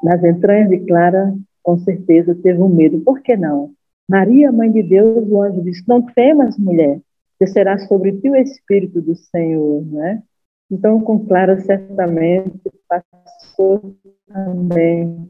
Nas 0.01 0.23
entranhas 0.23 0.69
de 0.69 0.79
Clara, 0.85 1.35
com 1.61 1.77
certeza 1.79 2.33
teve 2.41 2.63
um 2.63 2.69
medo. 2.69 3.01
Por 3.01 3.21
que 3.21 3.35
não? 3.35 3.73
Maria, 4.07 4.51
mãe 4.51 4.71
de 4.71 4.81
Deus, 4.81 5.27
o 5.29 5.41
anjo 5.41 5.61
disse: 5.61 5.83
Não 5.87 6.01
temas, 6.01 6.57
mulher, 6.57 7.01
que 7.37 7.45
será 7.45 7.77
sobre 7.79 8.13
ti 8.13 8.29
o 8.29 8.35
Espírito 8.35 9.01
do 9.01 9.13
Senhor, 9.13 9.85
né? 9.87 10.23
Então, 10.71 11.01
com 11.01 11.25
Clara, 11.25 11.59
certamente 11.59 12.61
passou 12.87 13.93
também 14.27 15.29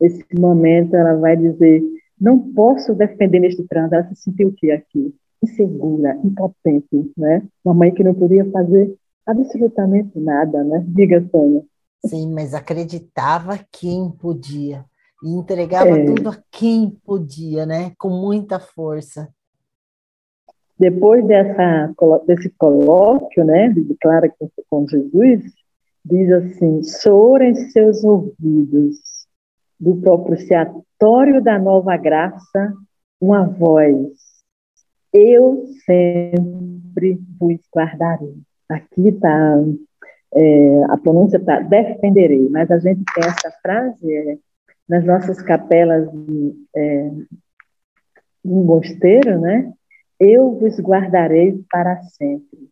esse 0.00 0.24
momento, 0.38 0.94
ela 0.94 1.16
vai 1.16 1.36
dizer: 1.36 1.82
Não 2.20 2.38
posso 2.52 2.94
defender 2.94 3.40
neste 3.40 3.66
trânsito. 3.66 3.96
Ela 3.96 4.04
se 4.04 4.16
sentiu 4.16 4.48
o 4.48 4.52
que 4.52 4.70
aqui? 4.70 5.12
Insegura, 5.42 6.16
impotente, 6.22 7.10
né? 7.16 7.42
Uma 7.64 7.74
mãe 7.74 7.92
que 7.92 8.04
não 8.04 8.14
podia 8.14 8.48
fazer 8.50 8.94
absolutamente 9.26 10.18
nada, 10.18 10.62
né? 10.64 10.84
Diga, 10.86 11.24
Sônia. 11.30 11.62
Sim, 12.06 12.32
mas 12.32 12.54
acreditava 12.54 13.58
quem 13.72 14.10
podia. 14.10 14.84
E 15.22 15.30
entregava 15.30 15.98
é. 15.98 16.04
tudo 16.04 16.30
a 16.30 16.38
quem 16.50 16.90
podia, 17.04 17.64
né? 17.64 17.92
Com 17.98 18.10
muita 18.10 18.58
força. 18.58 19.28
Depois 20.78 21.24
dessa, 21.26 21.94
desse 22.26 22.50
colóquio, 22.58 23.44
né, 23.44 23.68
de 23.68 23.94
Clara 24.00 24.28
com, 24.38 24.50
com 24.68 24.86
Jesus, 24.88 25.44
diz 26.04 26.30
assim: 26.32 26.82
soa 26.82 27.44
em 27.44 27.54
seus 27.54 28.02
ouvidos, 28.02 28.96
do 29.78 29.96
propiciatório 29.96 31.42
da 31.42 31.58
nova 31.58 31.96
graça, 31.96 32.74
uma 33.20 33.46
voz: 33.46 34.08
Eu 35.12 35.64
sempre 35.86 37.20
vos 37.38 37.60
guardarei. 37.74 38.34
Aqui 38.68 39.08
está, 39.08 39.56
é, 40.34 40.84
a 40.84 40.96
pronúncia 40.96 41.36
está 41.36 41.60
defenderei, 41.60 42.48
mas 42.48 42.70
a 42.70 42.78
gente 42.78 43.02
tem 43.14 43.24
essa 43.28 43.50
frase 43.62 44.12
é, 44.12 44.38
nas 44.88 45.04
nossas 45.04 45.40
capelas 45.42 46.08
é, 46.76 47.10
no 48.44 48.64
mosteiro, 48.64 49.40
né? 49.40 49.72
Eu 50.18 50.58
vos 50.58 50.78
guardarei 50.80 51.62
para 51.70 52.00
sempre. 52.02 52.68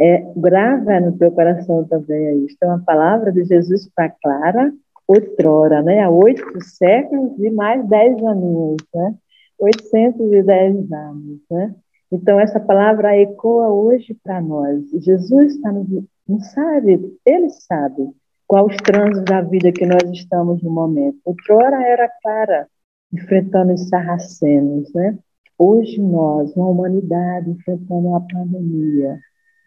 É, 0.00 0.24
grava 0.34 0.98
no 1.00 1.16
teu 1.18 1.30
coração 1.30 1.84
também 1.84 2.44
isso. 2.46 2.56
É 2.62 2.66
uma 2.66 2.82
palavra 2.82 3.30
de 3.30 3.44
Jesus 3.44 3.88
para 3.94 4.08
Clara, 4.22 4.72
outrora, 5.06 5.82
né? 5.82 6.00
Há 6.02 6.10
oito 6.10 6.42
séculos 6.62 7.38
e 7.38 7.50
mais 7.50 7.86
dez 7.88 8.16
anos, 8.22 8.76
né? 8.94 9.14
810 9.60 10.90
anos, 10.90 11.40
né? 11.50 11.74
Então, 12.12 12.40
essa 12.40 12.58
palavra 12.58 13.16
ecoa 13.16 13.68
hoje 13.68 14.14
para 14.22 14.40
nós. 14.40 14.90
Jesus 14.90 15.54
está 15.54 15.70
no, 15.70 16.04
não 16.28 16.40
sabe, 16.40 17.16
ele 17.24 17.48
sabe 17.50 18.10
qual 18.46 18.66
os 18.66 18.76
trânsitos 18.76 19.24
da 19.24 19.40
vida 19.42 19.70
que 19.70 19.86
nós 19.86 20.02
estamos 20.12 20.62
no 20.62 20.70
momento. 20.70 21.18
Outrora 21.24 21.82
era 21.84 22.10
Clara, 22.20 22.66
enfrentando 23.12 23.72
os 23.74 23.88
sarracenos, 23.88 24.92
né? 24.92 25.16
Hoje 25.56 26.00
nós, 26.00 26.52
uma 26.56 26.68
humanidade, 26.68 27.50
enfrentando 27.50 28.08
uma 28.08 28.26
pandemia, 28.26 29.18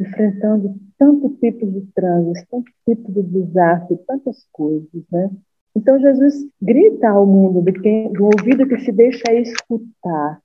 enfrentando 0.02 0.76
tanto 0.98 1.30
tipo 1.40 1.66
de 1.66 1.82
trânsito, 1.94 2.48
tanto 2.50 2.72
tipo 2.86 3.12
de 3.12 3.24
desastre, 3.24 3.98
tantas 4.08 4.46
coisas, 4.52 5.04
né? 5.12 5.30
Então 5.76 6.00
Jesus 6.00 6.46
grita 6.62 7.10
ao 7.10 7.26
mundo 7.26 7.62
do 7.62 8.26
ouvido 8.26 8.68
que 8.68 8.80
se 8.80 8.92
deixa 8.92 9.34
escutar: 9.34 10.42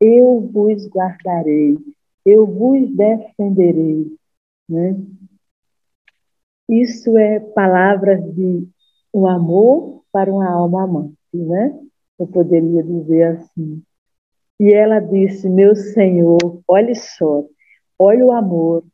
Eu 0.00 0.48
vos 0.52 0.86
guardarei, 0.88 1.76
eu 2.24 2.46
vos 2.46 2.88
defenderei, 2.94 4.16
né? 4.68 4.96
Isso 6.68 7.16
é 7.16 7.40
palavras 7.40 8.22
de 8.34 8.68
um 9.12 9.26
amor 9.26 10.02
para 10.12 10.32
uma 10.32 10.48
alma 10.48 10.84
amante, 10.84 11.16
né? 11.32 11.78
Eu 12.18 12.26
poderia 12.26 12.82
dizer 12.82 13.22
assim. 13.24 13.82
E 14.60 14.72
ela 14.72 15.00
disse: 15.00 15.48
Meu 15.48 15.74
Senhor, 15.74 16.60
olhe 16.68 16.94
só, 16.94 17.44
olha 17.98 18.26
o 18.26 18.32
amor 18.32 18.84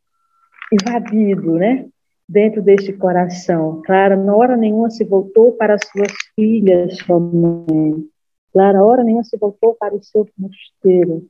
invadido, 0.72 1.54
né? 1.56 1.88
Dentro 2.28 2.62
deste 2.62 2.92
coração. 2.92 3.82
Clara, 3.84 4.16
na 4.16 4.34
hora 4.34 4.56
nenhuma 4.56 4.90
se 4.90 5.04
voltou 5.04 5.52
para 5.52 5.76
suas 5.78 6.12
filhas 6.34 6.96
somente. 6.98 8.13
Clara, 8.54 8.84
hora 8.84 9.02
nenhuma 9.02 9.24
se 9.24 9.36
voltou 9.36 9.74
para 9.74 9.94
o 9.94 10.02
seu 10.02 10.26
mosteiro. 10.38 11.26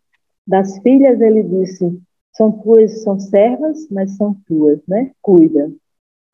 Das 0.47 0.79
filhas, 0.81 1.21
ele 1.23 1.43
disse: 1.43 1.99
são 2.37 2.53
tuas, 2.53 3.03
são 3.03 3.19
servas, 3.19 3.89
mas 3.91 4.15
são 4.17 4.37
tuas, 4.47 4.79
né? 4.87 5.11
Cuida. 5.23 5.73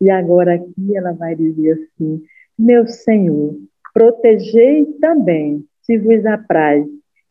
E 0.00 0.10
agora 0.10 0.56
aqui 0.56 0.96
ela 0.96 1.12
vai 1.12 1.36
dizer 1.36 1.72
assim: 1.74 2.24
Meu 2.58 2.88
Senhor, 2.88 3.56
protegei 3.94 4.84
também, 5.00 5.64
se 5.82 5.96
vos 5.96 6.26
apraz, 6.26 6.84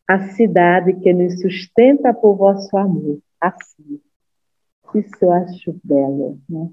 a 0.08 0.20
cidade 0.30 0.94
que 0.94 1.12
nos 1.12 1.40
sustenta 1.40 2.14
por 2.14 2.36
vosso 2.36 2.74
amor. 2.78 3.18
Assim. 3.38 4.00
Isso 4.94 5.14
eu 5.20 5.32
acho 5.32 5.78
belo, 5.84 6.38
né? 6.48 6.70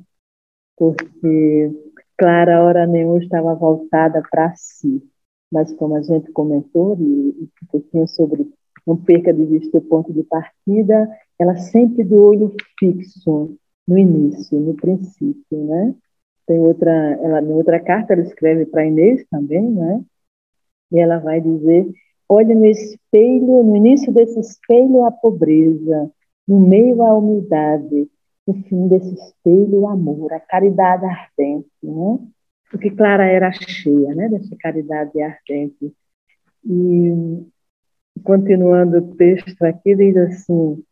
Porque 0.77 1.71
Clara, 2.17 2.63
hora 2.63 2.87
nenhuma, 2.87 3.19
estava 3.19 3.53
voltada 3.53 4.23
para 4.31 4.53
si. 4.55 5.03
Mas, 5.51 5.71
como 5.73 5.95
a 5.95 6.01
gente 6.01 6.31
comentou, 6.31 6.95
e, 6.99 7.49
um 7.63 7.67
pouquinho 7.71 8.07
sobre 8.07 8.49
não 8.85 8.95
perca 8.95 9.33
de 9.33 9.45
vista 9.45 9.77
o 9.77 9.81
ponto 9.81 10.13
de 10.13 10.23
partida, 10.23 11.09
ela 11.37 11.57
sempre 11.57 12.05
de 12.05 12.15
olho 12.15 12.53
fixo 12.79 13.57
no 13.85 13.97
início, 13.97 14.57
no 14.59 14.73
princípio, 14.75 15.65
né? 15.65 15.93
Tem 16.45 16.59
outra, 16.59 16.91
ela, 17.21 17.41
em 17.41 17.51
outra 17.51 17.79
carta 17.81 18.13
ela 18.13 18.21
escreve 18.21 18.65
para 18.65 18.85
Inês 18.85 19.25
também, 19.29 19.69
né? 19.69 20.01
E 20.91 20.99
ela 20.99 21.19
vai 21.19 21.41
dizer 21.41 21.91
Olhe 22.29 22.53
no 22.53 22.65
espelho, 22.65 23.63
no 23.63 23.75
início 23.75 24.11
desse 24.11 24.37
espelho, 24.39 25.05
a 25.05 25.11
pobreza, 25.11 26.11
no 26.45 26.59
meio 26.59 27.01
a 27.01 27.13
humildade, 27.13 28.09
no 28.45 28.53
fim 28.63 28.87
desse 28.89 29.13
espelho, 29.13 29.81
o 29.81 29.87
amor, 29.87 30.33
a 30.33 30.39
caridade 30.39 31.05
ardente, 31.05 31.69
né? 31.81 32.19
Porque 32.69 32.91
Clara 32.91 33.25
era 33.25 33.51
cheia, 33.51 34.13
né, 34.13 34.29
dessa 34.29 34.55
caridade 34.59 35.21
ardente. 35.21 35.93
E 36.65 37.45
continuando 38.23 38.97
o 38.97 39.15
texto 39.15 39.63
aqui, 39.63 39.95
diz 39.95 40.17
assim, 40.17 40.83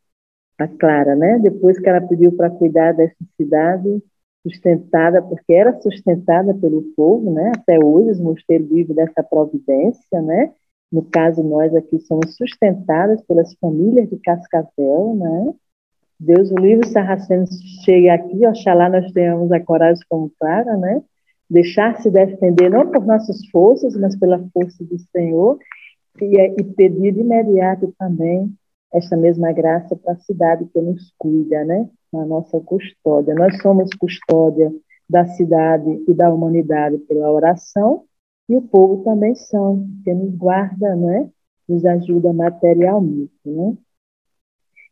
a 0.57 0.67
Clara, 0.67 1.15
né, 1.15 1.39
depois 1.39 1.78
que 1.80 1.89
ela 1.89 2.01
pediu 2.01 2.32
para 2.32 2.49
cuidar 2.49 2.93
dessa 2.93 3.15
cidade, 3.36 4.01
sustentada, 4.45 5.21
porque 5.23 5.53
era 5.53 5.80
sustentada 5.82 6.53
pelo 6.53 6.84
povo, 6.95 7.34
né? 7.34 7.51
Até 7.57 7.84
hoje 7.84 8.11
os 8.11 8.19
mosteiros 8.19 8.69
vivem 8.69 8.95
dessa 8.95 9.23
providência, 9.23 10.21
né? 10.21 10.53
No 10.91 11.03
caso, 11.03 11.43
nós 11.43 11.76
aqui 11.76 11.99
somos 12.01 12.36
sustentadas 12.36 13.21
pelas 13.23 13.55
famílias 13.55 14.07
de 14.07 14.17
Cascavel, 14.19 15.15
né? 15.15 15.53
Deus 16.19 16.51
o 16.51 16.55
livre 16.55 16.88
Sarraceno 16.88 17.45
chegue 17.84 18.07
aqui, 18.07 18.45
oxalá 18.45 18.88
nós 18.88 19.11
tenhamos 19.11 19.51
a 19.51 19.59
coragem 19.59 20.03
como 20.07 20.32
Clara, 20.39 20.78
né? 20.78 21.01
Deixar-se 21.50 22.10
defender 22.10 22.70
não 22.70 22.89
por 22.89 23.06
nossas 23.06 23.46
forças, 23.50 23.96
mas 23.96 24.18
pela 24.18 24.39
força 24.54 24.84
do 24.84 24.98
Senhor 25.12 25.60
e, 26.22 26.38
e 26.39 26.64
pedir 26.64 27.14
de 27.14 27.22
imediato 27.22 27.93
também 28.00 28.54
esta 28.93 29.18
mesma 29.18 29.52
graça 29.52 29.96
para 29.96 30.14
a 30.14 30.20
cidade 30.20 30.66
que 30.66 30.82
nos 30.82 31.14
cuida, 31.18 31.64
né? 31.66 31.89
A 32.14 32.26
nossa 32.26 32.60
custódia. 32.62 33.36
Nós 33.36 33.62
somos 33.62 33.89
custódia 34.00 34.72
da 35.08 35.26
cidade 35.26 36.04
e 36.08 36.14
da 36.14 36.34
humanidade 36.34 36.98
pela 37.00 37.32
oração 37.32 38.06
e 38.48 38.56
o 38.56 38.62
povo 38.62 39.04
também 39.04 39.36
são, 39.36 39.88
que 40.04 40.14
nos 40.14 40.34
guarda, 40.36 40.96
né? 40.96 41.30
Nos 41.68 41.86
ajuda 41.86 42.32
materialmente, 42.32 43.34
né? 43.46 43.76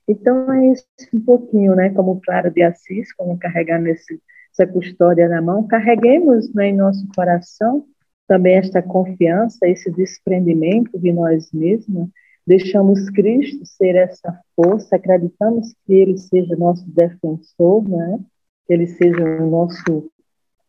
Então 0.08 0.52
é 0.52 0.74
isso 0.74 0.86
um 1.14 1.22
pouquinho, 1.22 1.76
né? 1.76 1.90
Como 1.92 2.20
Clara 2.22 2.50
de 2.50 2.62
Assis, 2.62 3.14
como 3.14 3.38
carregando 3.38 3.88
esse, 3.88 4.20
essa 4.54 4.72
custódia 4.72 5.28
na 5.28 5.42
mão, 5.42 5.68
carreguemos 5.68 6.54
né, 6.54 6.68
em 6.68 6.76
nosso 6.76 7.08
coração 7.16 7.86
também 8.28 8.56
esta 8.56 8.82
confiança, 8.82 9.68
esse 9.68 9.92
desprendimento 9.92 10.98
de 10.98 11.12
nós 11.12 11.52
mesmos, 11.52 12.10
deixamos 12.46 13.10
Cristo 13.10 13.66
ser 13.66 13.96
essa 13.96 14.40
força, 14.56 14.96
acreditamos 14.96 15.74
que 15.86 15.94
Ele 15.94 16.18
seja 16.18 16.56
nosso 16.56 16.86
defensor, 16.90 17.88
né? 17.88 18.20
que 18.66 18.74
Ele 18.74 18.88
seja 18.88 19.24
o 19.24 19.50
nosso 19.50 20.10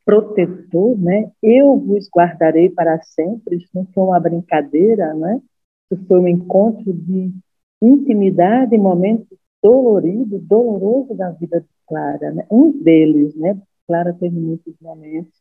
protetor, 0.05 0.99
né? 0.99 1.31
Eu 1.43 1.79
vos 1.79 2.09
guardarei 2.15 2.69
para 2.69 3.01
sempre. 3.03 3.57
Isso 3.57 3.69
não 3.75 3.87
foi 3.95 4.05
uma 4.05 4.21
brincadeira, 4.21 5.15
né? 5.15 5.41
Isso 5.91 6.05
foi 6.07 6.21
um 6.21 6.29
encontro 6.29 6.93
de 6.93 7.33
intimidade, 7.81 8.77
momento 8.77 9.27
dolorido, 9.63 10.39
doloroso 10.39 11.15
da 11.15 11.31
vida 11.31 11.61
de 11.61 11.67
Clara, 11.87 12.33
né? 12.33 12.47
Um 12.51 12.71
deles, 12.83 13.35
né? 13.35 13.59
Clara 13.87 14.13
teve 14.19 14.39
muitos 14.39 14.75
momentos 14.81 15.33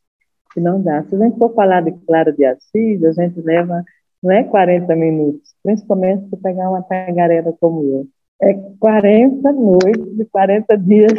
que 0.52 0.60
não 0.60 0.80
dá. 0.80 1.02
Se 1.04 1.14
a 1.14 1.18
gente 1.18 1.38
for 1.38 1.52
falar 1.54 1.82
de 1.82 1.92
Clara 2.06 2.32
de 2.32 2.44
Assis, 2.44 3.02
a 3.04 3.12
gente 3.12 3.40
leva 3.40 3.84
não 4.24 4.30
é 4.30 4.42
40 4.42 4.96
minutos, 4.96 5.54
principalmente 5.62 6.30
se 6.30 6.36
pegar 6.38 6.70
uma 6.70 6.82
tagarela 6.82 7.54
como 7.60 7.82
eu. 7.82 8.06
É 8.40 8.54
40 8.80 9.52
noites 9.52 10.18
e 10.18 10.24
40 10.24 10.78
dias. 10.78 11.12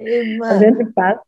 Irmã, 0.00 0.46
a 0.48 0.58
gente 0.58 0.90
passa. 0.92 1.20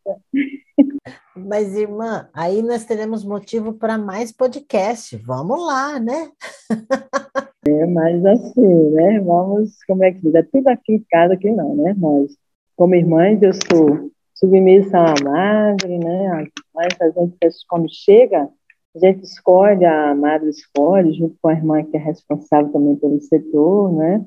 Mas, 1.36 1.76
irmã, 1.76 2.30
aí 2.32 2.62
nós 2.62 2.84
teremos 2.86 3.24
motivo 3.24 3.74
para 3.74 3.98
mais 3.98 4.32
podcast. 4.32 5.14
Vamos 5.18 5.66
lá, 5.66 6.00
né? 6.00 6.30
É, 7.66 7.86
mas 7.86 8.22
assim, 8.26 8.90
né? 8.90 9.20
Vamos, 9.20 9.82
como 9.86 10.04
é 10.04 10.12
que 10.12 10.20
diz? 10.20 10.34
É 10.34 10.42
tudo 10.42 10.68
aqui 10.68 10.96
em 10.96 11.06
casa 11.10 11.34
que 11.34 11.50
não, 11.50 11.74
né? 11.74 11.94
Nós, 11.96 12.36
como 12.76 12.94
irmãs, 12.94 13.40
eu 13.40 13.52
sou 13.54 14.10
submissa 14.34 14.98
à 14.98 15.14
madre, 15.22 15.98
né? 15.98 16.46
Mas 16.74 16.88
a 17.00 17.10
gente, 17.10 17.36
quando 17.68 17.86
chega, 17.88 18.48
a 18.94 18.98
gente 18.98 19.24
escolhe, 19.24 19.84
a 19.84 20.14
madre 20.14 20.50
escolhe, 20.50 21.12
junto 21.12 21.36
com 21.40 21.48
a 21.48 21.52
irmã 21.52 21.82
que 21.84 21.96
é 21.96 22.00
responsável 22.00 22.72
também 22.72 22.96
pelo 22.96 23.20
setor, 23.20 23.92
né? 23.92 24.24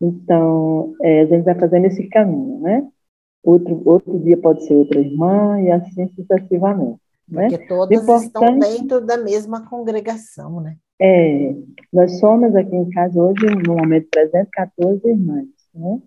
Então, 0.00 0.94
é, 1.02 1.22
a 1.22 1.26
gente 1.26 1.44
vai 1.44 1.54
fazendo 1.54 1.86
esse 1.86 2.08
caminho, 2.08 2.60
né? 2.60 2.88
Outro, 3.42 3.80
outro 3.84 4.18
dia 4.18 4.36
pode 4.36 4.64
ser 4.66 4.74
outra 4.74 5.00
irmã 5.00 5.60
e 5.60 5.70
assim 5.70 6.08
sucessivamente. 6.08 7.00
Né? 7.28 7.48
Porque 7.48 7.66
todas 7.68 8.02
Importante, 8.02 8.26
estão 8.26 8.58
dentro 8.58 9.00
da 9.00 9.16
mesma 9.16 9.68
congregação, 9.68 10.60
né? 10.60 10.76
É, 11.00 11.54
nós 11.92 12.18
somos 12.18 12.54
aqui 12.54 12.74
em 12.74 12.90
casa 12.90 13.22
hoje, 13.22 13.46
no 13.66 13.76
momento 13.76 14.08
presente, 14.10 14.50
14 14.52 15.08
irmãs, 15.08 15.46
né? 15.74 16.02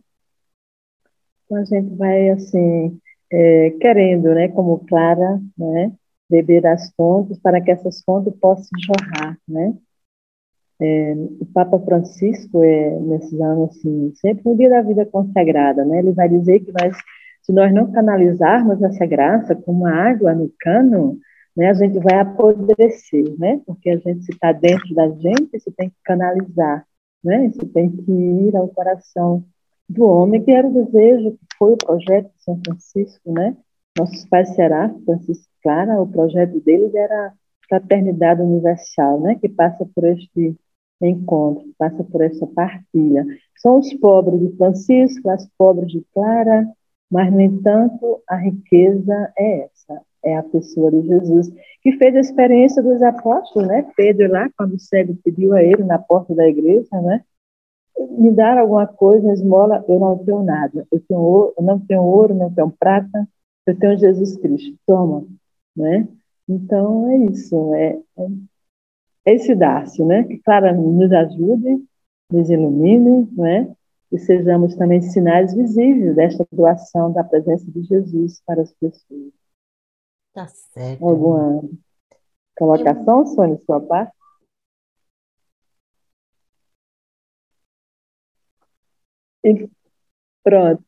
Então 1.45 1.57
a 1.57 1.65
gente 1.65 1.95
vai, 1.95 2.29
assim, 2.29 2.99
é, 3.33 3.71
querendo, 3.81 4.33
né, 4.35 4.47
como 4.49 4.85
Clara, 4.85 5.41
né, 5.57 5.91
beber 6.29 6.65
as 6.67 6.93
fontes 6.95 7.39
para 7.39 7.59
que 7.59 7.71
essas 7.71 8.03
fontes 8.03 8.33
possam 8.39 8.69
jorrar, 8.79 9.37
né? 9.47 9.73
É, 10.79 11.13
o 11.39 11.45
Papa 11.53 11.79
Francisco, 11.79 12.63
é, 12.63 12.99
nesses 12.99 13.39
anos, 13.39 13.69
assim, 13.71 14.13
sempre 14.15 14.43
no 14.45 14.57
dia 14.57 14.69
da 14.69 14.81
vida 14.81 15.05
consagrada, 15.05 15.85
né? 15.85 15.99
Ele 15.99 16.11
vai 16.11 16.29
dizer 16.29 16.59
que 16.59 16.71
nós, 16.71 16.97
se 17.41 17.53
nós 17.53 17.73
não 17.73 17.91
canalizarmos 17.91 18.81
essa 18.83 19.05
graça 19.05 19.55
como 19.55 19.85
água 19.85 20.33
no 20.33 20.51
cano, 20.59 21.17
né, 21.55 21.69
a 21.69 21.73
gente 21.73 21.99
vai 21.99 22.19
apodrecer, 22.19 23.23
né? 23.39 23.61
Porque 23.65 23.89
a 23.89 23.97
gente, 23.97 24.25
se 24.25 24.31
está 24.31 24.51
dentro 24.51 24.93
da 24.95 25.09
gente, 25.09 25.59
se 25.59 25.71
tem 25.71 25.89
que 25.89 25.95
canalizar, 26.03 26.85
né? 27.23 27.47
Isso 27.47 27.65
tem 27.67 27.89
que 27.89 28.11
ir 28.11 28.55
ao 28.55 28.67
coração 28.67 29.43
do 29.93 30.05
homem, 30.05 30.43
que 30.43 30.51
era 30.51 30.67
o 30.67 30.73
desejo, 30.73 31.31
que 31.31 31.57
foi 31.57 31.73
o 31.73 31.77
projeto 31.77 32.25
de 32.25 32.43
São 32.43 32.59
Francisco, 32.65 33.31
né? 33.31 33.55
Nossos 33.97 34.25
pais 34.25 34.49
seráficos, 34.55 35.05
Francisco 35.05 35.47
Clara, 35.61 36.01
o 36.01 36.07
projeto 36.07 36.59
deles 36.61 36.93
era 36.95 37.27
a 37.27 37.33
fraternidade 37.69 38.41
universal, 38.41 39.19
né? 39.21 39.35
Que 39.35 39.47
passa 39.47 39.87
por 39.93 40.03
este 40.05 40.55
encontro, 41.01 41.65
passa 41.77 42.03
por 42.03 42.21
essa 42.21 42.47
partilha. 42.47 43.25
São 43.57 43.79
os 43.79 43.93
pobres 43.95 44.39
de 44.39 44.57
Francisco, 44.57 45.29
as 45.29 45.47
pobres 45.57 45.91
de 45.91 46.03
Clara, 46.13 46.67
mas, 47.11 47.31
no 47.31 47.39
entanto, 47.39 48.21
a 48.27 48.35
riqueza 48.35 49.31
é 49.37 49.65
essa, 49.65 50.01
é 50.23 50.35
a 50.35 50.43
pessoa 50.43 50.89
de 50.89 51.07
Jesus, 51.07 51.51
que 51.81 51.91
fez 51.97 52.15
a 52.15 52.19
experiência 52.19 52.81
dos 52.81 53.01
apóstolos, 53.03 53.67
né? 53.67 53.85
Pedro 53.95 54.31
lá, 54.31 54.49
quando 54.57 54.73
o 54.73 54.79
cego 54.79 55.15
pediu 55.23 55.53
a 55.53 55.61
ele 55.61 55.83
na 55.83 55.99
porta 55.99 56.33
da 56.33 56.47
igreja, 56.47 56.99
né? 57.01 57.23
Me 57.97 58.31
dar 58.31 58.57
alguma 58.57 58.87
coisa, 58.87 59.31
esmola, 59.31 59.83
eu 59.87 59.99
não 59.99 60.17
tenho 60.17 60.43
nada. 60.43 60.87
Eu, 60.91 60.99
tenho 60.99 61.19
ouro, 61.19 61.53
eu 61.57 61.63
não 61.63 61.79
tenho 61.79 62.01
ouro, 62.01 62.33
não 62.33 62.53
tenho 62.53 62.71
prata, 62.71 63.27
eu 63.65 63.77
tenho 63.77 63.97
Jesus 63.97 64.37
Cristo. 64.37 64.77
Toma, 64.85 65.25
né? 65.75 66.07
Então, 66.47 67.09
é 67.09 67.17
isso, 67.25 67.73
é, 67.75 67.99
é 69.25 69.33
esse 69.33 69.55
Dácio, 69.55 70.05
né? 70.05 70.23
Que, 70.23 70.37
claro, 70.39 70.75
nos 70.75 71.11
ajude, 71.11 71.85
nos 72.31 72.49
ilumine, 72.49 73.27
né? 73.31 73.73
E 74.11 74.19
sejamos 74.19 74.75
também 74.75 75.01
sinais 75.01 75.53
visíveis 75.53 76.15
desta 76.15 76.45
doação 76.51 77.11
da 77.11 77.23
presença 77.23 77.65
de 77.71 77.81
Jesus 77.83 78.41
para 78.45 78.61
as 78.61 78.71
pessoas. 78.73 79.31
Tá 80.33 80.47
certo. 80.47 81.07
Alguma 81.07 81.63
colocação, 82.55 83.25
Sônia, 83.25 83.59
sua 83.65 83.79
parte? 83.79 84.13
E 89.43 89.69
pronto. 90.43 90.83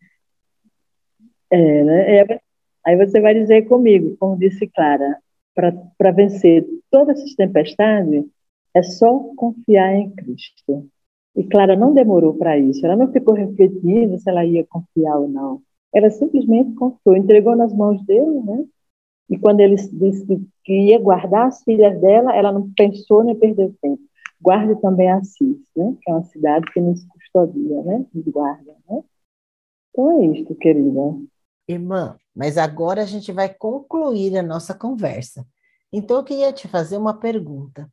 É, 1.49 1.83
né? 1.83 2.39
Aí 2.85 2.95
você 2.97 3.19
vai 3.19 3.33
dizer 3.33 3.67
comigo, 3.67 4.15
como 4.17 4.37
disse 4.37 4.67
Clara, 4.67 5.17
para 5.53 6.11
vencer 6.11 6.65
todas 6.91 7.17
essas 7.17 7.33
tempestades, 7.35 8.25
é 8.73 8.83
só 8.83 9.17
confiar 9.35 9.95
em 9.95 10.11
Cristo. 10.11 10.87
E 11.35 11.43
Clara 11.43 11.75
não 11.75 11.93
demorou 11.93 12.33
para 12.35 12.57
isso, 12.57 12.85
ela 12.85 12.95
não 12.95 13.11
ficou 13.11 13.33
refletindo 13.33 14.17
se 14.19 14.29
ela 14.29 14.45
ia 14.45 14.65
confiar 14.65 15.17
ou 15.17 15.27
não. 15.27 15.61
Ela 15.93 16.09
simplesmente 16.09 16.73
confiou, 16.75 17.15
entregou 17.15 17.55
nas 17.55 17.73
mãos 17.73 18.01
dele, 18.05 18.41
né? 18.41 18.65
E 19.29 19.37
quando 19.37 19.61
ele 19.61 19.75
disse 19.75 20.25
que 20.63 20.73
ia 20.73 20.99
guardar 20.99 21.47
as 21.47 21.63
filhas 21.63 21.99
dela, 21.99 22.35
ela 22.35 22.51
não 22.51 22.71
pensou 22.73 23.23
nem 23.23 23.35
perdeu 23.35 23.73
tempo. 23.81 24.01
Guarde 24.41 24.79
também 24.81 25.11
Assis, 25.11 25.57
né? 25.75 25.95
Que 26.01 26.11
é 26.11 26.13
uma 26.13 26.23
cidade 26.23 26.65
que 26.73 26.81
nos 26.81 27.05
custodia, 27.05 27.83
né? 27.83 28.05
Nos 28.13 28.25
guarda, 28.25 28.75
né? 28.89 29.03
Então 29.89 30.21
é 30.21 30.25
isto, 30.27 30.55
querida. 30.55 30.99
Irmã, 31.67 32.17
mas 32.35 32.57
agora 32.57 33.01
a 33.01 33.05
gente 33.05 33.31
vai 33.31 33.53
concluir 33.53 34.37
a 34.37 34.43
nossa 34.43 34.73
conversa. 34.73 35.45
Então, 35.91 36.17
eu 36.17 36.23
queria 36.23 36.51
te 36.51 36.67
fazer 36.67 36.97
uma 36.97 37.17
pergunta. 37.17 37.89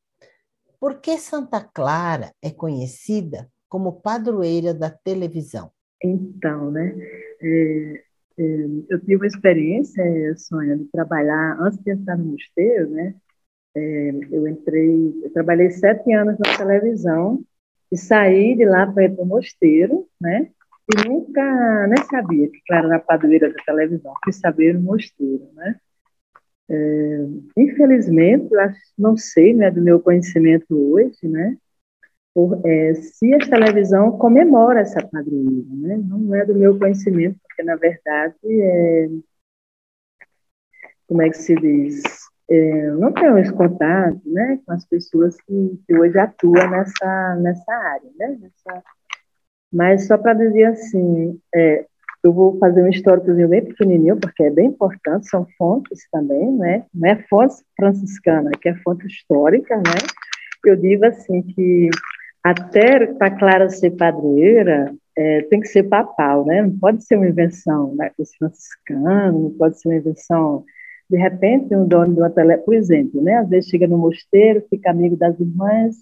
Por 0.80 1.00
que 1.00 1.16
Santa 1.16 1.60
Clara 1.60 2.32
é 2.42 2.50
conhecida 2.50 3.48
como 3.68 4.00
padroeira 4.00 4.74
da 4.74 4.90
televisão? 4.90 5.70
Então, 6.02 6.72
né? 6.72 6.94
É, 7.40 8.04
é, 8.38 8.44
eu 8.88 8.98
tive 9.00 9.16
uma 9.16 9.26
experiência, 9.26 10.04
Sônia, 10.36 10.76
de 10.76 10.84
trabalhar, 10.86 11.56
antes 11.60 11.78
de 11.78 11.92
entrar 11.92 12.18
no 12.18 12.24
mosteiro, 12.24 12.90
né? 12.90 13.14
É, 13.74 14.10
eu 14.30 14.46
entrei, 14.46 15.14
eu 15.24 15.32
trabalhei 15.32 15.70
sete 15.70 16.12
anos 16.12 16.36
na 16.38 16.56
televisão 16.56 17.42
e 17.90 17.96
saí 17.96 18.54
de 18.56 18.64
lá 18.64 18.86
para 18.86 19.04
ir 19.04 19.14
para 19.14 19.24
o 19.24 19.26
mosteiro, 19.26 20.06
né? 20.20 20.50
E 20.92 21.08
nunca, 21.08 21.86
nem 21.86 22.04
sabia 22.04 22.48
que 22.50 22.60
Clara 22.66 22.88
era 22.88 22.98
padroeira 22.98 23.50
da 23.52 23.64
televisão, 23.64 24.12
fui 24.24 24.32
saber 24.32 24.74
no 24.74 24.82
mosteiro, 24.82 25.48
né? 25.54 25.76
É, 26.70 27.26
infelizmente, 27.56 28.54
acho, 28.56 28.78
não 28.98 29.16
sei, 29.16 29.54
né, 29.54 29.70
do 29.70 29.82
meu 29.82 30.00
conhecimento 30.00 30.66
hoje, 30.70 31.28
né? 31.28 31.56
Por, 32.34 32.60
é, 32.66 32.94
se 32.94 33.34
a 33.34 33.38
televisão 33.38 34.18
comemora 34.18 34.80
essa 34.80 35.06
padroeira, 35.06 35.66
né? 35.70 35.96
Não 35.98 36.34
é 36.34 36.44
do 36.46 36.54
meu 36.54 36.78
conhecimento, 36.78 37.38
porque 37.46 37.62
na 37.62 37.76
verdade 37.76 38.36
é, 38.44 39.08
como 41.06 41.22
é 41.22 41.28
que 41.30 41.36
se 41.36 41.54
diz, 41.54 42.02
é, 42.52 42.90
não 42.92 43.12
tenho 43.12 43.38
esse 43.38 43.52
contato, 43.52 44.20
né, 44.26 44.58
com 44.66 44.72
as 44.72 44.84
pessoas 44.84 45.36
que, 45.42 45.80
que 45.86 45.96
hoje 45.96 46.18
atuam 46.18 46.70
nessa, 46.70 47.36
nessa 47.36 47.72
área, 47.72 48.10
né, 48.18 48.38
nessa, 48.40 48.82
mas 49.72 50.06
só 50.06 50.18
para 50.18 50.34
dizer 50.34 50.64
assim, 50.64 51.40
é, 51.54 51.86
eu 52.22 52.32
vou 52.32 52.58
fazer 52.58 52.82
um 52.82 52.88
históricozinho 52.88 53.48
bem 53.48 53.64
pequenininho, 53.64 54.18
porque 54.18 54.44
é 54.44 54.50
bem 54.50 54.66
importante, 54.66 55.28
são 55.28 55.46
fontes 55.58 56.06
também, 56.10 56.52
né? 56.52 56.84
Não 56.94 57.08
é 57.08 57.16
fonte 57.28 57.56
franciscana, 57.76 58.50
que 58.60 58.68
é 58.68 58.74
fonte 58.76 59.06
histórica, 59.06 59.76
né? 59.76 60.06
Eu 60.64 60.76
digo 60.76 61.04
assim 61.04 61.42
que 61.42 61.90
até 62.44 63.06
para 63.06 63.30
Clara 63.30 63.68
ser 63.70 63.92
padroeira, 63.92 64.94
é, 65.16 65.42
tem 65.42 65.60
que 65.60 65.68
ser 65.68 65.84
papal, 65.84 66.44
né? 66.46 66.62
Não 66.62 66.78
pode 66.78 67.04
ser 67.04 67.16
uma 67.16 67.28
invenção 67.28 67.94
né, 67.96 68.10
dos 68.16 68.34
franciscanos, 68.36 69.42
não 69.42 69.50
pode 69.58 69.80
ser 69.80 69.88
uma 69.88 69.96
invenção 69.96 70.64
de 71.12 71.18
repente, 71.18 71.76
um 71.76 71.86
dono 71.86 72.14
de 72.14 72.20
uma 72.20 72.30
tele, 72.30 72.56
por 72.56 72.74
exemplo, 72.74 73.20
né, 73.20 73.34
às 73.36 73.48
vezes 73.48 73.68
chega 73.68 73.86
no 73.86 73.98
mosteiro, 73.98 74.64
fica 74.70 74.90
amigo 74.90 75.14
das 75.14 75.38
irmãs, 75.38 75.94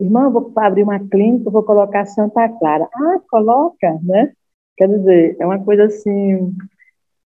irmã, 0.00 0.30
vou 0.30 0.50
abrir 0.56 0.82
uma 0.82 0.98
clínica, 0.98 1.50
vou 1.50 1.62
colocar 1.62 2.06
Santa 2.06 2.48
Clara. 2.48 2.88
Ah, 2.94 3.20
coloca, 3.30 3.98
né? 4.02 4.32
Quer 4.76 4.88
dizer, 4.88 5.36
é 5.38 5.44
uma 5.46 5.62
coisa 5.62 5.84
assim, 5.84 6.54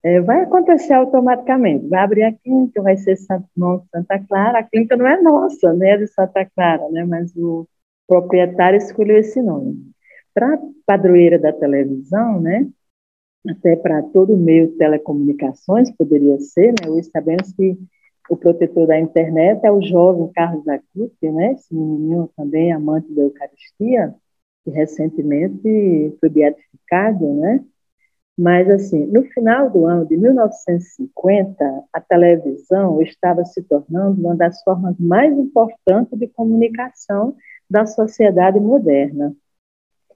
é, 0.03 0.21
vai 0.21 0.41
acontecer 0.41 0.93
automaticamente. 0.93 1.87
Vai 1.87 2.03
abrir 2.03 2.23
a 2.23 2.31
clínica, 2.31 2.81
vai 2.81 2.95
ser 2.95 3.15
Santo 3.17 3.47
Nome 3.57 3.83
Santa 3.91 4.19
Clara. 4.19 4.59
A 4.59 4.63
clínica 4.63 4.95
não 4.95 5.07
é 5.07 5.19
nossa, 5.21 5.73
né? 5.73 5.91
É 5.91 5.97
de 5.97 6.07
Santa 6.07 6.45
Clara, 6.55 6.87
né? 6.91 7.03
Mas 7.05 7.35
o 7.35 7.67
proprietário 8.07 8.77
escolheu 8.77 9.17
esse 9.17 9.41
nome. 9.41 9.91
Para 10.33 10.59
padroeira 10.85 11.39
da 11.39 11.51
televisão, 11.51 12.39
né? 12.39 12.67
Até 13.49 13.75
para 13.75 14.01
todo 14.01 14.33
o 14.33 14.37
meio 14.37 14.67
de 14.69 14.77
telecomunicações 14.77 15.91
poderia 15.91 16.39
ser, 16.39 16.73
né? 16.73 16.89
Hoje 16.89 17.09
sabemos 17.11 17.51
que 17.53 17.77
o 18.29 18.35
protetor 18.35 18.87
da 18.87 18.99
internet 18.99 19.63
é 19.63 19.71
o 19.71 19.81
jovem 19.81 20.31
Carlos 20.33 20.67
Acuti, 20.67 21.29
né? 21.29 21.53
Esse 21.53 21.73
menininho 21.73 22.29
também 22.35 22.71
amante 22.71 23.13
da 23.13 23.21
Eucaristia 23.21 24.15
que 24.63 24.71
recentemente 24.71 26.17
foi 26.19 26.29
beatificado, 26.29 27.33
né? 27.35 27.63
Mas, 28.37 28.69
assim, 28.69 29.05
no 29.05 29.23
final 29.25 29.69
do 29.69 29.85
ano 29.85 30.05
de 30.05 30.17
1950, 30.17 31.83
a 31.93 32.01
televisão 32.01 33.01
estava 33.01 33.45
se 33.45 33.61
tornando 33.63 34.19
uma 34.19 34.35
das 34.35 34.61
formas 34.63 34.97
mais 34.99 35.37
importantes 35.37 36.17
de 36.19 36.27
comunicação 36.27 37.35
da 37.69 37.85
sociedade 37.85 38.59
moderna. 38.59 39.33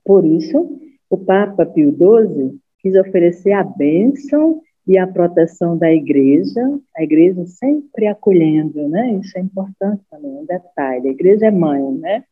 Por 0.03 0.25
isso, 0.25 0.79
o 1.09 1.17
Papa 1.17 1.65
Pio 1.65 1.91
XII 1.91 2.59
quis 2.81 2.95
oferecer 2.95 3.51
a 3.51 3.63
bênção 3.63 4.61
e 4.87 4.97
a 4.97 5.05
proteção 5.05 5.77
da 5.77 5.91
igreja, 5.91 6.61
a 6.97 7.03
igreja 7.03 7.45
sempre 7.45 8.07
acolhendo, 8.07 8.89
né? 8.89 9.13
Isso 9.21 9.37
é 9.37 9.41
importante 9.41 10.01
também, 10.09 10.31
um 10.31 10.45
detalhe. 10.45 11.09
A 11.09 11.11
igreja 11.11 11.45
é 11.47 11.51
mãe, 11.51 11.91
né? 11.93 12.23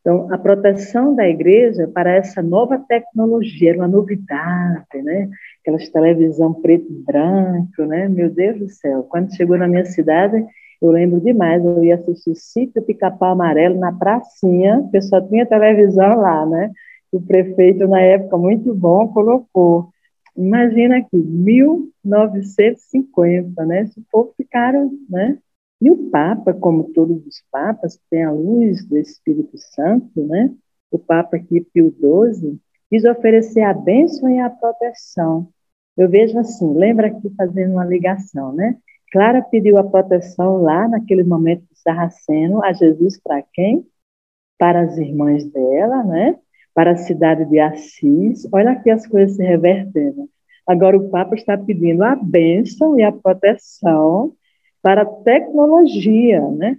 Então, 0.00 0.32
a 0.34 0.36
proteção 0.36 1.14
da 1.14 1.28
igreja 1.28 1.86
para 1.86 2.16
essa 2.16 2.42
nova 2.42 2.76
tecnologia 2.76 3.76
uma 3.76 3.86
novidade, 3.86 5.00
né? 5.00 5.30
Aquelas 5.60 5.88
televisão 5.90 6.52
preto 6.52 6.90
e 6.90 7.02
branco, 7.04 7.84
né? 7.84 8.08
Meu 8.08 8.28
Deus 8.28 8.58
do 8.58 8.68
céu. 8.68 9.04
Quando 9.04 9.34
chegou 9.36 9.56
na 9.56 9.68
minha 9.68 9.84
cidade, 9.84 10.44
eu 10.82 10.90
lembro 10.90 11.20
demais, 11.20 11.64
eu 11.64 11.84
ia 11.84 11.94
assistir 11.94 12.34
Sítio 12.34 12.82
Pica-Pau 12.82 13.30
Amarelo 13.30 13.78
na 13.78 13.92
pracinha, 13.92 14.84
que 14.90 15.00
só 15.00 15.20
tinha 15.20 15.46
televisão 15.46 16.16
lá, 16.16 16.44
né? 16.44 16.72
O 17.12 17.20
prefeito, 17.20 17.86
na 17.86 18.00
época, 18.00 18.38
muito 18.38 18.74
bom, 18.74 19.08
colocou. 19.08 19.92
Imagina 20.36 20.98
aqui, 20.98 21.16
1950, 21.16 23.64
né? 23.66 23.82
Esse 23.82 24.00
povo 24.10 24.32
ficaram, 24.36 24.90
né? 25.08 25.38
E 25.80 25.90
o 25.90 26.10
Papa, 26.10 26.52
como 26.54 26.92
todos 26.92 27.26
os 27.26 27.42
papas, 27.50 27.98
tem 28.08 28.22
a 28.24 28.30
luz 28.30 28.86
do 28.86 28.96
Espírito 28.96 29.58
Santo, 29.58 30.24
né? 30.26 30.54
O 30.90 30.98
Papa 30.98 31.36
aqui, 31.36 31.60
Pio 31.60 31.90
XII, 31.90 32.58
quis 32.88 33.04
oferecer 33.04 33.62
a 33.62 33.74
bênção 33.74 34.30
e 34.30 34.38
a 34.38 34.48
proteção. 34.48 35.48
Eu 35.96 36.08
vejo 36.08 36.38
assim, 36.38 36.72
lembra 36.72 37.08
aqui 37.08 37.28
fazendo 37.36 37.72
uma 37.72 37.84
ligação, 37.84 38.54
né? 38.54 38.78
Clara 39.10 39.42
pediu 39.42 39.76
a 39.76 39.84
proteção 39.84 40.62
lá 40.62 40.88
naquele 40.88 41.22
momento 41.22 41.62
do 41.62 41.76
Sarraceno 41.76 42.64
a 42.64 42.72
Jesus 42.72 43.20
para 43.20 43.42
quem? 43.52 43.86
Para 44.58 44.80
as 44.80 44.96
irmãs 44.96 45.44
dela, 45.50 46.02
né? 46.04 46.38
Para 46.74 46.92
a 46.92 46.96
cidade 46.96 47.44
de 47.46 47.58
Assis. 47.58 48.46
Olha 48.52 48.72
aqui 48.72 48.90
as 48.90 49.06
coisas 49.06 49.36
se 49.36 49.42
revertendo. 49.42 50.28
Agora 50.66 50.96
o 50.96 51.10
Papa 51.10 51.34
está 51.34 51.58
pedindo 51.58 52.02
a 52.02 52.14
bênção 52.14 52.98
e 52.98 53.02
a 53.02 53.12
proteção 53.12 54.32
para 54.80 55.02
a 55.02 55.06
tecnologia, 55.06 56.40
né? 56.50 56.78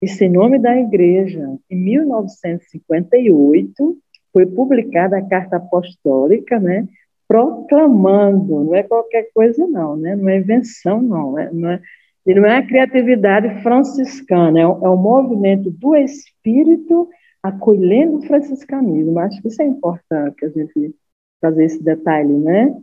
Isso 0.00 0.24
em 0.24 0.30
nome 0.30 0.58
da 0.58 0.74
igreja. 0.76 1.46
Em 1.70 1.76
1958 1.76 3.98
foi 4.32 4.46
publicada 4.46 5.18
a 5.18 5.22
carta 5.22 5.56
apostólica, 5.56 6.58
né? 6.58 6.88
Proclamando, 7.26 8.64
não 8.64 8.74
é 8.74 8.82
qualquer 8.82 9.28
coisa 9.32 9.66
não, 9.66 9.96
né? 9.96 10.14
Não 10.16 10.28
é 10.28 10.36
invenção 10.38 11.00
não, 11.00 11.38
é, 11.38 11.50
não 11.52 11.70
é, 11.70 11.80
e 12.26 12.34
não 12.34 12.44
é 12.46 12.58
a 12.58 12.66
criatividade 12.66 13.62
franciscana, 13.62 14.60
é 14.60 14.66
um, 14.66 14.86
é 14.86 14.90
um 14.90 14.96
movimento 14.96 15.70
do 15.70 15.94
Espírito 15.94 17.08
acolhendo 17.44 18.16
o 18.16 18.22
franciscanismo. 18.22 19.18
Acho 19.18 19.42
que 19.42 19.48
isso 19.48 19.60
é 19.60 19.66
importante 19.66 20.42
a 20.46 20.48
gente 20.48 20.96
fazer 21.42 21.64
esse 21.64 21.82
detalhe, 21.82 22.32
né? 22.32 22.74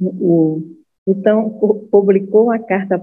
O, 0.00 0.62
então, 1.06 1.50
publicou 1.90 2.50
a 2.50 2.58
carta 2.58 3.02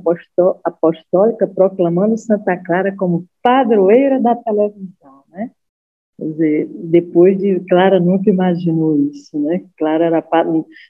apostólica 0.63 1.47
proclamando 1.47 2.18
Santa 2.18 2.57
Clara 2.57 2.95
como 2.95 3.28
padroeira 3.43 4.20
da 4.20 4.36
televisão, 4.36 5.24
né? 5.30 5.51
Quer 6.18 6.26
dizer, 6.32 6.68
depois 6.68 7.38
de 7.38 7.59
Clara 7.61 7.99
nunca 7.99 8.30
imaginou 8.30 8.97
isso, 8.97 9.39
né? 9.39 9.63
Clara 9.78 10.05
era 10.05 10.24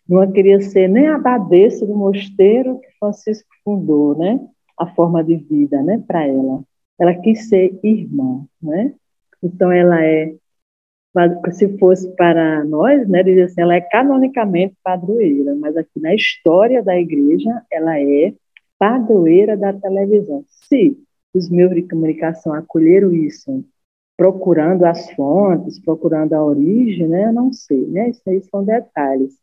não 0.08 0.32
queria 0.32 0.62
ser 0.62 0.88
nem 0.88 1.08
a 1.08 1.16
abadesa 1.16 1.86
do 1.86 1.96
mosteiro 1.96 2.80
que 2.80 2.88
Francisco 2.98 3.50
fundou, 3.64 4.18
né? 4.18 4.40
A 4.78 4.88
forma 4.88 5.22
de 5.22 5.36
vida, 5.36 5.82
né? 5.84 6.02
Para 6.08 6.26
ela, 6.26 6.64
ela 6.98 7.14
quis 7.16 7.50
ser 7.50 7.78
irmã, 7.84 8.46
né? 8.62 8.94
Então 9.46 9.72
ela 9.72 10.04
é 10.04 10.36
se 11.52 11.78
fosse 11.78 12.14
para 12.16 12.66
nós, 12.66 13.08
né, 13.08 13.24
dizer 13.24 13.44
assim, 13.44 13.62
ela 13.62 13.76
é 13.76 13.80
canonicamente 13.80 14.76
padroeira, 14.84 15.56
mas 15.56 15.78
aqui 15.78 15.98
na 16.02 16.14
história 16.14 16.84
da 16.84 17.00
igreja, 17.00 17.50
ela 17.72 17.98
é 17.98 18.34
padroeira 18.78 19.56
da 19.56 19.72
televisão. 19.72 20.44
Se 20.48 20.98
os 21.34 21.50
meios 21.50 21.74
de 21.74 21.84
comunicação 21.84 22.54
acolheram 22.54 23.14
isso, 23.14 23.64
procurando 24.18 24.84
as 24.84 25.10
fontes, 25.12 25.80
procurando 25.80 26.34
a 26.34 26.44
origem, 26.44 27.08
né, 27.08 27.28
eu 27.28 27.34
não 27.34 27.54
sei, 27.54 27.86
né, 27.88 28.10
isso 28.10 28.22
aí 28.28 28.42
são 28.42 28.66
detalhes. 28.66 29.38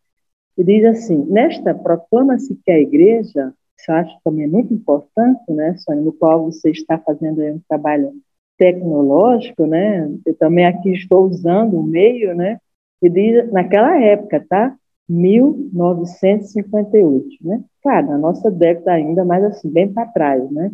E 0.58 0.62
diz 0.62 0.84
assim, 0.84 1.24
nesta 1.24 1.74
proclama-se 1.74 2.54
que 2.66 2.70
a 2.70 2.78
igreja, 2.78 3.54
isso 3.78 3.90
eu 3.90 3.94
acho 3.94 4.18
também 4.22 4.46
muito 4.46 4.74
importante, 4.74 5.50
né, 5.50 5.74
Sônia, 5.78 6.02
no 6.02 6.12
qual 6.12 6.44
você 6.44 6.70
está 6.70 6.98
fazendo 6.98 7.40
um 7.42 7.60
trabalho 7.66 8.12
tecnológico, 8.58 9.66
né? 9.66 10.10
Eu 10.24 10.34
também 10.36 10.64
aqui 10.66 10.92
estou 10.92 11.26
usando 11.26 11.78
o 11.78 11.82
meio, 11.82 12.34
né? 12.34 12.58
E 13.02 13.10
diz, 13.10 13.50
naquela 13.52 14.00
época, 14.00 14.42
tá? 14.48 14.74
1958, 15.08 17.28
né? 17.42 17.62
Claro, 17.82 18.08
na 18.08 18.18
nossa 18.18 18.50
década 18.50 18.92
ainda, 18.92 19.24
mas 19.24 19.44
assim, 19.44 19.70
bem 19.70 19.92
para 19.92 20.06
trás, 20.06 20.50
né? 20.50 20.70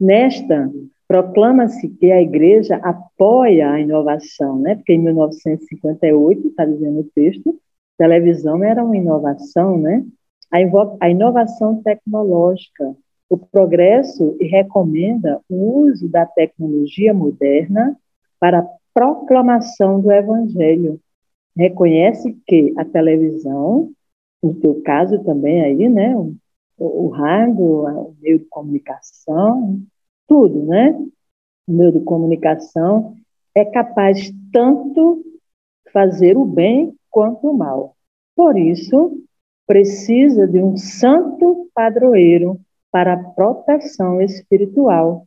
Nesta, 0.00 0.70
proclama-se 1.06 1.88
que 1.88 2.10
a 2.10 2.20
igreja 2.20 2.76
apoia 2.76 3.70
a 3.70 3.80
inovação, 3.80 4.58
né? 4.58 4.74
Porque 4.76 4.94
em 4.94 4.98
1958, 4.98 6.48
está 6.48 6.64
dizendo 6.64 7.00
o 7.00 7.10
texto, 7.14 7.58
televisão 7.98 8.64
era 8.64 8.84
uma 8.84 8.96
inovação, 8.96 9.78
né? 9.78 10.04
A 11.00 11.08
inovação 11.08 11.82
tecnológica, 11.82 12.94
o 13.32 13.38
progresso 13.38 14.36
recomenda 14.38 15.40
o 15.48 15.84
uso 15.84 16.06
da 16.06 16.26
tecnologia 16.26 17.14
moderna 17.14 17.98
para 18.38 18.58
a 18.58 18.68
proclamação 18.92 20.02
do 20.02 20.12
Evangelho. 20.12 21.00
Reconhece 21.56 22.36
que 22.46 22.74
a 22.76 22.84
televisão, 22.84 23.90
no 24.42 24.52
teu 24.56 24.82
caso 24.82 25.24
também 25.24 25.62
aí, 25.62 25.88
né, 25.88 26.14
o, 26.14 26.34
o 26.76 27.08
rádio, 27.08 27.86
o 27.86 28.14
meio 28.20 28.38
de 28.38 28.44
comunicação, 28.44 29.80
tudo, 30.28 30.64
né, 30.64 30.90
o 31.66 31.72
meio 31.72 31.90
de 31.90 32.00
comunicação 32.00 33.16
é 33.54 33.64
capaz 33.64 34.30
tanto 34.52 35.24
fazer 35.90 36.36
o 36.36 36.44
bem 36.44 36.94
quanto 37.08 37.48
o 37.48 37.56
mal. 37.56 37.96
Por 38.36 38.58
isso, 38.58 39.24
precisa 39.66 40.46
de 40.46 40.62
um 40.62 40.76
santo 40.76 41.70
padroeiro 41.74 42.60
para 42.92 43.14
a 43.14 43.16
proteção 43.16 44.20
espiritual. 44.20 45.26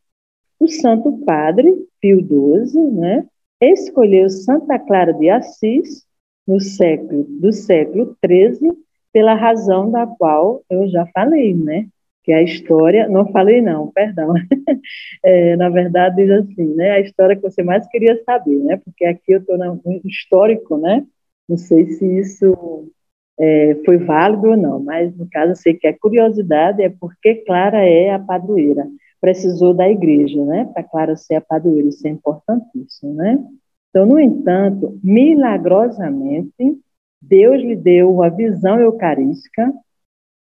O 0.59 0.68
Santo 0.68 1.11
Padre 1.26 1.74
Pio 1.99 2.20
XII 2.20 2.91
né, 2.91 3.26
escolheu 3.59 4.30
Santa 4.30 4.80
Clara 4.80 5.13
de 5.13 5.30
Assis 5.30 6.05
no 6.47 6.61
século 6.61 7.26
do 7.28 7.51
século 7.51 8.16
XIII 8.24 8.72
pela 9.11 9.34
razão 9.34 9.89
da 9.89 10.05
qual 10.05 10.63
eu 10.70 10.88
já 10.88 11.05
falei, 11.07 11.53
né? 11.55 11.88
que 12.26 12.32
a 12.34 12.41
história, 12.41 13.07
não 13.07 13.32
falei 13.32 13.61
não, 13.61 13.91
perdão, 13.91 14.34
é, 15.24 15.55
na 15.55 15.70
verdade 15.70 16.16
diz 16.16 16.32
assim, 16.32 16.74
né, 16.74 16.89
a 16.89 16.99
história 16.99 17.36
que 17.36 17.41
você 17.43 17.61
mais 17.61 17.88
queria 17.88 18.20
saber, 18.24 18.57
né, 18.63 18.82
porque 18.84 19.05
aqui 19.05 19.34
eu 19.34 19.39
estou 19.39 19.57
no 19.59 19.80
histórico, 20.03 20.76
né, 20.76 21.05
não 21.47 21.55
sei 21.55 21.86
se 21.86 22.03
isso 22.18 22.91
é, 23.39 23.75
foi 23.86 23.97
válido 23.97 24.49
ou 24.49 24.57
não, 24.57 24.79
mas 24.79 25.15
no 25.15 25.27
caso 25.29 25.51
eu 25.51 25.55
sei 25.55 25.73
que 25.73 25.88
a 25.88 25.97
curiosidade 25.97 26.81
é 26.81 26.89
porque 26.89 27.36
Clara 27.45 27.83
é 27.83 28.11
a 28.11 28.19
padroeira, 28.19 28.88
precisou 29.19 29.73
da 29.73 29.89
igreja, 29.89 30.43
né, 30.45 30.69
para 30.73 30.83
Clara 30.83 31.15
ser 31.15 31.36
a 31.36 31.41
padroeira, 31.41 31.89
isso 31.89 32.07
é 32.07 32.11
importantíssimo, 32.11 33.13
né. 33.13 33.43
Então, 33.89 34.05
no 34.05 34.19
entanto, 34.19 34.99
milagrosamente, 35.03 36.79
Deus 37.21 37.61
lhe 37.61 37.75
deu 37.75 38.21
a 38.21 38.29
visão 38.29 38.79
eucarística 38.79 39.73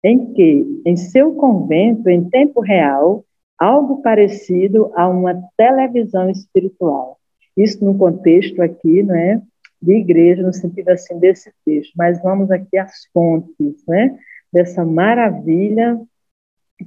em 0.03 0.33
que, 0.33 0.81
em 0.85 0.95
seu 0.95 1.33
convento, 1.33 2.07
em 2.09 2.29
tempo 2.29 2.61
real, 2.61 3.25
algo 3.57 4.01
parecido 4.01 4.91
a 4.95 5.07
uma 5.07 5.35
televisão 5.57 6.29
espiritual. 6.29 7.17
Isso 7.57 7.83
no 7.83 7.97
contexto 7.97 8.61
aqui, 8.61 9.03
não 9.03 9.15
é, 9.15 9.41
de 9.81 9.93
igreja, 9.93 10.41
no 10.43 10.53
sentido 10.53 10.89
assim 10.89 11.17
desse 11.19 11.51
texto, 11.65 11.93
mas 11.95 12.21
vamos 12.21 12.51
aqui 12.51 12.77
às 12.77 13.05
fontes, 13.13 13.83
né, 13.87 14.17
dessa 14.51 14.83
maravilha, 14.85 15.99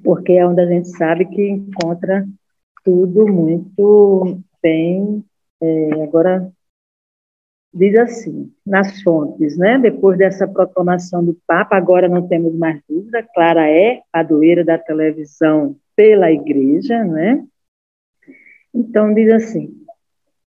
porque 0.02 0.32
é 0.32 0.46
onde 0.46 0.60
a 0.60 0.66
gente 0.66 0.88
sabe 0.88 1.26
que 1.26 1.48
encontra 1.48 2.26
tudo 2.84 3.26
muito 3.26 4.40
bem, 4.62 5.24
é, 5.60 6.02
agora 6.02 6.52
diz 7.72 7.96
assim, 7.96 8.52
nas 8.66 9.00
fontes, 9.02 9.56
né? 9.56 9.78
Depois 9.78 10.18
dessa 10.18 10.46
proclamação 10.46 11.24
do 11.24 11.36
Papa, 11.46 11.76
agora 11.76 12.08
não 12.08 12.28
temos 12.28 12.54
mais 12.54 12.80
dúvida, 12.88 13.26
Clara 13.34 13.68
é 13.68 14.02
padroeira 14.12 14.64
da 14.64 14.76
televisão 14.76 15.76
pela 15.96 16.30
igreja, 16.30 17.02
né? 17.04 17.44
Então 18.74 19.14
diz 19.14 19.30
assim: 19.32 19.81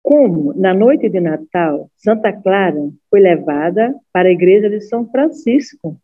como 0.09 0.55
na 0.55 0.73
noite 0.73 1.07
de 1.11 1.21
Natal, 1.21 1.91
Santa 1.95 2.33
Clara 2.33 2.91
foi 3.11 3.21
levada 3.21 3.95
para 4.11 4.31
a 4.31 4.33
igreja 4.33 4.71
de 4.71 4.81
São 4.81 5.07
Francisco. 5.11 6.01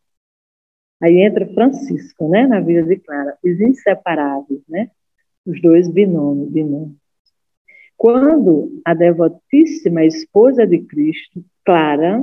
Aí 1.03 1.23
entra 1.23 1.51
Francisco, 1.55 2.29
né, 2.29 2.47
na 2.47 2.61
vida 2.61 2.83
de 2.83 2.97
Clara, 2.97 3.39
os 3.43 3.59
inseparáveis, 3.59 4.61
né? 4.69 4.91
Os 5.47 5.59
dois 5.63 5.89
binômios, 5.89 6.51
binômios. 6.51 6.99
Quando 7.97 8.79
a 8.85 8.93
devotíssima 8.93 10.05
esposa 10.05 10.67
de 10.67 10.81
Cristo, 10.81 11.43
Clara, 11.65 12.23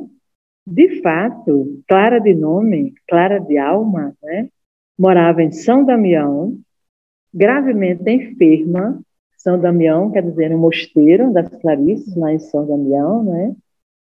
de 0.67 1.01
fato, 1.01 1.81
Clara 1.87 2.19
de 2.19 2.35
nome, 2.35 2.93
Clara 3.07 3.39
de 3.39 3.57
alma, 3.57 4.15
né, 4.21 4.49
morava 4.95 5.41
em 5.41 5.51
São 5.51 5.83
Damião, 5.83 6.55
gravemente 7.33 8.07
enferma. 8.07 9.01
São 9.41 9.59
Damião 9.59 10.11
quer 10.11 10.21
dizer 10.21 10.53
um 10.53 10.59
mosteiro 10.59 11.33
das 11.33 11.47
Clarices, 11.61 12.15
lá 12.15 12.31
em 12.31 12.39
São 12.39 12.65
Damião, 12.65 13.23
né? 13.23 13.55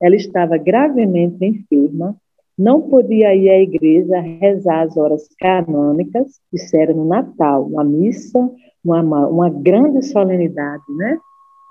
Ela 0.01 0.15
estava 0.15 0.57
gravemente 0.57 1.45
enferma, 1.45 2.15
não 2.57 2.81
podia 2.81 3.35
ir 3.35 3.49
à 3.49 3.59
igreja 3.59 4.19
rezar 4.19 4.81
as 4.81 4.97
horas 4.97 5.27
canônicas, 5.39 6.39
isso 6.51 6.75
era 6.75 6.91
no 6.93 7.05
Natal, 7.05 7.65
uma 7.65 7.83
missa, 7.83 8.49
uma, 8.83 9.01
uma 9.27 9.49
grande 9.49 10.03
solenidade, 10.03 10.83
né? 10.97 11.19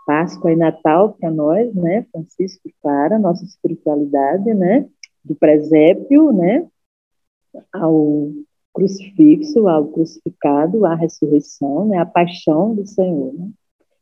Páscoa 0.07 0.53
e 0.53 0.57
Natal 0.57 1.17
para 1.19 1.29
nós, 1.33 1.75
né, 1.75 2.07
Francisco 2.13 2.71
Clara, 2.81 3.19
nossa 3.19 3.45
espiritualidade, 3.45 4.55
né, 4.55 4.87
do 5.25 5.35
presépio, 5.35 6.33
né, 6.33 6.65
ao 7.73 8.31
crucifixo, 8.77 9.67
ao 9.67 9.89
crucificado, 9.89 10.85
à 10.85 10.95
ressurreição, 10.95 11.87
né, 11.89 11.97
à 11.97 12.05
paixão 12.05 12.75
do 12.75 12.87
Senhor. 12.87 13.33
Né. 13.33 13.49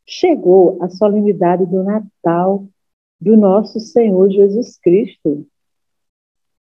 Chegou 0.05 0.77
a 0.83 0.89
solenidade 0.89 1.65
do 1.65 1.85
Natal 1.85 2.67
do 3.21 3.37
nosso 3.37 3.79
Senhor 3.79 4.29
Jesus 4.31 4.77
Cristo, 4.79 5.47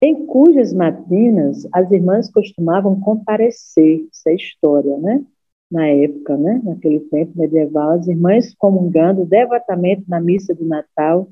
em 0.01 0.25
cujas 0.25 0.73
matinas 0.73 1.65
as 1.71 1.89
irmãs 1.89 2.29
costumavam 2.29 2.99
comparecer, 2.99 4.05
isso 4.11 4.27
é 4.27 4.35
história, 4.35 4.97
né? 4.97 5.25
na 5.71 5.87
época, 5.87 6.37
né, 6.37 6.61
naquele 6.63 6.99
tempo 6.99 7.31
medieval, 7.35 7.91
as 7.91 8.07
irmãs 8.07 8.53
comungando 8.53 9.25
devotamente 9.25 10.03
na 10.07 10.21
missa 10.21 10.53
do 10.53 10.65
Natal 10.65 11.27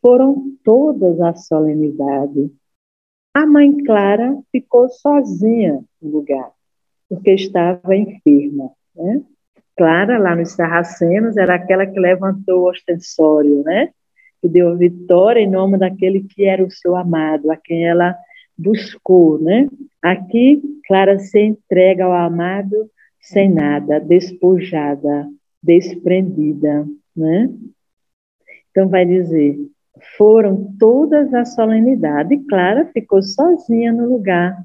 foram 0.00 0.56
todas 0.64 1.20
à 1.20 1.34
solenidade. 1.34 2.50
A 3.34 3.46
mãe 3.46 3.82
Clara 3.84 4.36
ficou 4.50 4.88
sozinha 4.88 5.82
no 6.00 6.10
lugar, 6.10 6.50
porque 7.08 7.32
estava 7.32 7.96
enferma. 7.96 8.70
Né? 8.94 9.22
Clara, 9.76 10.18
lá 10.18 10.36
nos 10.36 10.52
Sarracenos, 10.52 11.36
era 11.36 11.54
aquela 11.54 11.86
que 11.86 11.98
levantou 11.98 12.60
o 12.60 12.70
ostensório, 12.70 13.62
né? 13.64 13.90
que 14.40 14.48
deu 14.48 14.76
vitória 14.76 15.40
em 15.40 15.50
nome 15.50 15.78
daquele 15.78 16.24
que 16.24 16.44
era 16.44 16.62
o 16.62 16.70
seu 16.70 16.94
amado, 16.96 17.50
a 17.50 17.56
quem 17.56 17.86
ela 17.86 18.14
buscou. 18.58 19.40
Né? 19.40 19.68
Aqui, 20.02 20.60
Clara 20.86 21.18
se 21.18 21.40
entrega 21.40 22.04
ao 22.04 22.12
amado 22.12 22.90
sem 23.20 23.48
nada, 23.48 24.00
despojada, 24.00 25.28
desprendida, 25.62 26.84
né? 27.16 27.48
Então 28.70 28.88
vai 28.88 29.06
dizer, 29.06 29.56
foram 30.16 30.74
todas 30.78 31.32
as 31.34 31.54
solenidades, 31.54 32.32
e 32.32 32.44
Clara 32.44 32.90
ficou 32.92 33.22
sozinha 33.22 33.92
no 33.92 34.08
lugar, 34.08 34.64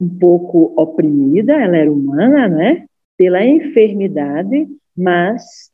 um 0.00 0.18
pouco 0.18 0.74
oprimida, 0.76 1.54
ela 1.54 1.76
era 1.76 1.90
humana, 1.90 2.48
né? 2.48 2.86
Pela 3.16 3.44
enfermidade, 3.44 4.68
mas 4.96 5.70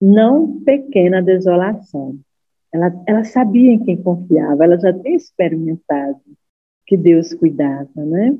não 0.00 0.60
pequena 0.60 1.22
desolação. 1.22 2.18
Ela, 2.72 2.92
ela 3.06 3.24
sabia 3.24 3.72
em 3.72 3.82
quem 3.82 4.02
confiava, 4.02 4.64
ela 4.64 4.78
já 4.78 4.92
tinha 4.92 5.16
experimentado 5.16 6.20
que 6.86 6.96
Deus 6.96 7.32
cuidava, 7.32 7.88
né? 7.96 8.36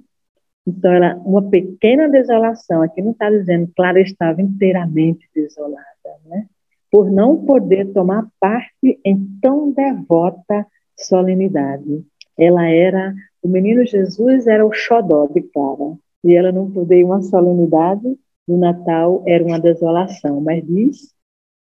Então, 0.67 0.93
era 0.93 1.17
uma 1.19 1.43
pequena 1.49 2.09
desolação. 2.09 2.83
Aqui 2.83 3.03
não 3.03 3.13
está 3.13 3.31
dizendo 3.31 3.73
Clara 3.75 4.01
estava 4.01 4.41
inteiramente 4.41 5.29
desolada, 5.35 5.85
né? 6.27 6.47
Por 6.93 7.11
não 7.11 7.45
poder 7.47 7.93
tomar 7.93 8.29
parte 8.39 9.01
em 9.05 9.27
tão 9.41 9.73
devota 9.73 10.67
solenidade. 10.97 12.05
Ela 12.39 12.69
era, 12.69 13.15
o 13.43 13.49
menino 13.49 13.85
Jesus 13.87 14.47
era 14.47 14.65
o 14.65 14.73
xodó 14.73 15.27
de 15.27 15.41
Clara. 15.41 15.97
E 16.23 16.35
ela 16.35 16.53
não 16.53 16.71
poder 16.71 16.99
ir 16.99 17.05
uma 17.05 17.23
solenidade 17.23 18.17
do 18.47 18.57
Natal 18.59 19.25
era 19.27 19.43
uma 19.43 19.59
desolação. 19.59 20.41
Mas 20.41 20.65
diz 20.67 21.15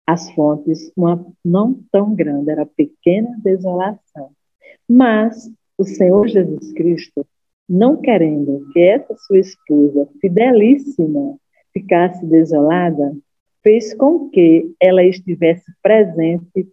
as 0.05 0.29
fontes, 0.31 0.91
uma 0.97 1.25
não 1.45 1.79
tão 1.91 2.13
grande, 2.13 2.49
era 2.49 2.65
pequena 2.65 3.37
desolação. 3.43 4.31
Mas 4.89 5.49
o 5.77 5.85
Senhor 5.85 6.27
Jesus 6.27 6.73
Cristo 6.73 7.25
não 7.69 7.97
querendo 7.97 8.67
que 8.73 8.79
essa 8.79 9.15
sua 9.15 9.39
esposa, 9.39 10.07
fidelíssima, 10.19 11.37
ficasse 11.71 12.25
desolada, 12.25 13.15
fez 13.63 13.93
com 13.93 14.29
que 14.29 14.75
ela 14.79 15.03
estivesse 15.03 15.71
presente 15.81 16.67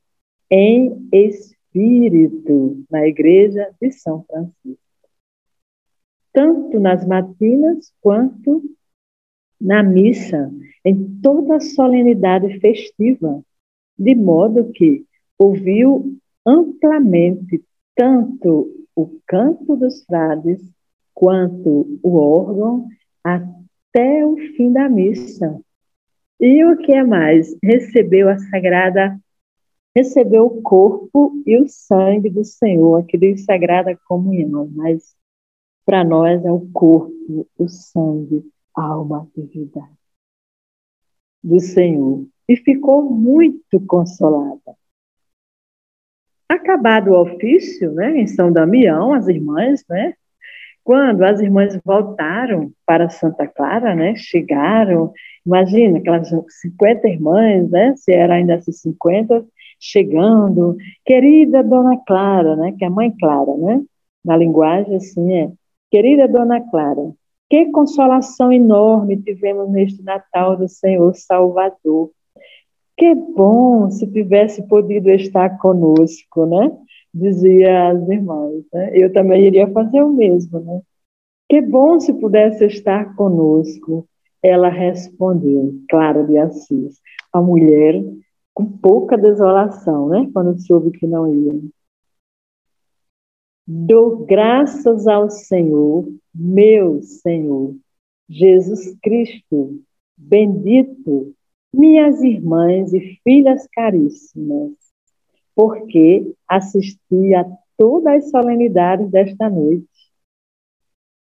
em 0.51 1.09
espírito 1.13 2.85
na 2.91 3.07
igreja 3.07 3.71
de 3.81 3.93
São 3.93 4.25
Francisco. 4.25 4.81
Tanto 6.33 6.81
nas 6.81 7.07
matinas 7.07 7.93
quanto 8.01 8.63
na 9.61 9.83
missa, 9.83 10.51
em 10.85 11.21
toda 11.21 11.57
a 11.57 11.61
solenidade 11.61 12.59
festiva, 12.61 13.43
de 13.99 14.15
modo 14.15 14.73
que 14.73 15.05
ouviu 15.39 16.17
amplamente 16.47 17.63
tanto 17.95 18.87
o 18.97 19.21
canto 19.27 19.77
dos 19.77 20.03
frades 20.05 20.61
quanto 21.13 21.99
o 22.03 22.17
órgão 22.17 22.89
até 23.23 24.25
o 24.25 24.37
fim 24.57 24.73
da 24.73 24.89
missa. 24.89 25.61
E 26.41 26.65
o 26.65 26.75
que 26.79 26.93
é 26.93 27.05
mais? 27.05 27.55
Recebeu 27.63 28.31
a 28.31 28.39
sagrada, 28.39 29.21
recebeu 29.95 30.47
o 30.47 30.63
corpo 30.63 31.43
e 31.47 31.61
o 31.61 31.69
sangue 31.69 32.31
do 32.31 32.43
Senhor, 32.45 33.05
que 33.05 33.19
diz 33.19 33.45
sagrada 33.45 33.99
comunhão, 34.09 34.71
mas 34.75 35.15
para 35.85 36.03
nós 36.03 36.43
é 36.43 36.51
o 36.51 36.67
corpo, 36.73 37.47
o 37.59 37.69
sangue, 37.69 38.51
a 38.75 38.83
alma 38.83 39.29
e 39.37 39.43
vida 39.43 39.87
do 41.45 41.61
Senhor. 41.61 42.27
E 42.49 42.57
ficou 42.57 43.03
muito 43.03 43.79
consolada. 43.87 44.75
Acabado 46.49 47.11
o 47.11 47.21
ofício, 47.21 47.93
né, 47.93 48.19
em 48.19 48.27
São 48.27 48.51
Damião, 48.51 49.13
as 49.13 49.29
irmãs, 49.29 49.85
né, 49.89 50.15
quando 50.85 51.23
as 51.23 51.41
irmãs 51.41 51.79
voltaram 51.85 52.71
para 52.87 53.09
Santa 53.09 53.47
Clara, 53.47 53.95
né, 53.95 54.15
chegaram, 54.17 55.13
imagina, 55.45 55.99
aquelas 55.99 56.31
50 56.61 57.09
irmãs, 57.09 57.71
né, 57.71 57.95
se 57.97 58.13
era 58.13 58.35
ainda 58.35 58.55
essas 58.55 58.81
50, 58.81 59.45
chegando, 59.79 60.77
querida 61.05 61.63
Dona 61.63 61.97
Clara, 62.07 62.57
né, 62.57 62.75
que 62.79 62.85
é 62.85 62.89
a 62.89 62.91
mãe 62.91 63.13
Clara, 63.19 63.57
né, 63.57 63.83
na 64.25 64.37
linguagem 64.37 64.97
assim 64.97 65.33
é, 65.35 65.51
querida 65.91 66.29
Dona 66.29 66.61
Clara, 66.71 67.13
Que 67.49 67.67
consolação 67.73 68.53
enorme 68.53 69.17
tivemos 69.17 69.71
neste 69.71 70.03
Natal 70.03 70.57
do 70.57 70.69
Senhor 70.69 71.13
Salvador. 71.15 72.11
Que 72.97 73.15
bom 73.15 73.91
se 73.91 74.07
tivesse 74.07 74.63
podido 74.69 75.11
estar 75.11 75.59
conosco, 75.59 76.47
né? 76.47 76.71
Dizia 77.13 77.91
as 77.91 78.09
irmãs. 78.09 78.65
Né? 78.73 78.91
Eu 78.95 79.13
também 79.13 79.47
iria 79.47 79.71
fazer 79.71 80.03
o 80.03 80.13
mesmo, 80.13 80.61
né? 80.61 80.81
Que 81.49 81.61
bom 81.61 81.99
se 81.99 82.13
pudesse 82.15 82.65
estar 82.67 83.17
conosco. 83.17 84.07
Ela 84.43 84.69
respondeu, 84.69 85.75
Clara 85.89 86.25
de 86.25 86.39
Assis, 86.39 87.01
a 87.33 87.43
mulher 87.43 88.03
com 88.55 88.67
pouca 88.67 89.17
desolação, 89.17 90.09
né? 90.09 90.31
Quando 90.33 90.59
soube 90.61 90.91
que 90.93 91.07
não 91.07 91.33
ia. 91.33 91.61
Dou 93.67 94.25
graças 94.25 95.07
ao 95.07 95.31
Senhor, 95.31 96.09
meu 96.35 97.03
Senhor, 97.03 97.77
Jesus 98.29 98.97
Cristo, 99.03 99.81
bendito, 100.17 101.35
minhas 101.73 102.23
irmãs 102.23 102.93
e 102.93 103.21
filhas 103.23 103.67
caríssimas, 103.73 104.73
porque 105.61 106.33
assisti 106.49 107.35
a 107.35 107.45
todas 107.77 108.25
as 108.25 108.31
solenidades 108.31 109.11
desta 109.11 109.51
noite, 109.51 109.85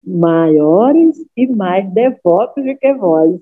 maiores 0.03 1.15
e 1.37 1.45
mais 1.45 1.87
devotos 1.93 2.65
do 2.65 2.75
que 2.75 2.93
vós. 2.95 3.39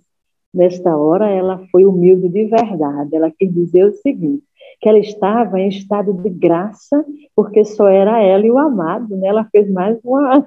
Nesta 0.53 0.97
hora, 0.97 1.29
ela 1.29 1.65
foi 1.71 1.85
humilde 1.85 2.27
de 2.27 2.43
verdade. 2.43 3.15
Ela 3.15 3.31
quis 3.31 3.53
dizer 3.53 3.85
o 3.85 3.93
seguinte: 3.93 4.43
que 4.81 4.89
ela 4.89 4.99
estava 4.99 5.61
em 5.61 5.69
estado 5.69 6.11
de 6.11 6.29
graça, 6.29 7.05
porque 7.33 7.63
só 7.63 7.87
era 7.87 8.21
ela 8.21 8.45
e 8.45 8.51
o 8.51 8.57
amado, 8.57 9.15
né? 9.15 9.29
Ela 9.29 9.47
fez 9.49 9.71
mais 9.71 9.97
uma, 10.03 10.45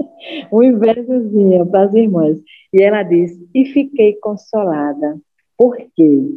uma 0.50 0.66
invejazinha 0.66 1.64
para 1.64 1.84
as 1.84 1.94
irmãs. 1.94 2.36
E 2.72 2.82
ela 2.82 3.04
disse: 3.04 3.48
E 3.54 3.66
fiquei 3.66 4.14
consolada. 4.14 5.16
Por 5.56 5.76
quê? 5.94 6.28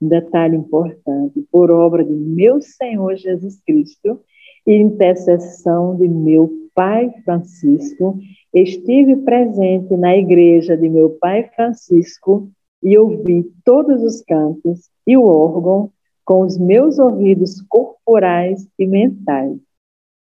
Um 0.00 0.08
detalhe 0.08 0.56
importante: 0.56 1.44
por 1.50 1.70
obra 1.70 2.04
de 2.04 2.12
meu 2.12 2.60
Senhor 2.60 3.16
Jesus 3.16 3.60
Cristo 3.66 4.20
e 4.66 4.74
intercessão 4.74 5.96
de 5.96 6.08
meu 6.08 6.50
Pai 6.74 7.10
Francisco, 7.24 8.18
estive 8.54 9.16
presente 9.16 9.96
na 9.96 10.16
igreja 10.16 10.76
de 10.76 10.88
meu 10.88 11.10
Pai 11.20 11.50
Francisco 11.54 12.48
e 12.82 12.96
ouvi 12.96 13.50
todos 13.64 14.02
os 14.02 14.22
cantos 14.22 14.88
e 15.06 15.16
o 15.16 15.24
órgão 15.24 15.90
com 16.24 16.42
os 16.42 16.58
meus 16.58 16.98
ouvidos 16.98 17.60
corporais 17.62 18.68
e 18.78 18.86
mentais. 18.86 19.58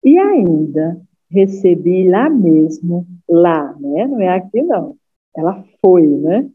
E 0.04 0.16
ainda 0.16 1.00
recebi 1.30 2.08
lá 2.08 2.30
mesmo, 2.30 3.06
lá, 3.28 3.74
né? 3.78 4.06
Não 4.06 4.20
é 4.20 4.28
aqui 4.28 4.62
não. 4.62 4.96
Ela 5.36 5.64
foi, 5.82 6.06
né? 6.06 6.48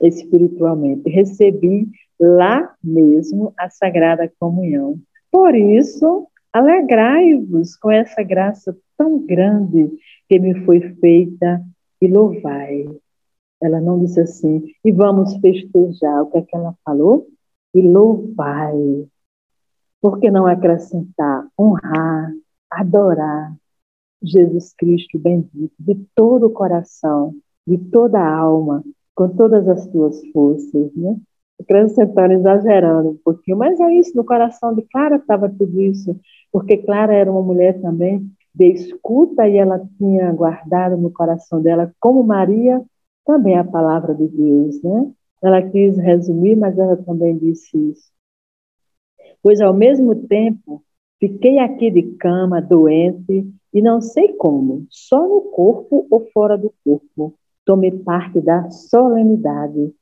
Espiritualmente. 0.00 1.08
Recebi 1.10 1.88
lá 2.20 2.74
mesmo 2.82 3.52
a 3.58 3.68
Sagrada 3.68 4.30
Comunhão. 4.38 4.98
Por 5.30 5.54
isso, 5.54 6.26
alegrai-vos 6.52 7.76
com 7.76 7.90
essa 7.90 8.22
graça 8.22 8.76
tão 8.96 9.24
grande 9.24 9.90
que 10.28 10.38
me 10.38 10.64
foi 10.64 10.80
feita 10.94 11.62
e 12.00 12.08
louvai. 12.08 12.86
Ela 13.60 13.80
não 13.80 13.98
disse 14.00 14.20
assim, 14.20 14.64
e 14.84 14.92
vamos 14.92 15.36
festejar. 15.36 16.22
O 16.22 16.26
que 16.30 16.38
é 16.38 16.42
que 16.42 16.56
ela 16.56 16.74
falou? 16.84 17.26
e 17.74 17.82
louvai. 17.82 19.08
Por 20.00 20.20
que 20.20 20.30
não 20.30 20.46
acrescentar, 20.46 21.46
honrar, 21.58 22.32
adorar 22.70 23.54
Jesus 24.22 24.72
Cristo 24.74 25.18
bendito 25.18 25.74
de 25.78 25.94
todo 26.14 26.46
o 26.46 26.52
coração, 26.52 27.34
de 27.66 27.78
toda 27.78 28.18
a 28.18 28.36
alma, 28.36 28.82
com 29.18 29.28
todas 29.30 29.68
as 29.68 29.84
tuas 29.88 30.24
forças, 30.28 30.94
né? 30.94 31.16
Acrescentando, 31.60 32.34
exagerando 32.34 33.10
um 33.10 33.16
pouquinho, 33.16 33.56
mas 33.56 33.80
é 33.80 33.92
isso, 33.94 34.16
no 34.16 34.24
coração 34.24 34.72
de 34.72 34.82
Clara 34.82 35.16
estava 35.16 35.48
tudo 35.48 35.80
isso, 35.80 36.16
porque 36.52 36.76
Clara 36.76 37.12
era 37.12 37.28
uma 37.28 37.42
mulher 37.42 37.80
também 37.80 38.30
de 38.54 38.66
escuta 38.66 39.48
e 39.48 39.56
ela 39.56 39.84
tinha 39.98 40.30
guardado 40.32 40.96
no 40.96 41.10
coração 41.10 41.60
dela, 41.60 41.92
como 41.98 42.22
Maria, 42.22 42.80
também 43.26 43.58
a 43.58 43.64
palavra 43.64 44.14
de 44.14 44.28
Deus, 44.28 44.80
né? 44.84 45.10
Ela 45.42 45.62
quis 45.62 45.98
resumir, 45.98 46.54
mas 46.54 46.78
ela 46.78 46.96
também 46.98 47.36
disse 47.36 47.76
isso. 47.76 48.12
Pois 49.42 49.60
ao 49.60 49.74
mesmo 49.74 50.14
tempo, 50.28 50.80
fiquei 51.18 51.58
aqui 51.58 51.90
de 51.90 52.02
cama, 52.18 52.62
doente, 52.62 53.52
e 53.74 53.82
não 53.82 54.00
sei 54.00 54.34
como, 54.34 54.86
só 54.88 55.26
no 55.26 55.40
corpo 55.50 56.06
ou 56.08 56.28
fora 56.32 56.56
do 56.56 56.72
corpo, 56.84 57.34
tomei 57.68 57.90
parte 57.90 58.40
da 58.40 58.70
solenidade, 58.70 59.94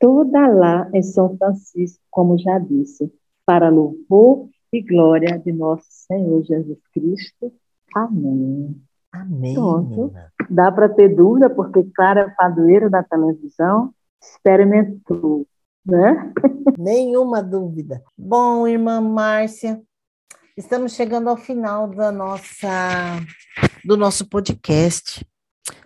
toda 0.00 0.48
lá 0.48 0.88
em 0.94 1.02
São 1.02 1.36
Francisco, 1.36 2.02
como 2.10 2.38
já 2.38 2.58
disse, 2.58 3.12
para 3.44 3.68
louvor 3.68 4.48
e 4.72 4.80
glória 4.80 5.38
de 5.38 5.52
nosso 5.52 5.84
Senhor 5.90 6.42
Jesus 6.42 6.78
Cristo. 6.90 7.52
Amém. 7.94 8.80
Amém. 9.12 9.52
Pronto. 9.52 10.10
Dá 10.48 10.72
para 10.72 10.88
ter 10.88 11.14
dúvida, 11.14 11.50
porque 11.50 11.84
Clara 11.94 12.22
é 12.22 12.30
padroeira 12.30 12.88
da 12.88 13.02
televisão, 13.02 13.92
experimentou, 14.18 15.46
né? 15.84 16.32
Nenhuma 16.78 17.42
dúvida. 17.42 18.02
Bom, 18.16 18.66
irmã 18.66 19.02
Márcia, 19.02 19.82
estamos 20.56 20.94
chegando 20.94 21.28
ao 21.28 21.36
final 21.36 21.88
da 21.88 22.10
nossa 22.10 23.20
do 23.84 23.98
nosso 23.98 24.26
podcast. 24.26 25.22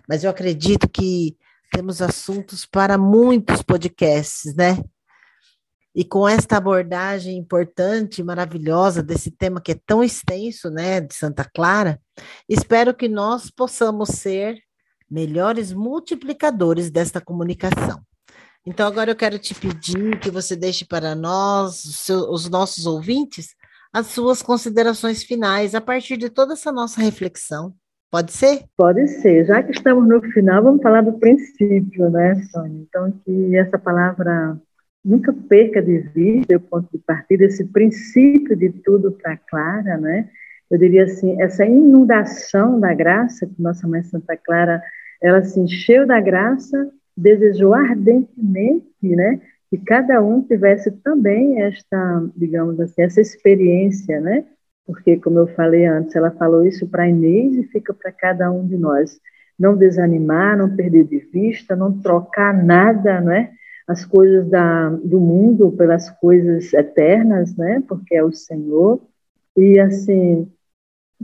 Mas 0.07 0.23
eu 0.23 0.29
acredito 0.29 0.87
que 0.89 1.37
temos 1.71 2.01
assuntos 2.01 2.65
para 2.65 2.97
muitos 2.97 3.61
podcasts, 3.61 4.55
né? 4.55 4.77
E 5.93 6.05
com 6.05 6.29
esta 6.29 6.57
abordagem 6.57 7.37
importante, 7.37 8.21
maravilhosa 8.21 9.01
desse 9.01 9.31
tema 9.31 9.59
que 9.59 9.71
é 9.71 9.79
tão 9.85 10.03
extenso, 10.03 10.69
né, 10.69 11.01
de 11.01 11.15
Santa 11.15 11.43
Clara, 11.43 11.99
espero 12.47 12.93
que 12.93 13.09
nós 13.09 13.49
possamos 13.49 14.09
ser 14.09 14.61
melhores 15.09 15.73
multiplicadores 15.73 16.91
desta 16.91 17.19
comunicação. 17.19 17.99
Então, 18.63 18.85
agora 18.85 19.09
eu 19.09 19.15
quero 19.15 19.39
te 19.39 19.55
pedir 19.55 20.19
que 20.19 20.29
você 20.29 20.55
deixe 20.55 20.85
para 20.85 21.15
nós, 21.15 21.83
os, 21.85 21.99
seus, 21.99 22.27
os 22.27 22.49
nossos 22.49 22.85
ouvintes, 22.85 23.55
as 23.91 24.07
suas 24.07 24.43
considerações 24.43 25.23
finais 25.23 25.73
a 25.73 25.81
partir 25.81 26.17
de 26.17 26.29
toda 26.29 26.53
essa 26.53 26.71
nossa 26.71 27.01
reflexão. 27.01 27.73
Pode 28.09 28.31
ser? 28.31 28.63
Pode 28.75 29.07
ser. 29.07 29.45
Já 29.45 29.61
que 29.61 29.71
estamos 29.71 30.07
no 30.07 30.21
final, 30.31 30.63
vamos 30.63 30.81
falar 30.81 31.01
do 31.01 31.13
princípio, 31.13 32.09
né, 32.09 32.35
Sônia? 32.51 32.85
Então, 32.87 33.11
que 33.25 33.55
essa 33.57 33.77
palavra 33.77 34.57
nunca 35.03 35.33
perca 35.33 35.81
de 35.81 35.99
vista 35.99 36.57
o 36.57 36.59
ponto 36.59 36.89
de 36.91 36.99
partida, 36.99 37.45
esse 37.45 37.65
princípio 37.65 38.55
de 38.55 38.69
tudo 38.69 39.11
para 39.11 39.37
Clara, 39.37 39.97
né? 39.97 40.29
Eu 40.69 40.77
diria 40.77 41.03
assim, 41.03 41.41
essa 41.41 41.65
inundação 41.65 42.79
da 42.79 42.93
graça 42.93 43.45
que 43.45 43.61
nossa 43.61 43.87
mãe 43.87 44.03
Santa 44.03 44.35
Clara, 44.37 44.81
ela 45.21 45.41
se 45.41 45.59
encheu 45.59 46.05
da 46.05 46.19
graça 46.19 46.91
desejou 47.17 47.73
ardentemente, 47.73 48.85
né, 49.01 49.41
que 49.69 49.77
cada 49.79 50.21
um 50.21 50.43
tivesse 50.43 50.91
também 51.03 51.61
esta, 51.61 52.29
digamos 52.37 52.79
assim, 52.79 53.01
essa 53.01 53.19
experiência, 53.19 54.21
né? 54.21 54.45
Porque, 54.87 55.17
como 55.17 55.37
eu 55.39 55.47
falei 55.47 55.85
antes, 55.85 56.15
ela 56.15 56.31
falou 56.31 56.65
isso 56.65 56.87
para 56.87 57.09
Inês 57.09 57.57
e 57.57 57.63
fica 57.63 57.93
para 57.93 58.09
cada 58.09 58.49
um 58.49 58.65
de 58.65 58.77
nós. 58.77 59.19
Não 59.59 59.75
desanimar, 59.75 60.57
não 60.57 60.73
perder 60.73 61.03
de 61.03 61.19
vista, 61.19 61.75
não 61.75 61.99
trocar 61.99 62.53
nada, 62.63 63.19
né? 63.19 63.51
As 63.85 64.05
coisas 64.05 64.49
da, 64.49 64.89
do 64.89 65.19
mundo 65.19 65.73
pelas 65.73 66.09
coisas 66.09 66.73
eternas, 66.73 67.53
né? 67.57 67.83
Porque 67.85 68.15
é 68.15 68.23
o 68.23 68.31
Senhor. 68.31 69.01
E, 69.57 69.77
assim, 69.77 70.49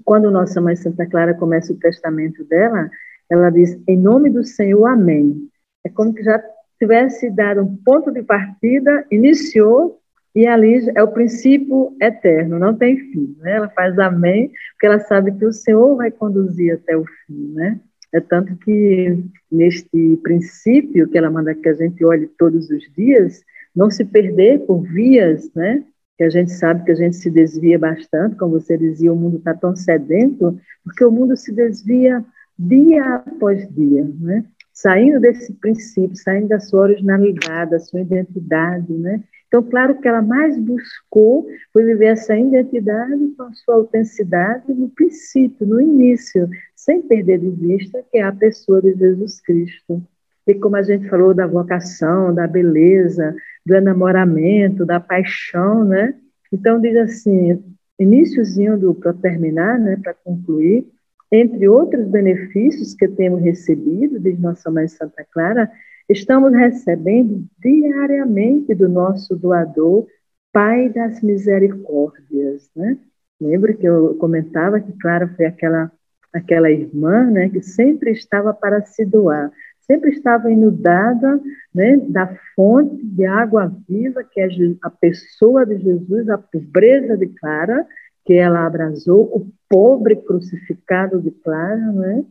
quando 0.03 0.29
nossa 0.29 0.59
Mãe 0.59 0.75
Santa 0.75 1.05
Clara 1.05 1.33
começa 1.33 1.71
o 1.71 1.79
testamento 1.79 2.43
dela, 2.43 2.89
ela 3.29 3.49
diz: 3.49 3.81
Em 3.87 3.97
nome 3.97 4.29
do 4.29 4.43
Senhor, 4.43 4.85
Amém. 4.87 5.47
É 5.85 5.89
como 5.89 6.13
que 6.13 6.23
já 6.23 6.43
tivesse 6.77 7.29
dado 7.29 7.61
um 7.61 7.77
ponto 7.77 8.11
de 8.11 8.23
partida, 8.23 9.05
iniciou, 9.09 10.01
e 10.35 10.47
ali 10.47 10.89
é 10.95 11.03
o 11.03 11.11
princípio 11.11 11.95
eterno, 12.01 12.57
não 12.57 12.75
tem 12.75 12.97
fim. 12.97 13.35
Né? 13.39 13.57
Ela 13.57 13.69
faz 13.69 13.97
amém, 13.99 14.51
porque 14.71 14.87
ela 14.87 14.99
sabe 14.99 15.31
que 15.31 15.45
o 15.45 15.53
Senhor 15.53 15.95
vai 15.95 16.09
conduzir 16.09 16.73
até 16.73 16.97
o 16.97 17.05
fim. 17.05 17.53
Né? 17.53 17.79
É 18.11 18.19
tanto 18.19 18.55
que 18.57 19.23
neste 19.51 20.17
princípio 20.23 21.07
que 21.07 21.17
ela 21.17 21.29
manda 21.29 21.53
que 21.53 21.69
a 21.69 21.73
gente 21.73 22.03
olhe 22.03 22.27
todos 22.37 22.69
os 22.69 22.83
dias, 22.93 23.43
não 23.75 23.89
se 23.89 24.05
perder 24.05 24.59
por 24.65 24.81
vias, 24.83 25.51
né? 25.55 25.83
Que 26.15 26.23
a 26.23 26.29
gente 26.29 26.51
sabe 26.51 26.85
que 26.85 26.91
a 26.91 26.95
gente 26.95 27.15
se 27.15 27.29
desvia 27.31 27.79
bastante, 27.79 28.35
como 28.35 28.59
você 28.59 28.77
dizia, 28.77 29.11
o 29.11 29.15
mundo 29.15 29.37
está 29.37 29.51
tão 29.55 29.75
sedento, 29.75 30.59
porque 30.83 31.03
o 31.03 31.11
mundo 31.11 31.35
se 31.35 31.51
desvia 31.51 32.23
dia 32.57 33.15
após 33.15 33.67
dia, 33.73 34.07
né? 34.19 34.45
saindo 34.73 35.19
desse 35.19 35.53
princípio, 35.53 36.15
saindo 36.15 36.47
da 36.47 36.59
sua 36.59 36.81
originalidade, 36.81 37.71
da 37.71 37.79
sua 37.79 38.01
identidade, 38.01 38.91
né? 38.91 39.23
Então, 39.53 39.61
claro 39.61 40.01
que 40.01 40.07
ela 40.07 40.23
mais 40.23 40.57
buscou 40.57 41.45
foi 41.71 41.85
viver 41.85 42.07
essa 42.07 42.35
identidade 42.35 43.35
com 43.37 43.43
a 43.43 43.53
sua 43.53 43.75
autenticidade 43.75 44.73
no 44.73 44.89
princípio, 44.89 45.67
no 45.67 45.79
início, 45.79 46.49
sem 46.75 47.03
perder 47.03 47.37
de 47.37 47.51
vista 47.51 48.03
que 48.11 48.17
é 48.17 48.23
a 48.23 48.31
pessoa 48.31 48.81
de 48.81 48.95
Jesus 48.95 49.39
Cristo. 49.41 50.01
E 50.47 50.55
como 50.55 50.75
a 50.75 50.81
gente 50.81 51.07
falou 51.07 51.35
da 51.35 51.45
vocação, 51.45 52.33
da 52.33 52.47
beleza, 52.47 53.35
do 53.63 53.75
enamoramento, 53.75 54.87
da 54.87 54.99
paixão, 54.99 55.85
né? 55.85 56.15
Então, 56.51 56.81
diz 56.81 56.97
assim, 56.97 57.63
iníciozinho 57.99 58.75
do 58.75 58.95
para 58.95 59.13
terminar, 59.13 59.77
né, 59.79 59.99
para 60.01 60.15
concluir, 60.15 60.87
entre 61.31 61.67
outros 61.67 62.07
benefícios 62.07 62.95
que 62.95 63.07
temos 63.07 63.43
recebido 63.43 64.19
de 64.19 64.33
Nossa 64.33 64.71
Mãe 64.71 64.87
Santa 64.87 65.23
Clara, 65.31 65.69
estamos 66.09 66.51
recebendo 66.53 67.45
diariamente 67.59 68.73
do 68.75 68.89
nosso 68.89 69.35
doador, 69.35 70.07
Pai 70.51 70.89
das 70.89 71.21
Misericórdias, 71.21 72.69
né? 72.75 72.97
Lembra 73.41 73.73
que 73.73 73.85
eu 73.85 74.15
comentava 74.15 74.79
que 74.79 74.93
Clara 74.99 75.27
foi 75.35 75.45
aquela 75.45 75.91
aquela 76.33 76.71
irmã, 76.71 77.29
né, 77.29 77.47
que 77.47 77.61
sempre 77.61 78.11
estava 78.11 78.51
para 78.53 78.83
se 78.83 79.05
doar, 79.05 79.51
sempre 79.81 80.09
estava 80.09 80.51
inundada, 80.51 81.39
né, 81.73 81.97
da 82.09 82.35
fonte 82.55 83.05
de 83.05 83.23
água 83.23 83.71
viva 83.87 84.23
que 84.23 84.41
é 84.41 84.47
a 84.81 84.89
pessoa 84.89 85.63
de 85.63 85.77
Jesus, 85.77 86.27
a 86.29 86.37
pobreza 86.37 87.15
de 87.15 87.27
Clara, 87.27 87.85
que 88.25 88.33
ela 88.33 88.65
abrasou, 88.65 89.23
o 89.25 89.47
pobre 89.69 90.15
crucificado 90.15 91.21
de 91.21 91.29
Clara, 91.29 91.91
né? 91.91 92.25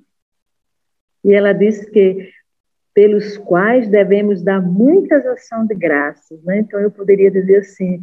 E 1.25 1.33
ela 1.33 1.53
diz 1.53 1.85
que 1.85 2.29
pelos 2.95 3.39
quais 3.39 3.89
devemos 3.89 4.43
dar 4.43 4.61
muitas 4.61 5.25
ações 5.27 5.69
de 5.69 5.75
graças, 5.75 6.43
né? 6.45 6.59
Então 6.59 6.79
eu 6.81 6.91
poderia 6.91 7.31
dizer 7.31 7.59
assim, 7.59 8.03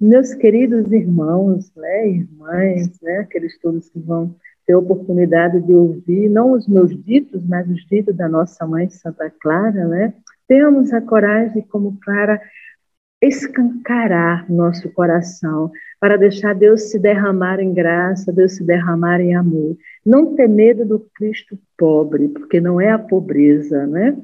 meus 0.00 0.34
queridos 0.34 0.90
irmãos, 0.92 1.72
né, 1.76 2.08
irmãs, 2.08 2.90
né, 3.02 3.18
aqueles 3.18 3.58
todos 3.58 3.90
que 3.90 3.98
vão 3.98 4.34
ter 4.66 4.74
oportunidade 4.74 5.60
de 5.60 5.74
ouvir 5.74 6.28
não 6.28 6.52
os 6.52 6.68
meus 6.68 6.90
ditos, 7.04 7.44
mas 7.44 7.68
os 7.68 7.84
ditos 7.86 8.16
da 8.16 8.28
nossa 8.28 8.66
mãe 8.66 8.88
Santa 8.88 9.30
Clara, 9.40 9.86
né? 9.88 10.14
Temos 10.46 10.92
a 10.92 11.00
coragem 11.00 11.62
como 11.62 11.98
Clara 12.00 12.40
escancarar 13.22 14.50
nosso 14.50 14.90
coração 14.90 15.70
para 16.00 16.16
deixar 16.16 16.54
Deus 16.54 16.90
se 16.90 16.98
derramar 16.98 17.60
em 17.60 17.74
graça, 17.74 18.32
Deus 18.32 18.52
se 18.52 18.64
derramar 18.64 19.20
em 19.20 19.34
amor. 19.34 19.76
Não 20.04 20.34
ter 20.34 20.48
medo 20.48 20.84
do 20.84 21.06
Cristo 21.14 21.58
pobre, 21.76 22.28
porque 22.28 22.60
não 22.60 22.80
é 22.80 22.90
a 22.90 22.98
pobreza, 22.98 23.86
né? 23.86 24.16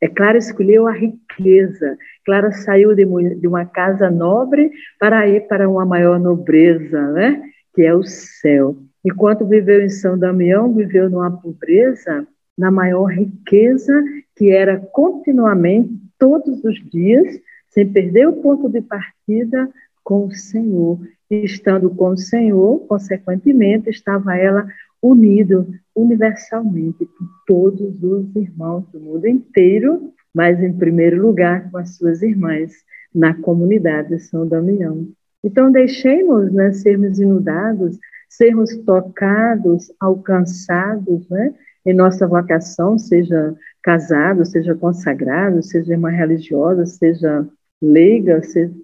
É 0.00 0.08
Clara 0.08 0.38
escolheu 0.38 0.86
a 0.86 0.92
riqueza. 0.92 1.96
Clara 2.24 2.50
saiu 2.52 2.94
de 2.94 3.46
uma 3.46 3.66
casa 3.66 4.10
nobre 4.10 4.70
para 4.98 5.28
ir 5.28 5.46
para 5.46 5.68
uma 5.68 5.84
maior 5.84 6.18
nobreza, 6.18 7.00
né? 7.12 7.42
Que 7.74 7.82
é 7.82 7.94
o 7.94 8.02
céu. 8.02 8.76
Enquanto 9.04 9.46
viveu 9.46 9.82
em 9.82 9.88
São 9.88 10.18
Damião, 10.18 10.74
viveu 10.74 11.08
numa 11.08 11.30
pobreza, 11.30 12.26
na 12.56 12.70
maior 12.70 13.06
riqueza, 13.06 14.02
que 14.36 14.50
era 14.50 14.78
continuamente, 14.78 15.90
todos 16.18 16.62
os 16.64 16.76
dias, 16.90 17.38
sem 17.68 17.90
perder 17.90 18.28
o 18.28 18.34
ponto 18.34 18.68
de 18.68 18.82
partida 18.82 19.70
com 20.02 20.26
o 20.26 20.32
Senhor. 20.32 20.98
E 21.30 21.44
estando 21.44 21.88
com 21.90 22.10
o 22.10 22.16
Senhor, 22.16 22.80
consequentemente, 22.86 23.88
estava 23.88 24.36
ela 24.36 24.66
unida 25.02 25.66
universalmente 25.94 27.06
com 27.06 27.24
todos 27.46 28.02
os 28.02 28.36
irmãos 28.36 28.86
do 28.92 29.00
mundo 29.00 29.26
inteiro, 29.26 30.12
mas 30.34 30.62
em 30.62 30.72
primeiro 30.72 31.20
lugar 31.20 31.70
com 31.70 31.78
as 31.78 31.96
suas 31.96 32.22
irmãs 32.22 32.72
na 33.14 33.34
comunidade 33.34 34.08
de 34.08 34.18
São 34.20 34.46
Damião. 34.46 35.08
Então, 35.42 35.72
deixemos 35.72 36.52
né, 36.52 36.72
sermos 36.72 37.18
inundados, 37.18 37.98
sermos 38.28 38.76
tocados, 38.84 39.92
alcançados 39.98 41.28
né, 41.28 41.54
em 41.84 41.94
nossa 41.94 42.26
vocação, 42.26 42.98
seja 42.98 43.54
casado, 43.82 44.44
seja 44.44 44.74
consagrado, 44.74 45.62
seja 45.62 45.94
irmã 45.94 46.10
religiosa, 46.10 46.84
seja 46.84 47.48
leiga, 47.80 48.42
seja 48.42 48.74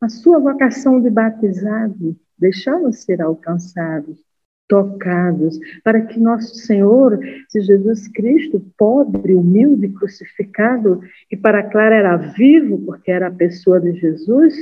a 0.00 0.08
sua 0.08 0.38
vocação 0.38 1.00
de 1.00 1.08
batizado, 1.08 2.14
deixamos 2.38 2.98
ser 3.04 3.22
alcançados, 3.22 4.22
tocados, 4.68 5.58
para 5.82 6.00
que 6.00 6.18
nosso 6.18 6.54
Senhor, 6.54 7.18
se 7.48 7.60
Jesus 7.60 8.08
Cristo, 8.08 8.64
pobre, 8.78 9.34
humilde, 9.34 9.88
crucificado, 9.90 11.00
e 11.30 11.36
para 11.36 11.62
Clara 11.62 11.96
era 11.96 12.16
vivo, 12.16 12.78
porque 12.86 13.10
era 13.10 13.28
a 13.28 13.32
pessoa 13.32 13.80
de 13.80 13.92
Jesus, 13.92 14.54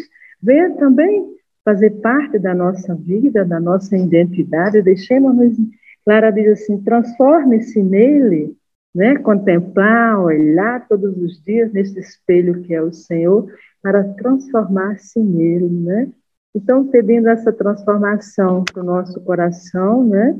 venha 0.43 0.71
também 0.77 1.27
fazer 1.65 1.91
parte 2.01 2.39
da 2.39 2.55
nossa 2.55 2.95
vida, 2.95 3.45
da 3.45 3.61
nossa 3.61 3.97
identidade, 3.97 4.83
deixemos-nos, 4.83 5.57
Clara 6.05 6.31
diz 6.31 6.49
assim, 6.49 6.83
transforme-se 6.83 7.81
nele, 7.83 8.57
né? 8.95 9.17
contemplar, 9.19 10.21
olhar 10.21 10.87
todos 10.89 11.17
os 11.17 11.41
dias 11.43 11.73
nesse 11.73 11.99
espelho 11.99 12.61
que 12.63 12.75
é 12.75 12.83
o 12.83 12.93
Senhor, 12.93 13.49
para 13.81 14.05
transformar-se 14.15 15.21
nele, 15.21 15.69
né? 15.69 16.09
Então, 16.55 16.87
pedindo 16.87 17.29
essa 17.29 17.53
transformação 17.53 18.65
para 18.65 18.83
o 18.83 18.87
nosso 18.87 19.21
coração, 19.23 20.07
né? 20.07 20.39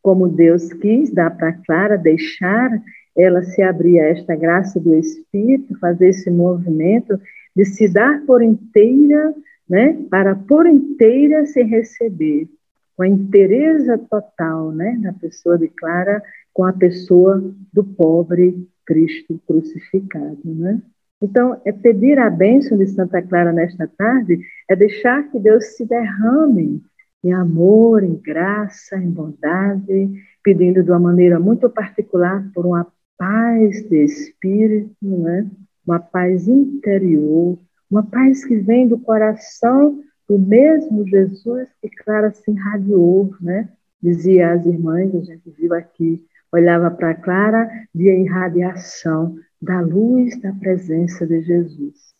Como 0.00 0.28
Deus 0.28 0.72
quis, 0.72 1.10
dar 1.10 1.30
para 1.36 1.52
Clara, 1.52 1.98
deixar 1.98 2.70
ela 3.16 3.42
se 3.42 3.62
abrir 3.62 4.00
a 4.00 4.08
esta 4.08 4.34
graça 4.36 4.78
do 4.78 4.94
Espírito, 4.94 5.78
fazer 5.78 6.08
esse 6.10 6.30
movimento 6.30 7.18
de 7.54 7.64
se 7.64 7.88
dar 7.88 8.24
por 8.24 8.42
inteira, 8.42 9.34
né? 9.68 9.98
Para 10.10 10.34
por 10.34 10.66
inteira 10.66 11.44
se 11.46 11.62
receber, 11.62 12.48
com 12.96 13.02
a 13.02 13.08
inteireza 13.08 13.98
total, 13.98 14.70
né? 14.72 14.96
Na 15.00 15.12
pessoa 15.12 15.58
de 15.58 15.68
Clara, 15.68 16.22
com 16.52 16.64
a 16.64 16.72
pessoa 16.72 17.42
do 17.72 17.82
pobre 17.82 18.68
Cristo 18.86 19.40
crucificado, 19.46 20.40
né? 20.44 20.80
Então, 21.24 21.58
é 21.64 21.72
pedir 21.72 22.18
a 22.18 22.28
bênção 22.28 22.76
de 22.76 22.86
Santa 22.86 23.22
Clara 23.22 23.50
nesta 23.50 23.88
tarde, 23.88 24.38
é 24.68 24.76
deixar 24.76 25.22
que 25.30 25.40
Deus 25.40 25.74
se 25.74 25.86
derrame 25.86 26.82
em 27.24 27.32
amor, 27.32 28.04
em 28.04 28.14
graça, 28.14 28.98
em 28.98 29.10
bondade, 29.10 30.12
pedindo 30.42 30.82
de 30.82 30.90
uma 30.90 31.00
maneira 31.00 31.40
muito 31.40 31.70
particular 31.70 32.46
por 32.54 32.66
uma 32.66 32.86
paz 33.16 33.88
de 33.88 34.04
espírito, 34.04 34.94
né? 35.00 35.50
uma 35.86 35.98
paz 35.98 36.46
interior, 36.46 37.58
uma 37.90 38.02
paz 38.02 38.44
que 38.44 38.56
vem 38.56 38.86
do 38.86 38.98
coração 38.98 39.98
do 40.28 40.38
mesmo 40.38 41.08
Jesus 41.08 41.68
que 41.80 41.88
Clara 41.88 42.32
se 42.32 42.50
irradiou, 42.50 43.34
né? 43.40 43.70
Dizia 44.02 44.52
às 44.52 44.66
irmãs, 44.66 45.14
a 45.14 45.20
gente 45.20 45.50
viu 45.58 45.72
aqui, 45.72 46.22
olhava 46.54 46.90
para 46.90 47.14
Clara, 47.14 47.68
via 47.92 48.14
irradiação 48.14 49.36
da 49.60 49.80
luz 49.80 50.40
da 50.40 50.52
presença 50.52 51.26
de 51.26 51.42
Jesus. 51.42 52.14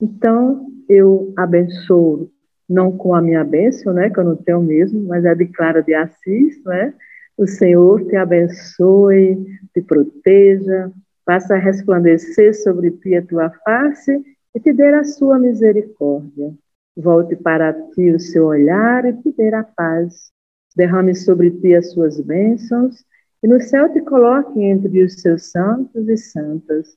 Então, 0.00 0.66
eu 0.88 1.32
abençoo, 1.36 2.30
não 2.68 2.96
com 2.96 3.14
a 3.14 3.20
minha 3.20 3.44
bênção, 3.44 3.92
né, 3.92 4.08
que 4.08 4.18
eu 4.18 4.24
não 4.24 4.36
tenho 4.36 4.62
mesmo, 4.62 5.02
mas 5.08 5.26
a 5.26 5.34
de 5.34 5.46
Clara 5.46 5.82
de 5.82 5.92
Assis, 5.92 6.62
né? 6.64 6.94
O 7.36 7.46
Senhor 7.46 8.06
te 8.06 8.16
abençoe, 8.16 9.44
te 9.74 9.82
proteja, 9.82 10.92
faça 11.24 11.56
resplandecer 11.56 12.54
sobre 12.54 12.90
ti 12.92 13.16
a 13.16 13.26
tua 13.26 13.50
face 13.64 14.22
e 14.54 14.60
te 14.60 14.72
dê 14.72 14.94
a 14.94 15.04
sua 15.04 15.38
misericórdia. 15.38 16.54
Volte 16.96 17.34
para 17.36 17.72
ti 17.72 18.12
o 18.12 18.20
seu 18.20 18.46
olhar 18.46 19.04
e 19.06 19.14
te 19.14 19.32
dê 19.32 19.52
a 19.54 19.64
paz. 19.64 20.30
Derrame 20.76 21.14
sobre 21.14 21.50
ti 21.50 21.74
as 21.74 21.92
suas 21.92 22.20
bênçãos 22.20 23.04
e 23.42 23.48
no 23.48 23.60
céu 23.60 23.92
te 23.92 24.00
coloque 24.02 24.60
entre 24.60 25.02
os 25.02 25.14
seus 25.20 25.50
santos 25.50 26.08
e 26.08 26.16
santas. 26.16 26.96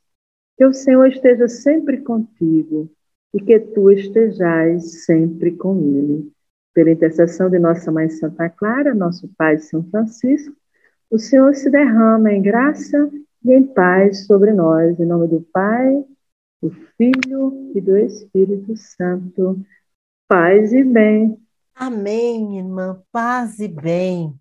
Que 0.57 0.65
o 0.65 0.73
Senhor 0.73 1.07
esteja 1.07 1.47
sempre 1.47 2.01
contigo 2.01 2.89
e 3.33 3.41
que 3.41 3.59
tu 3.59 3.89
estejais 3.91 5.05
sempre 5.05 5.51
com 5.51 5.77
ele. 5.79 6.31
Pela 6.73 6.91
intercessão 6.91 7.49
de 7.49 7.59
nossa 7.59 7.91
Mãe 7.91 8.09
Santa 8.09 8.49
Clara, 8.49 8.93
nosso 8.93 9.27
Pai 9.37 9.57
São 9.59 9.83
Francisco, 9.89 10.55
o 11.09 11.19
Senhor 11.19 11.53
se 11.53 11.69
derrama 11.69 12.31
em 12.31 12.41
graça 12.41 13.09
e 13.43 13.53
em 13.53 13.63
paz 13.63 14.25
sobre 14.25 14.51
nós. 14.51 14.99
Em 14.99 15.05
nome 15.05 15.27
do 15.27 15.41
Pai, 15.53 16.03
do 16.61 16.71
Filho 16.97 17.71
e 17.75 17.81
do 17.81 17.97
Espírito 17.97 18.75
Santo. 18.75 19.61
Paz 20.27 20.73
e 20.73 20.83
bem. 20.83 21.37
Amém, 21.75 22.57
irmã. 22.57 23.01
Paz 23.11 23.59
e 23.59 23.67
bem. 23.67 24.33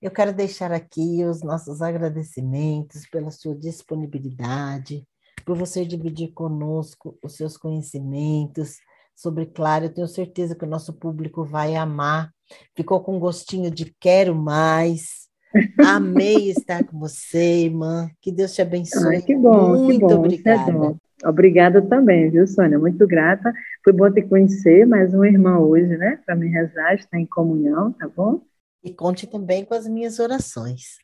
Eu 0.00 0.10
quero 0.10 0.32
deixar 0.32 0.72
aqui 0.72 1.24
os 1.24 1.42
nossos 1.42 1.80
agradecimentos 1.80 3.06
pela 3.08 3.30
sua 3.30 3.54
disponibilidade, 3.54 5.06
por 5.44 5.56
você 5.56 5.86
dividir 5.86 6.32
conosco 6.32 7.18
os 7.22 7.34
seus 7.34 7.56
conhecimentos 7.56 8.76
sobre 9.14 9.46
Clara. 9.46 9.86
Eu 9.86 9.94
tenho 9.94 10.06
certeza 10.06 10.54
que 10.54 10.64
o 10.64 10.68
nosso 10.68 10.92
público 10.92 11.44
vai 11.44 11.74
amar. 11.74 12.30
Ficou 12.76 13.00
com 13.00 13.18
gostinho 13.18 13.70
de 13.70 13.94
quero 13.98 14.34
mais. 14.34 15.26
Amei 15.80 16.50
estar 16.50 16.84
com 16.84 16.98
você, 16.98 17.64
irmã. 17.64 18.10
Que 18.20 18.30
Deus 18.30 18.52
te 18.52 18.60
abençoe. 18.60 19.16
Ai, 19.16 19.22
que 19.22 19.34
bom, 19.34 19.78
Muito 19.78 20.00
que 20.00 20.04
bom. 20.04 20.10
É 20.10 20.14
obrigada. 20.14 20.96
Obrigada 21.24 21.80
também, 21.80 22.28
viu, 22.28 22.46
Sônia? 22.46 22.78
Muito 22.78 23.06
grata. 23.06 23.50
Foi 23.82 23.92
bom 23.94 24.10
te 24.10 24.20
conhecer, 24.20 24.86
mais 24.86 25.14
uma 25.14 25.26
irmã 25.26 25.58
hoje, 25.58 25.96
né? 25.96 26.20
Para 26.26 26.36
me 26.36 26.48
rezar, 26.48 26.94
estar 26.94 27.18
em 27.18 27.24
comunhão, 27.24 27.92
tá 27.92 28.06
bom? 28.14 28.42
E 28.86 28.94
conte 28.94 29.26
também 29.26 29.64
com 29.64 29.74
as 29.74 29.84
minhas 29.88 30.20
orações. 30.20 30.98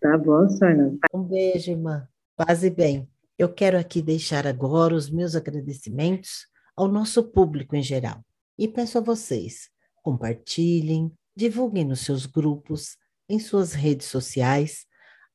Tá 0.00 0.16
bom, 0.16 0.48
Sônia. 0.48 0.96
Um 1.12 1.24
beijo, 1.24 1.72
irmã. 1.72 2.06
Paz 2.36 2.62
e 2.62 2.70
bem. 2.70 3.10
Eu 3.36 3.52
quero 3.52 3.76
aqui 3.76 4.00
deixar 4.00 4.46
agora 4.46 4.94
os 4.94 5.10
meus 5.10 5.34
agradecimentos 5.34 6.46
ao 6.76 6.86
nosso 6.86 7.24
público 7.24 7.74
em 7.74 7.82
geral. 7.82 8.24
E 8.56 8.68
peço 8.68 8.98
a 8.98 9.00
vocês, 9.00 9.68
compartilhem, 10.00 11.12
divulguem 11.34 11.84
nos 11.84 12.02
seus 12.02 12.24
grupos, 12.24 12.96
em 13.28 13.40
suas 13.40 13.72
redes 13.72 14.06
sociais, 14.06 14.86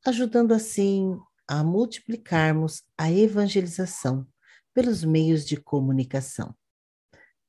ajudando 0.08 0.54
assim 0.54 1.20
a 1.46 1.66
multiplicarmos 1.66 2.82
a 2.98 3.12
evangelização 3.12 4.26
pelos 4.74 5.04
meios 5.04 5.46
de 5.46 5.58
comunicação. 5.58 6.56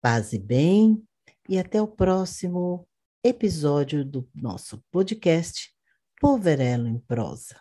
Paz 0.02 0.32
e 0.32 0.40
bem, 0.40 1.00
e 1.48 1.56
até 1.56 1.80
o 1.80 1.86
próximo 1.86 2.88
episódio 3.22 4.02
do 4.02 4.26
nosso 4.34 4.82
podcast 4.90 5.70
Poverelo 6.18 6.88
em 6.88 6.98
Prosa. 6.98 7.60